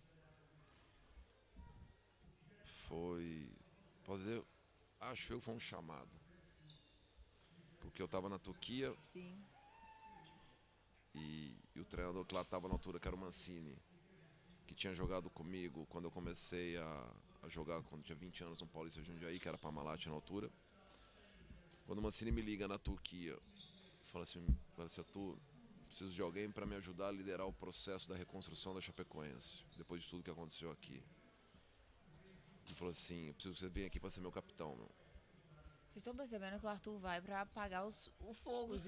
Foi. 2.87 3.49
Posso 4.05 4.19
dizer, 4.19 4.41
acho 5.01 5.33
eu 5.33 5.39
que 5.39 5.45
foi 5.45 5.55
um 5.55 5.59
chamado. 5.59 6.09
Porque 7.81 8.01
eu 8.01 8.05
estava 8.05 8.29
na 8.29 8.39
Turquia 8.39 8.95
Sim. 9.11 9.43
e, 11.13 11.53
e 11.75 11.81
o 11.81 11.85
treinador 11.85 12.23
que 12.23 12.33
lá 12.33 12.43
estava 12.43 12.69
na 12.69 12.75
altura, 12.75 12.97
que 12.97 13.09
era 13.09 13.17
o 13.17 13.19
Mancini, 13.19 13.77
que 14.65 14.73
tinha 14.73 14.95
jogado 14.95 15.29
comigo 15.29 15.85
quando 15.87 16.05
eu 16.05 16.11
comecei 16.11 16.77
a, 16.77 17.13
a 17.41 17.49
jogar, 17.49 17.83
quando 17.83 18.03
tinha 18.03 18.15
20 18.15 18.41
anos 18.41 18.61
no 18.61 18.67
Paulista 18.67 19.03
Jundiaí, 19.03 19.37
que 19.37 19.49
era 19.49 19.57
Parmalat 19.57 20.05
na 20.05 20.13
altura. 20.13 20.49
Quando 21.89 21.97
o 21.97 22.03
Mancini 22.03 22.31
me 22.31 22.43
liga 22.43 22.67
na 22.67 22.77
Turquia, 22.77 23.35
fala 24.11 24.21
assim, 24.21 24.45
fala 24.75 24.85
assim, 24.85 25.01
tu 25.11 25.35
preciso 25.87 26.11
de 26.11 26.21
alguém 26.21 26.51
para 26.51 26.63
me 26.63 26.75
ajudar 26.75 27.07
a 27.07 27.11
liderar 27.11 27.47
o 27.47 27.51
processo 27.51 28.07
da 28.07 28.15
reconstrução 28.15 28.75
da 28.75 28.79
Chapecoense, 28.79 29.65
depois 29.75 30.03
de 30.03 30.07
tudo 30.07 30.21
que 30.21 30.29
aconteceu 30.29 30.69
aqui. 30.69 31.01
Ele 32.67 32.75
falou 32.75 32.91
assim, 32.91 33.29
eu 33.29 33.33
preciso 33.33 33.55
que 33.55 33.61
você 33.61 33.69
venha 33.69 33.87
aqui 33.87 33.99
para 33.99 34.11
ser 34.11 34.21
meu 34.21 34.31
capitão, 34.31 34.75
meu. 34.75 34.91
Vocês 35.99 36.07
estão 36.07 36.15
percebendo 36.15 36.57
que 36.61 36.65
o 36.65 36.69
Arthur 36.69 36.97
vai 36.97 37.19
pra 37.21 37.41
apagar 37.41 37.85
os- 37.85 38.09
o 38.21 38.33
fogo 38.33 38.73
Os. 38.75 38.83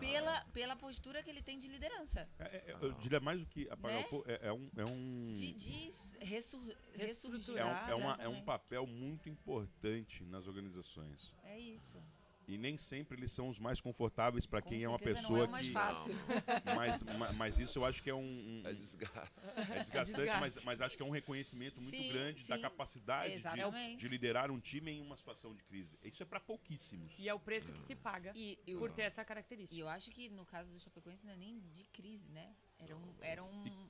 Pela, 0.00 0.40
pela 0.52 0.74
postura 0.74 1.22
que 1.22 1.30
ele 1.30 1.40
tem 1.42 1.60
de 1.60 1.68
liderança. 1.68 2.28
é- 2.40 2.56
é- 2.72 2.76
eu 2.80 2.92
diria 2.94 3.20
mais 3.20 3.38
do 3.38 3.46
que 3.46 3.68
apagar 3.70 4.00
Né? 4.00 4.04
o 4.04 4.08
fogo, 4.08 4.24
é, 4.26 4.48
é 4.48 4.52
um, 4.52 4.68
é 4.76 4.84
um, 4.84 5.34
De, 5.36 5.52
de 5.52 5.92
ressur, 6.20 6.60
ressurgir. 6.94 7.56
é, 7.56 7.64
um, 7.64 7.68
é, 7.88 7.94
uma- 7.94 8.16
é 8.22 8.28
um 8.28 8.42
papel 8.42 8.84
muito 8.84 9.28
importante 9.28 10.24
nas 10.24 10.48
organizações. 10.48 11.32
É 11.44 11.56
isso. 11.56 12.02
E 12.46 12.58
nem 12.58 12.76
sempre 12.76 13.16
eles 13.18 13.32
são 13.32 13.48
os 13.48 13.58
mais 13.58 13.80
confortáveis 13.80 14.44
para 14.44 14.60
quem 14.60 14.82
é 14.84 14.88
uma 14.88 14.98
pessoa 14.98 15.38
não 15.38 15.44
é 15.44 15.48
o 15.48 15.50
mais 15.50 15.66
que. 15.66 15.72
fácil. 15.72 16.12
Mas, 16.76 17.02
ma- 17.02 17.32
mas 17.32 17.58
isso 17.58 17.78
eu 17.78 17.84
acho 17.86 18.02
que 18.02 18.10
é 18.10 18.14
um. 18.14 18.20
um- 18.20 18.62
É 18.64 18.70
é 18.70 18.74
desgastante, 18.74 19.80
desgaste. 19.80 20.40
mas, 20.40 20.64
mas 20.64 20.80
acho 20.82 20.96
que 20.96 21.02
é 21.02 21.06
um 21.06 21.10
reconhecimento 21.10 21.80
muito 21.80 21.96
Sim, 21.96 22.08
grande 22.08 22.44
da 22.46 22.56
sim. 22.56 22.62
capacidade 22.62 23.42
de, 23.42 23.96
de 23.96 24.08
liderar 24.08 24.50
um 24.50 24.60
time 24.60 24.90
em 24.92 25.00
uma 25.00 25.16
situação 25.16 25.54
de 25.54 25.62
crise. 25.64 25.98
Isso 26.02 26.22
é 26.22 26.26
para 26.26 26.40
pouquíssimos. 26.40 27.12
E 27.18 27.28
é 27.28 27.34
o 27.34 27.40
preço 27.40 27.72
que 27.72 27.80
se 27.82 27.94
paga 27.94 28.32
E, 28.34 28.58
eu- 28.66 28.78
por 28.78 28.90
ter 28.92 29.02
essa 29.02 29.22
e 29.22 29.24
característica. 29.24 29.80
eu 29.80 29.88
acho 29.88 30.10
que 30.10 30.28
no 30.28 30.44
caso 30.44 30.70
do 30.70 30.78
Chapecoense 30.80 31.24
não 31.24 31.32
é 31.32 31.36
nem 31.36 31.60
de 31.60 31.84
crise, 31.92 32.30
né? 32.30 32.54
Era, 32.78 32.96
um, 32.96 33.14
era 33.20 33.42
um, 33.44 33.88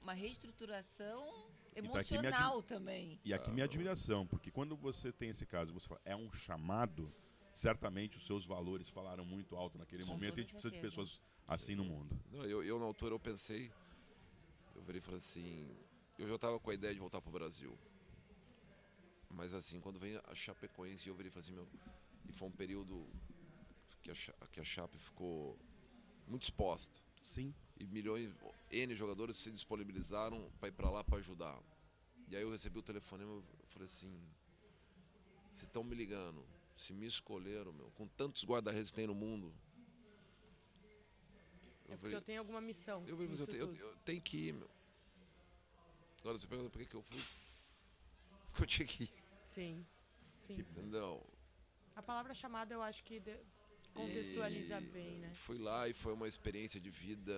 uma 0.00 0.12
reestruturação 0.14 1.30
tá 1.92 2.00
aqui 2.00 2.18
minha 2.18 2.28
emocional 2.28 2.62
também. 2.62 3.20
E 3.24 3.32
aqui 3.32 3.50
minha 3.50 3.64
admiração, 3.64 4.26
porque 4.26 4.50
quando 4.50 4.76
você 4.76 5.12
tem 5.12 5.30
esse 5.30 5.46
caso, 5.46 5.72
você 5.72 5.86
fala, 5.86 6.00
é 6.04 6.16
um 6.16 6.32
chamado, 6.32 7.12
certamente 7.54 8.16
os 8.16 8.26
seus 8.26 8.44
valores 8.44 8.88
falaram 8.88 9.24
muito 9.24 9.56
alto 9.56 9.78
naquele 9.78 10.04
Com 10.04 10.12
momento 10.12 10.38
e 10.38 10.40
a 10.40 10.42
gente 10.42 10.52
precisa 10.52 10.74
de 10.74 10.80
pessoas 10.80 11.20
assim 11.46 11.74
no 11.74 11.84
mundo. 11.84 12.18
Não, 12.30 12.44
eu, 12.44 12.62
eu, 12.62 12.78
na 12.78 12.84
altura, 12.84 13.14
eu 13.14 13.20
pensei, 13.20 13.70
eu 14.74 14.82
virei 14.82 15.00
e 15.00 15.02
falei 15.02 15.18
assim, 15.18 15.76
eu 16.18 16.28
já 16.28 16.34
estava 16.36 16.58
com 16.58 16.70
a 16.70 16.74
ideia 16.74 16.94
de 16.94 17.00
voltar 17.00 17.20
pro 17.20 17.30
Brasil. 17.30 17.76
Mas 19.30 19.54
assim, 19.54 19.80
quando 19.80 19.98
vem 19.98 20.16
a 20.16 20.34
Chapecoense, 20.34 21.08
eu 21.08 21.14
virei 21.14 21.28
e 21.28 21.32
falei 21.32 21.44
assim, 21.44 21.54
meu, 21.54 21.68
e 22.28 22.32
foi 22.32 22.48
um 22.48 22.52
período 22.52 23.06
que 24.02 24.10
a, 24.10 24.14
que 24.50 24.60
a 24.60 24.64
Chape 24.64 24.98
ficou 24.98 25.58
muito 26.26 26.42
exposta. 26.42 26.98
Sim. 27.22 27.54
E 27.78 27.86
milhões, 27.86 28.30
N 28.70 28.94
jogadores 28.94 29.36
se 29.36 29.50
disponibilizaram 29.50 30.50
para 30.58 30.68
ir 30.68 30.72
para 30.72 30.90
lá 30.90 31.02
para 31.02 31.18
ajudar. 31.18 31.58
E 32.28 32.36
aí 32.36 32.42
eu 32.42 32.50
recebi 32.50 32.78
o 32.78 32.82
telefonema, 32.82 33.32
eu 33.32 33.44
falei 33.68 33.86
assim, 33.86 34.12
vocês 35.54 35.64
estão 35.64 35.82
me 35.82 35.94
ligando, 35.94 36.44
se 36.76 36.92
me 36.92 37.06
escolheram, 37.06 37.72
meu, 37.72 37.90
com 37.92 38.06
tantos 38.08 38.44
guarda-redes 38.44 38.90
que 38.90 38.96
tem 38.96 39.06
no 39.06 39.14
mundo. 39.14 39.52
É 41.88 41.96
porque 41.96 42.14
eu 42.14 42.22
tenho 42.22 42.38
alguma 42.40 42.60
missão. 42.60 43.04
Eu, 43.06 43.20
eu, 43.22 43.34
eu, 43.34 43.54
eu, 43.54 43.74
eu 43.74 43.96
tenho 43.98 44.20
que 44.20 44.48
ir, 44.48 44.52
meu. 44.54 44.70
Agora 46.20 46.38
você 46.38 46.46
pergunta 46.46 46.70
por 46.70 46.78
que, 46.78 46.86
que 46.86 46.94
eu 46.96 47.02
fui? 47.02 47.20
Porque 48.52 48.62
eu 48.64 48.66
tinha 48.66 48.86
que 48.86 49.04
ir, 49.04 49.10
Sim. 49.54 49.86
Sim. 50.46 50.58
entendeu? 50.58 51.26
A 51.96 52.02
palavra 52.02 52.34
chamada 52.34 52.74
eu 52.74 52.82
acho 52.82 53.02
que 53.02 53.18
de- 53.18 53.38
contextualiza 53.94 54.78
E 54.78 54.86
bem, 54.86 55.18
né? 55.18 55.32
Fui 55.34 55.56
lá 55.58 55.88
e 55.88 55.94
foi 55.94 56.12
uma 56.12 56.28
experiência 56.28 56.78
de 56.78 56.90
vida 56.90 57.34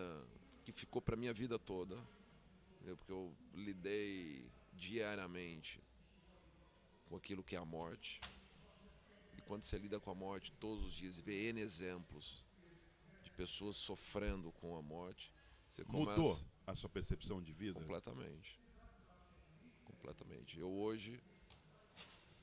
que 0.65 0.73
ficou 0.73 1.01
pra 1.01 1.17
minha 1.17 1.33
vida 1.33 1.57
toda. 1.59 1.97
entendeu? 2.77 2.97
Porque 2.97 3.13
eu 3.13 3.33
lidei 3.53 4.51
diariamente 4.73 5.81
com 7.09 7.17
aquilo 7.17 7.45
que 7.45 7.55
é 7.55 7.59
a 7.59 7.65
morte. 7.65 8.21
E 9.37 9.43
quando 9.43 9.65
você 9.65 9.79
lida 9.79 10.01
com 10.01 10.11
a 10.11 10.15
morte 10.15 10.53
todos 10.53 10.85
os 10.85 10.95
dias 10.95 11.19
e 11.19 11.23
vê 11.23 11.49
N 11.49 11.61
exemplos 11.61 12.45
de 13.23 13.31
pessoas 13.31 13.77
sofrendo 13.77 14.53
com 14.53 14.77
a 14.77 14.83
morte, 14.83 15.33
você 15.71 15.85
começa... 15.85 16.21
Mudou 16.21 16.41
a 16.67 16.75
sua 16.75 16.89
percepção 16.89 17.43
de 17.43 17.53
vida? 17.53 17.79
Completamente. 17.81 18.59
Completamente. 19.85 20.59
Eu 20.59 20.71
hoje 20.71 21.21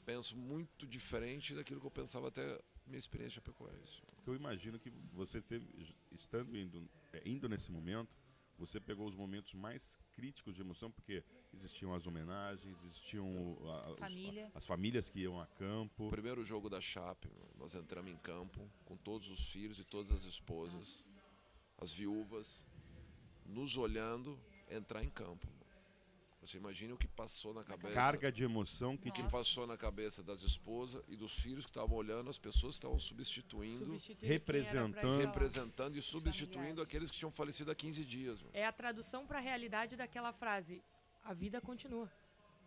penso 0.06 0.36
muito 0.36 0.86
diferente 0.86 1.56
daquilo 1.56 1.80
que 1.80 1.88
eu 1.88 1.92
pensava 1.92 2.28
até 2.28 2.62
minha 2.86 3.00
experiência. 3.00 3.42
Porque 3.42 4.30
eu 4.30 4.36
imagino 4.36 4.80
que 4.80 4.90
você 5.14 5.42
teve, 5.42 5.96
estando 6.12 6.56
indo, 6.58 6.90
é, 7.14 7.22
indo 7.26 7.48
nesse 7.48 7.72
momento, 7.72 8.10
você 8.58 8.80
pegou 8.80 9.08
os 9.08 9.16
momentos 9.16 9.54
mais 9.54 9.98
críticos 10.14 10.54
de 10.56 10.62
emoção, 10.62 10.92
porque 10.92 11.24
existiam 11.54 11.94
as 11.94 12.06
homenagens, 12.06 12.78
existiam 12.84 13.26
a- 13.68 13.92
os- 13.92 14.00
Família. 14.00 14.52
as 14.54 14.66
famílias 14.66 15.10
que 15.10 15.20
iam 15.22 15.40
a 15.42 15.48
campo. 15.48 16.08
O 16.08 16.12
primeiro 16.12 16.44
jogo 16.44 16.70
da 16.70 16.80
Chape, 16.80 17.30
nós 17.58 17.74
entramos 17.74 18.12
em 18.12 18.18
campo 18.18 18.70
com 18.86 18.96
todos 18.98 19.30
os 19.30 19.52
filhos 19.52 19.80
e 19.80 19.84
todas 19.84 20.12
as 20.12 20.24
esposas, 20.24 21.06
as 21.78 21.92
viúvas, 21.92 22.64
nos 23.46 23.76
olhando 23.78 24.40
entrar 24.70 25.04
em 25.04 25.10
campo. 25.10 25.48
Você 26.42 26.58
imagina 26.58 26.94
o 26.96 26.98
que 26.98 27.08
passou 27.08 27.54
na 27.54 27.64
cabeça. 27.64 27.94
Carga 27.94 28.32
de 28.32 28.44
emoção 28.44 28.98
que 28.98 29.10
O 29.10 29.14
que 29.14 29.22
passou 29.30 29.68
na 29.68 29.78
cabeça 29.78 30.24
das 30.24 30.42
esposas 30.42 31.04
e 31.08 31.16
dos 31.16 31.38
filhos 31.38 31.66
que 31.66 31.70
estavam 31.70 31.96
olhando, 31.96 32.30
as 32.32 32.38
pessoas 32.40 32.74
que 32.76 32.80
estavam 32.80 32.98
substituindo, 33.00 33.86
pra 34.18 34.28
representando- 34.28 35.18
representando 35.20 35.98
e 35.98 36.02
substituindo 36.02 36.82
aqueles 36.82 37.12
que 37.12 37.18
tinham 37.18 37.32
falecido 37.32 37.70
há 37.70 37.76
15 37.76 38.04
dias. 38.04 38.42
meu. 38.42 38.50
É 38.54 38.66
a 38.66 38.72
tradução 38.72 39.26
para 39.28 39.38
a 39.38 39.42
realidade 39.42 39.96
daquela 39.96 40.34
frase. 40.34 40.82
A 41.24 41.32
vida 41.34 41.62
continua. 41.62 42.12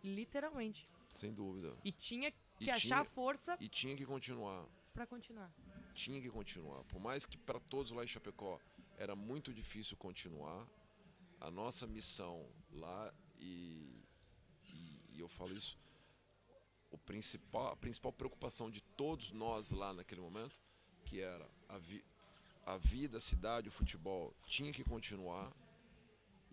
Literalmente. 0.03 0.87
Sem 1.09 1.33
dúvida. 1.33 1.75
E 1.83 1.91
tinha 1.91 2.29
E 2.29 2.33
que 2.65 2.69
achar 2.71 2.79
tinha- 2.79 3.03
força 3.05 3.57
E 3.59 3.67
tinha 3.67 3.95
que 3.95 4.05
continuar. 4.05 4.65
para 4.93 5.05
continuar. 5.05 5.51
Tinha 5.93 6.21
que 6.21 6.29
continuar. 6.29 6.83
Por 6.85 6.99
mais 7.01 7.25
que 7.25 7.37
para 7.37 7.59
todos 7.59 7.91
lá 7.91 8.03
em 8.03 8.07
Chapecó 8.07 8.59
era 8.97 9.15
muito 9.15 9.53
difícil 9.53 9.97
continuar. 9.97 10.65
A 11.41 11.51
nossa 11.51 11.85
missão 11.85 12.47
lá, 12.71 13.13
e, 13.39 14.03
e, 14.63 14.99
e 15.13 15.19
eu 15.19 15.27
falo 15.27 15.53
isso, 15.53 15.77
o 16.91 16.97
principal, 16.97 17.73
a 17.73 17.75
principal 17.75 18.11
preocupação 18.13 18.69
de 18.69 18.81
todos 18.81 19.31
nós 19.31 19.71
lá 19.71 19.93
naquele 19.93 20.21
momento, 20.21 20.59
que 21.03 21.19
era 21.19 21.47
a, 21.67 21.77
vi, 21.77 22.03
a 22.65 22.77
vida, 22.77 23.17
a 23.17 23.21
cidade, 23.21 23.69
o 23.69 23.71
futebol, 23.71 24.33
tinha 24.45 24.71
que 24.71 24.83
continuar 24.83 25.51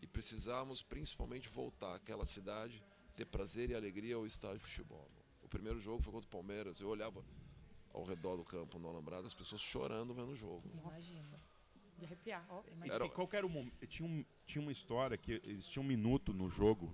e 0.00 0.06
precisávamos 0.06 0.82
principalmente 0.82 1.48
voltar 1.48 1.94
àquela 1.94 2.26
cidade, 2.26 2.82
ter 3.14 3.24
prazer 3.24 3.70
e 3.70 3.74
alegria 3.74 4.16
ao 4.16 4.26
estádio 4.26 4.58
de 4.58 4.64
futebol. 4.64 5.08
O 5.42 5.48
primeiro 5.48 5.78
jogo 5.78 6.02
foi 6.02 6.12
contra 6.12 6.26
o 6.26 6.30
Palmeiras, 6.30 6.80
eu 6.80 6.88
olhava 6.88 7.24
ao 7.92 8.04
redor 8.04 8.36
do 8.36 8.44
campo 8.44 8.78
no 8.78 8.88
Alambrado, 8.88 9.26
as 9.26 9.34
pessoas 9.34 9.60
chorando 9.60 10.14
vendo 10.14 10.32
o 10.32 10.36
jogo. 10.36 10.68
Imagina. 10.74 11.40
De 12.02 12.06
arrepiar, 12.06 12.44
ó. 12.50 12.62
E, 12.66 12.72
Imagina. 12.72 12.94
Era- 12.96 13.08
qual 13.08 13.28
que 13.28 13.36
era 13.36 13.46
o 13.46 13.48
momento? 13.48 13.86
Tinha, 13.86 14.08
um, 14.08 14.24
tinha 14.44 14.60
uma 14.60 14.72
história 14.72 15.16
que 15.16 15.40
existia 15.44 15.80
um 15.80 15.84
minuto 15.86 16.32
no 16.32 16.48
jogo, 16.48 16.92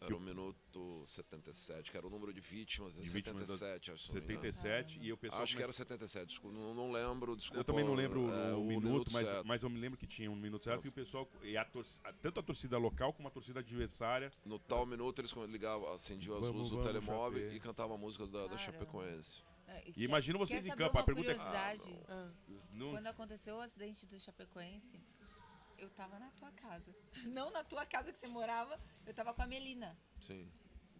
Era 0.00 0.16
o 0.16 0.18
minuto 0.20 1.04
77, 1.06 1.92
que 1.92 1.96
era 1.96 2.04
o 2.04 2.10
número 2.10 2.32
de 2.32 2.40
vítimas, 2.40 2.92
é 2.98 3.00
De 3.00 3.08
vítimas 3.08 3.46
da- 3.46 3.56
77, 3.56 3.92
acho. 3.92 4.02
se 4.02 4.08
não 4.08 4.20
me 4.20 4.26
engano. 4.34 4.52
77, 4.52 4.98
e 5.00 5.12
o 5.12 5.16
pessoal. 5.16 5.42
Acho 5.42 5.52
que 5.56 5.62
era 5.62 5.66
começou- 5.68 5.86
77, 5.86 6.26
desculpa, 6.26 6.58
não, 6.58 6.74
não 6.74 6.90
lembro, 6.90 7.36
desculpa. 7.36 7.60
Eu 7.60 7.64
também 7.64 7.84
não 7.84 7.94
lembro 7.94 8.28
é, 8.32 8.52
o, 8.52 8.64
minuto, 8.64 9.12
mas, 9.12 9.28
certo. 9.28 9.46
mas 9.46 9.62
eu 9.62 9.70
me 9.70 9.78
lembro 9.78 9.96
que 9.96 10.06
tinha 10.08 10.28
um 10.28 10.34
minuto 10.34 10.64
certo 10.64 10.78
Nossa. 10.84 10.88
e 10.88 10.90
o 10.90 10.92
pessoal. 10.92 11.30
E 11.44 11.56
a 11.56 11.64
tor- 11.64 11.86
a- 12.02 12.12
tanto 12.14 12.40
a 12.40 12.42
torcida 12.42 12.76
local 12.78 13.12
como 13.12 13.28
a 13.28 13.30
torcida 13.30 13.60
adversária. 13.60 14.32
No 14.44 14.58
tal 14.58 14.84
minuto 14.84 15.20
eles 15.20 15.32
ligavam, 15.48 15.92
acendiam 15.92 16.34
as 16.34 16.40
Vamos, 16.48 16.56
luzes 16.62 16.72
do 16.76 16.82
telemóvel 16.82 17.52
e 17.54 17.60
cantavam 17.60 17.94
a 17.94 17.98
música 17.98 18.26
da, 18.26 18.48
da. 18.48 18.58
Chapecoense. 18.58 19.44
É, 19.68 19.92
E 19.96 20.04
imagina 20.04 20.38
vocês 20.38 20.64
quer 20.64 20.72
em 20.72 20.76
campo, 20.76 20.98
a 20.98 21.02
pergunta 21.02 21.30
é- 21.30 21.34
curiosidade? 21.34 22.00
Ah. 22.08 22.30
Não, 22.70 22.90
Quando 22.90 23.06
aconteceu 23.06 23.56
o 23.56 23.60
acidente 23.60 24.06
do 24.06 24.18
Chapecoense, 24.20 25.00
eu 25.78 25.88
tava 25.90 26.18
na 26.18 26.30
tua 26.30 26.50
casa. 26.52 26.94
Não 27.26 27.50
na 27.50 27.64
tua 27.64 27.84
casa 27.86 28.12
que 28.12 28.18
você 28.18 28.28
morava, 28.28 28.78
eu 29.06 29.14
tava 29.14 29.32
com 29.34 29.42
a 29.42 29.46
Melina, 29.46 29.96
Sim. 30.20 30.50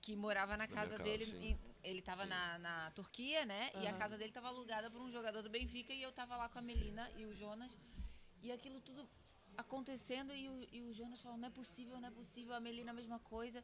que 0.00 0.16
morava 0.16 0.56
na 0.56 0.66
casa 0.66 0.96
casa, 0.96 1.02
dele. 1.02 1.58
ele 1.82 2.02
tava 2.02 2.26
na, 2.26 2.58
na 2.58 2.90
Turquia, 2.92 3.44
né? 3.44 3.70
E 3.80 3.86
a 3.86 3.92
casa 3.94 4.16
dele 4.16 4.32
tava 4.32 4.48
alugada 4.48 4.90
por 4.90 5.00
um 5.00 5.10
jogador 5.10 5.42
do 5.42 5.50
Benfica 5.50 5.92
e 5.92 6.02
eu 6.02 6.12
tava 6.12 6.36
lá 6.36 6.48
com 6.48 6.58
a 6.58 6.62
Melina 6.62 7.10
e 7.16 7.26
o 7.26 7.34
Jonas. 7.34 7.72
E 8.42 8.50
aquilo 8.50 8.80
tudo 8.80 9.08
acontecendo 9.56 10.34
e 10.34 10.48
o, 10.48 10.66
e 10.72 10.82
o 10.82 10.92
Jonas 10.92 11.20
falando, 11.20 11.40
não 11.40 11.48
é 11.48 11.50
possível, 11.50 12.00
não 12.00 12.08
é 12.08 12.10
possível, 12.10 12.54
a 12.54 12.60
Melina 12.60 12.90
a 12.90 12.94
mesma 12.94 13.18
coisa. 13.18 13.62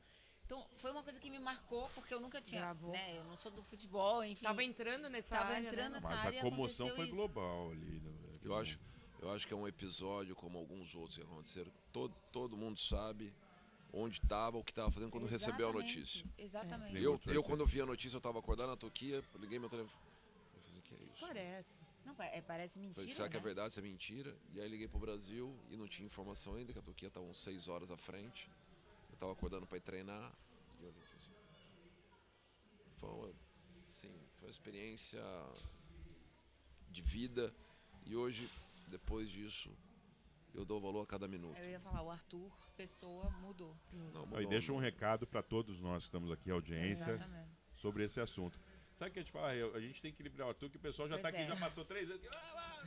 Então, 0.49 0.67
foi 0.79 0.91
uma 0.93 1.03
coisa 1.03 1.21
que 1.21 1.29
me 1.29 1.39
marcou, 1.39 1.91
porque 1.95 2.15
eu 2.15 2.21
nunca 2.21 2.41
tinha, 2.41 2.63
Gravou. 2.63 2.91
né? 2.91 3.19
Eu 3.19 3.25
não 3.25 3.37
sou 3.37 3.53
do 3.53 3.63
futebol, 3.63 4.25
enfim. 4.25 4.43
Tava 4.45 4.65
entrando 4.65 5.11
nessa 5.11 5.37
Tava 5.37 5.51
área, 5.53 5.69
entrando 5.69 5.93
né? 5.93 6.01
nessa 6.01 6.09
mas 6.09 6.25
área 6.25 6.41
a 6.41 6.43
comoção 6.43 6.89
foi 6.97 7.05
isso. 7.05 7.15
global 7.15 7.71
ali. 7.71 8.01
né? 8.01 8.11
Eu 8.43 8.57
acho, 8.57 8.79
eu 9.21 9.31
acho 9.31 9.47
que 9.47 9.53
é 9.53 9.57
um 9.59 9.69
episódio, 9.69 10.35
como 10.35 10.57
alguns 10.57 10.95
outros 10.95 11.19
que 11.19 11.23
aconteceram, 11.23 11.71
todo, 11.93 12.15
todo 12.33 12.57
mundo 12.57 12.79
sabe 12.81 13.31
onde 13.93 14.21
estava, 14.23 14.57
o 14.57 14.65
que 14.65 14.73
estava 14.73 14.91
fazendo 14.91 15.11
quando 15.11 15.27
recebeu 15.27 15.67
a 15.67 15.71
Exatamente, 15.71 15.97
notícia. 15.99 16.27
Exatamente. 16.39 16.97
É. 16.97 17.01
Eu, 17.01 17.21
eu 17.27 17.43
quando 17.43 17.67
vi 17.67 17.83
a 17.83 17.87
notícia, 17.87 18.17
eu 18.17 18.19
estava 18.19 18.39
acordado 18.39 18.69
na 18.71 18.77
Turquia, 18.77 19.23
liguei 19.39 19.59
meu 19.59 19.69
telefone. 19.69 20.01
Eu 20.55 20.63
falei, 20.63 20.81
que 20.83 20.95
é 20.95 20.97
Que 20.97 21.05
isso? 21.05 21.27
é 21.27 21.59
essa? 21.59 21.79
Não, 22.07 22.15
é, 22.25 22.41
parece 22.41 22.79
mentira, 22.79 23.01
Falei, 23.03 23.15
será 23.15 23.29
que 23.29 23.37
é 23.37 23.41
né? 23.41 23.45
verdade, 23.45 23.75
se 23.75 23.81
é 23.81 23.83
mentira? 23.83 24.35
E 24.55 24.61
aí 24.63 24.67
liguei 24.67 24.89
pro 24.89 24.99
Brasil 24.99 25.55
e 25.69 25.77
não 25.77 25.87
tinha 25.87 26.07
informação 26.07 26.55
ainda, 26.55 26.73
que 26.73 26.79
a 26.79 26.83
Turquia 26.83 27.09
estava 27.09 27.27
uns 27.27 27.37
seis 27.39 27.69
horas 27.69 27.91
à 27.91 27.99
frente. 27.99 28.49
Eu 29.19 29.27
estava 29.27 29.33
acordando 29.33 29.67
para 29.67 29.79
ir 29.79 29.81
treinar. 29.81 30.33
E 30.81 30.85
eu 30.85 30.93
falei 30.93 31.09
assim, 31.17 31.33
foi 32.99 33.11
uma, 33.11 33.35
sim, 33.89 34.15
foi 34.37 34.47
uma 34.47 34.51
experiência 34.53 35.21
de 36.89 37.03
vida. 37.03 37.53
E 38.07 38.15
hoje, 38.15 38.49
depois 38.87 39.29
disso, 39.29 39.77
eu 40.55 40.65
dou 40.65 40.81
valor 40.81 41.03
a 41.03 41.07
cada 41.07 41.27
minuto. 41.27 41.59
Eu 41.59 41.69
ia 41.69 41.81
falar, 41.81 42.03
o 42.03 42.11
Arthur, 42.13 42.53
pessoa, 42.77 43.29
mudou. 43.41 43.77
Não, 43.93 44.23
Aí 44.23 44.29
mudou, 44.29 44.47
deixa 44.47 44.73
um 44.73 44.79
recado 44.79 45.27
para 45.27 45.43
todos 45.43 45.81
nós 45.81 46.05
que 46.05 46.09
estamos 46.09 46.31
aqui, 46.31 46.53
audiência, 46.53 47.11
Exatamente. 47.11 47.51
sobre 47.75 48.05
esse 48.05 48.21
assunto. 48.21 48.57
Sabe 48.99 49.11
o 49.11 49.13
que 49.13 49.19
eu 49.19 49.23
ia 49.23 49.25
te 49.27 49.31
falar? 49.33 49.55
Eu- 49.55 49.75
A 49.77 49.81
gente 49.81 50.03
tem 50.03 50.11
que 50.11 50.17
equilibrar 50.17 50.49
o 50.49 50.51
Arthur, 50.51 50.69
que 50.71 50.77
o 50.77 50.81
pessoal 50.81 51.07
já 51.09 51.15
Pois 51.15 51.23
tá 51.23 51.29
aqui, 51.29 51.39
é. 51.39 51.47
já 51.47 51.57
passou 51.57 51.85
três 51.85 52.11
anos. 52.11 52.23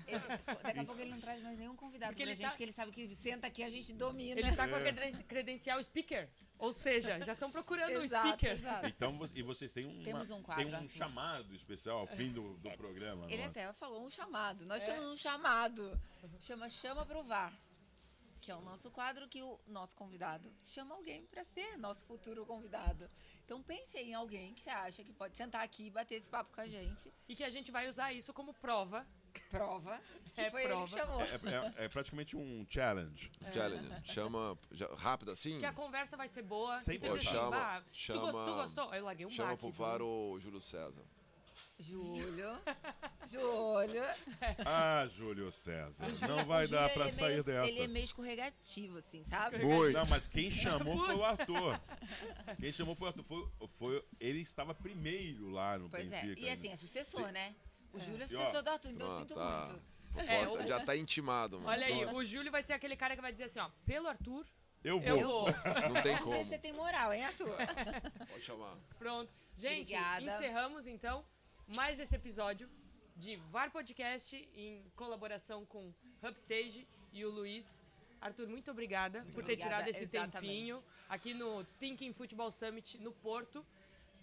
Ele- 0.08 0.20
daqui 0.64 0.80
a 0.80 0.84
pouco 0.86 1.00
ele 1.02 1.10
não 1.12 1.20
traz 1.22 1.42
mais 1.42 1.58
nenhum 1.58 1.76
convidado 1.76 2.12
Porque 2.12 2.24
pra 2.24 2.32
ele 2.32 2.36
gente, 2.36 2.44
tá- 2.46 2.50
porque 2.52 2.64
ele 2.64 2.74
sabe 2.74 2.92
que 2.92 3.16
senta 3.16 3.48
aqui 3.48 3.64
a 3.64 3.70
gente 3.70 3.94
domina. 3.94 4.40
Ele 4.40 4.56
tá 4.56 4.68
com 4.68 4.76
a 4.76 4.80
É. 4.80 4.92
creden- 4.92 5.24
credencial 5.24 5.82
speaker. 5.84 6.28
Ou 6.58 6.74
seja, 6.74 7.20
já 7.24 7.34
estão 7.34 7.50
procurando 7.50 7.98
o 7.98 8.04
exato, 8.04 8.28
speaker. 8.28 8.52
exato. 8.52 8.88
Então, 8.88 9.30
e 9.34 9.42
vocês 9.42 9.72
têm 9.74 9.86
um, 9.88 10.04
Temos 10.04 10.30
um 10.30 10.44
quadro, 10.44 10.64
tem 10.64 10.74
um 10.74 10.76
Arthur. 10.76 10.90
chamado 10.90 11.56
especial 11.56 12.00
ao 12.00 12.08
fim 12.08 12.32
do, 12.32 12.56
do 12.58 12.70
programa. 12.78 13.26
Ele 13.28 13.38
não 13.38 13.44
é? 13.46 13.48
até 13.48 13.74
falou 13.74 14.06
um 14.06 14.12
chamado. 14.12 14.66
Nós 14.66 14.84
É. 14.84 14.86
temos 14.88 15.08
um 15.08 15.18
chamado. 15.18 16.00
Chama 16.42 16.70
Chama 16.70 17.06
Provar. 17.06 17.52
Que 18.42 18.50
é 18.52 18.56
o 18.56 18.62
nosso 18.62 18.90
quadro 18.90 19.28
que 19.28 19.42
o 19.44 19.60
nosso 19.68 19.96
convidado 19.96 20.52
chama 20.64 20.96
alguém 20.96 21.26
para 21.28 21.44
ser 21.44 21.78
nosso 21.78 22.04
futuro 22.06 22.44
convidado. 22.46 23.08
Então 23.46 23.62
pense 23.62 23.98
em 24.00 24.14
alguém 24.16 24.54
que 24.56 24.64
você 24.64 24.70
acha 24.70 25.04
que 25.04 25.14
pode 25.14 25.36
sentar 25.36 25.62
aqui 25.64 25.86
e 25.88 25.90
bater 25.92 26.16
esse 26.16 26.28
papo 26.30 26.52
com 26.54 26.62
a 26.62 26.68
gente. 26.68 27.12
E 27.30 27.36
que 27.36 27.44
a 27.44 27.50
gente 27.52 27.72
vai 27.72 27.88
usar 27.88 28.12
isso 28.14 28.34
como 28.34 28.52
prova. 28.56 29.06
Prova 29.50 30.02
que 30.34 30.42
É 30.42 30.50
foi 30.50 30.62
ele 30.64 30.70
prova. 30.70 30.86
que 30.86 30.92
chamou. 30.92 31.22
É, 31.22 31.26
é- 31.82 31.86
é 31.86 31.90
praticamente 31.90 32.36
um 32.36 32.66
challenge. 32.70 33.32
Challenge. 33.54 33.90
Chama 34.12 34.58
já- 34.72 34.94
rápido 34.96 35.32
assim? 35.32 35.60
Que 35.60 35.66
a 35.66 35.74
conversa 35.74 36.18
vai 36.18 36.28
ser 36.28 36.42
boa. 36.42 36.80
Sem 36.80 36.96
tipo 36.96 37.08
Pô, 37.08 37.14
assim, 37.14 37.26
chama- 37.26 37.82
tu, 37.82 37.90
gos- 37.90 37.98
chama- 37.98 38.46
tu 38.46 38.54
gostou? 38.56 38.94
Eu 38.96 39.06
larguei 39.06 39.26
um 39.26 39.30
Chama 39.32 39.50
baque, 39.52 39.60
pro? 39.60 39.72
VAR 39.72 40.02
o 40.02 40.40
Júlio 40.40 40.60
César. 40.62 41.04
Júlio. 41.82 42.58
Júlio. 43.28 44.04
Ah, 44.66 45.06
Júlio 45.08 45.52
César. 45.52 46.06
Júlio- 46.14 46.28
Não 46.36 46.46
vai 46.46 46.66
Júlio, 46.66 46.82
dar 46.82 46.90
pra 46.94 47.08
é 47.08 47.12
sair 47.12 47.28
meio- 47.32 47.44
dessa. 47.44 47.68
Ele 47.68 47.80
é 47.82 47.88
meio 47.88 48.06
escorregativo, 48.06 48.98
assim, 49.00 49.24
sabe? 49.24 49.64
Muito. 49.64 49.94
Não, 49.94 50.06
mas 50.08 50.28
quem 50.28 50.50
chamou 50.52 50.98
foi 51.06 51.16
o 51.16 51.24
Arthur. 51.24 51.80
Quem 52.60 52.72
chamou 52.72 52.96
foi 52.96 53.08
o 53.08 53.10
Arthur. 53.10 53.24
Foi, 53.24 53.48
foi- 53.78 54.06
ele 54.20 54.42
estava 54.42 54.74
primeiro 54.74 55.50
lá 55.50 55.78
no 55.78 55.90
Pois 55.90 56.12
é. 56.12 56.22
Benfica. 56.22 56.40
E 56.42 56.50
assim, 56.50 56.70
é 56.70 56.76
sucessor, 56.76 57.32
né? 57.32 57.56
O 57.94 58.00
Júlio 58.00 58.24
é 58.24 58.28
E, 58.30 58.36
ó, 58.36 58.40
sucessor 58.40 58.64
do 58.64 58.70
Arthur, 58.70 58.90
então 58.92 59.08
eu 59.08 59.14
Pronto, 59.16 59.28
sinto 59.28 59.38
tá. 59.40 59.68
muito. 59.68 59.92
É, 60.30 60.48
o- 60.48 60.68
Já 60.68 60.80
tá 60.84 60.96
intimado, 60.96 61.58
mano. 61.58 61.70
Olha 61.70 61.86
aí, 61.86 62.06
o 62.06 62.24
Júlio 62.26 62.52
vai 62.52 62.64
ser 62.64 62.74
aquele 62.74 62.96
cara 62.98 63.16
que 63.16 63.22
vai 63.22 63.32
dizer 63.32 63.46
assim, 63.46 63.60
ó, 63.60 63.70
pelo 63.86 64.08
Arthur, 64.08 64.46
Eu 64.84 65.00
vou. 65.00 65.08
eu 65.08 65.28
vou. 65.28 65.46
Não 65.94 66.02
tem 66.04 66.18
como. 66.18 66.44
você 66.44 66.58
tem 66.58 66.74
moral, 66.74 67.14
hein, 67.14 67.24
Arthur? 67.24 67.56
Pode 68.30 68.44
chamar. 68.44 68.76
Pronto. 69.00 69.32
Gente, 69.58 69.94
Obrigada. 69.94 70.26
encerramos 70.26 70.88
então 70.88 71.24
mais 71.68 72.00
esse 72.00 72.16
episódio 72.16 72.70
de 73.16 73.36
VAR 73.52 73.72
Podcast 73.72 74.36
em 74.56 74.84
colaboração 74.96 75.66
com 75.66 75.94
Hubstage 76.24 76.88
e 77.14 77.26
o 77.26 77.30
Luiz. 77.30 77.66
Arthur, 78.20 78.48
muito 78.48 78.70
obrigada 78.70 79.22
por 79.34 79.44
ter 79.44 79.54
Obrigada, 79.54 79.64
tirado 79.64 79.88
esse 79.88 80.04
exatamente. 80.04 80.34
tempinho 80.34 80.84
aqui 81.10 81.34
no 81.34 81.64
Thinking 81.80 82.14
Football 82.14 82.52
Summit 82.52 82.98
no 83.00 83.12
Porto. 83.12 83.66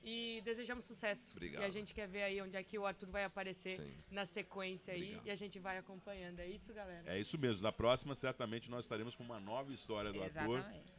E 0.03 0.41
desejamos 0.45 0.85
sucesso. 0.85 1.33
Obrigado. 1.33 1.63
E 1.63 1.65
a 1.65 1.69
gente 1.69 1.93
quer 1.93 2.07
ver 2.07 2.23
aí 2.23 2.41
onde 2.41 2.57
é 2.57 2.63
que 2.63 2.79
o 2.79 2.87
Arthur 2.87 3.11
vai 3.11 3.25
aparecer 3.25 3.81
Sim. 3.81 3.93
na 4.11 4.25
sequência 4.27 4.95
aí. 4.95 5.03
Obrigado. 5.03 5.27
E 5.27 5.31
a 5.31 5.35
gente 5.35 5.59
vai 5.59 5.77
acompanhando. 5.77 6.39
É 6.39 6.47
isso, 6.47 6.73
galera? 6.73 7.03
É 7.13 7.19
isso 7.21 7.37
mesmo. 7.37 7.63
Na 7.63 7.73
próxima, 7.73 8.15
certamente, 8.15 8.71
nós 8.71 8.85
estaremos 8.85 9.17
com 9.17 9.25
uma 9.25 9.41
nova 9.41 9.73
história 9.73 10.13
do 10.13 10.23
Arthur. 10.23 10.59
Exatamente. 10.59 10.93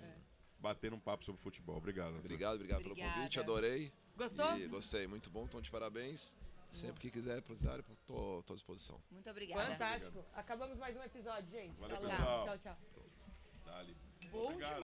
Batendo 0.59 0.97
um 0.97 0.99
papo 0.99 1.23
sobre 1.23 1.41
futebol. 1.41 1.77
Obrigado. 1.77 2.07
Arthur. 2.07 2.25
Obrigado, 2.25 2.55
obrigado 2.55 2.79
pelo 2.79 2.91
Obrigada. 2.91 3.15
convite, 3.15 3.39
adorei. 3.39 3.93
Gostou? 4.19 4.57
E 4.57 4.67
gostei, 4.67 5.07
muito 5.07 5.29
bom, 5.29 5.45
então 5.45 5.61
de 5.61 5.71
parabéns. 5.71 6.35
Sempre 6.71 6.99
que 6.99 7.09
quiser, 7.09 7.41
precisar, 7.41 7.81
tô, 8.05 8.43
tô 8.45 8.53
à 8.53 8.55
disposição. 8.55 9.01
Muito 9.09 9.29
obrigada. 9.29 9.71
Fantástico. 9.71 10.25
Acabamos 10.33 10.77
mais 10.77 10.95
um 10.95 11.01
episódio, 11.01 11.49
gente. 11.49 11.73
Valeu, 11.79 11.95
Falou. 11.95 12.11
pessoal. 12.11 12.45
Tchau, 12.45 12.57
tchau. 12.59 12.77
Dali. 13.65 13.97
Bom. 14.29 14.51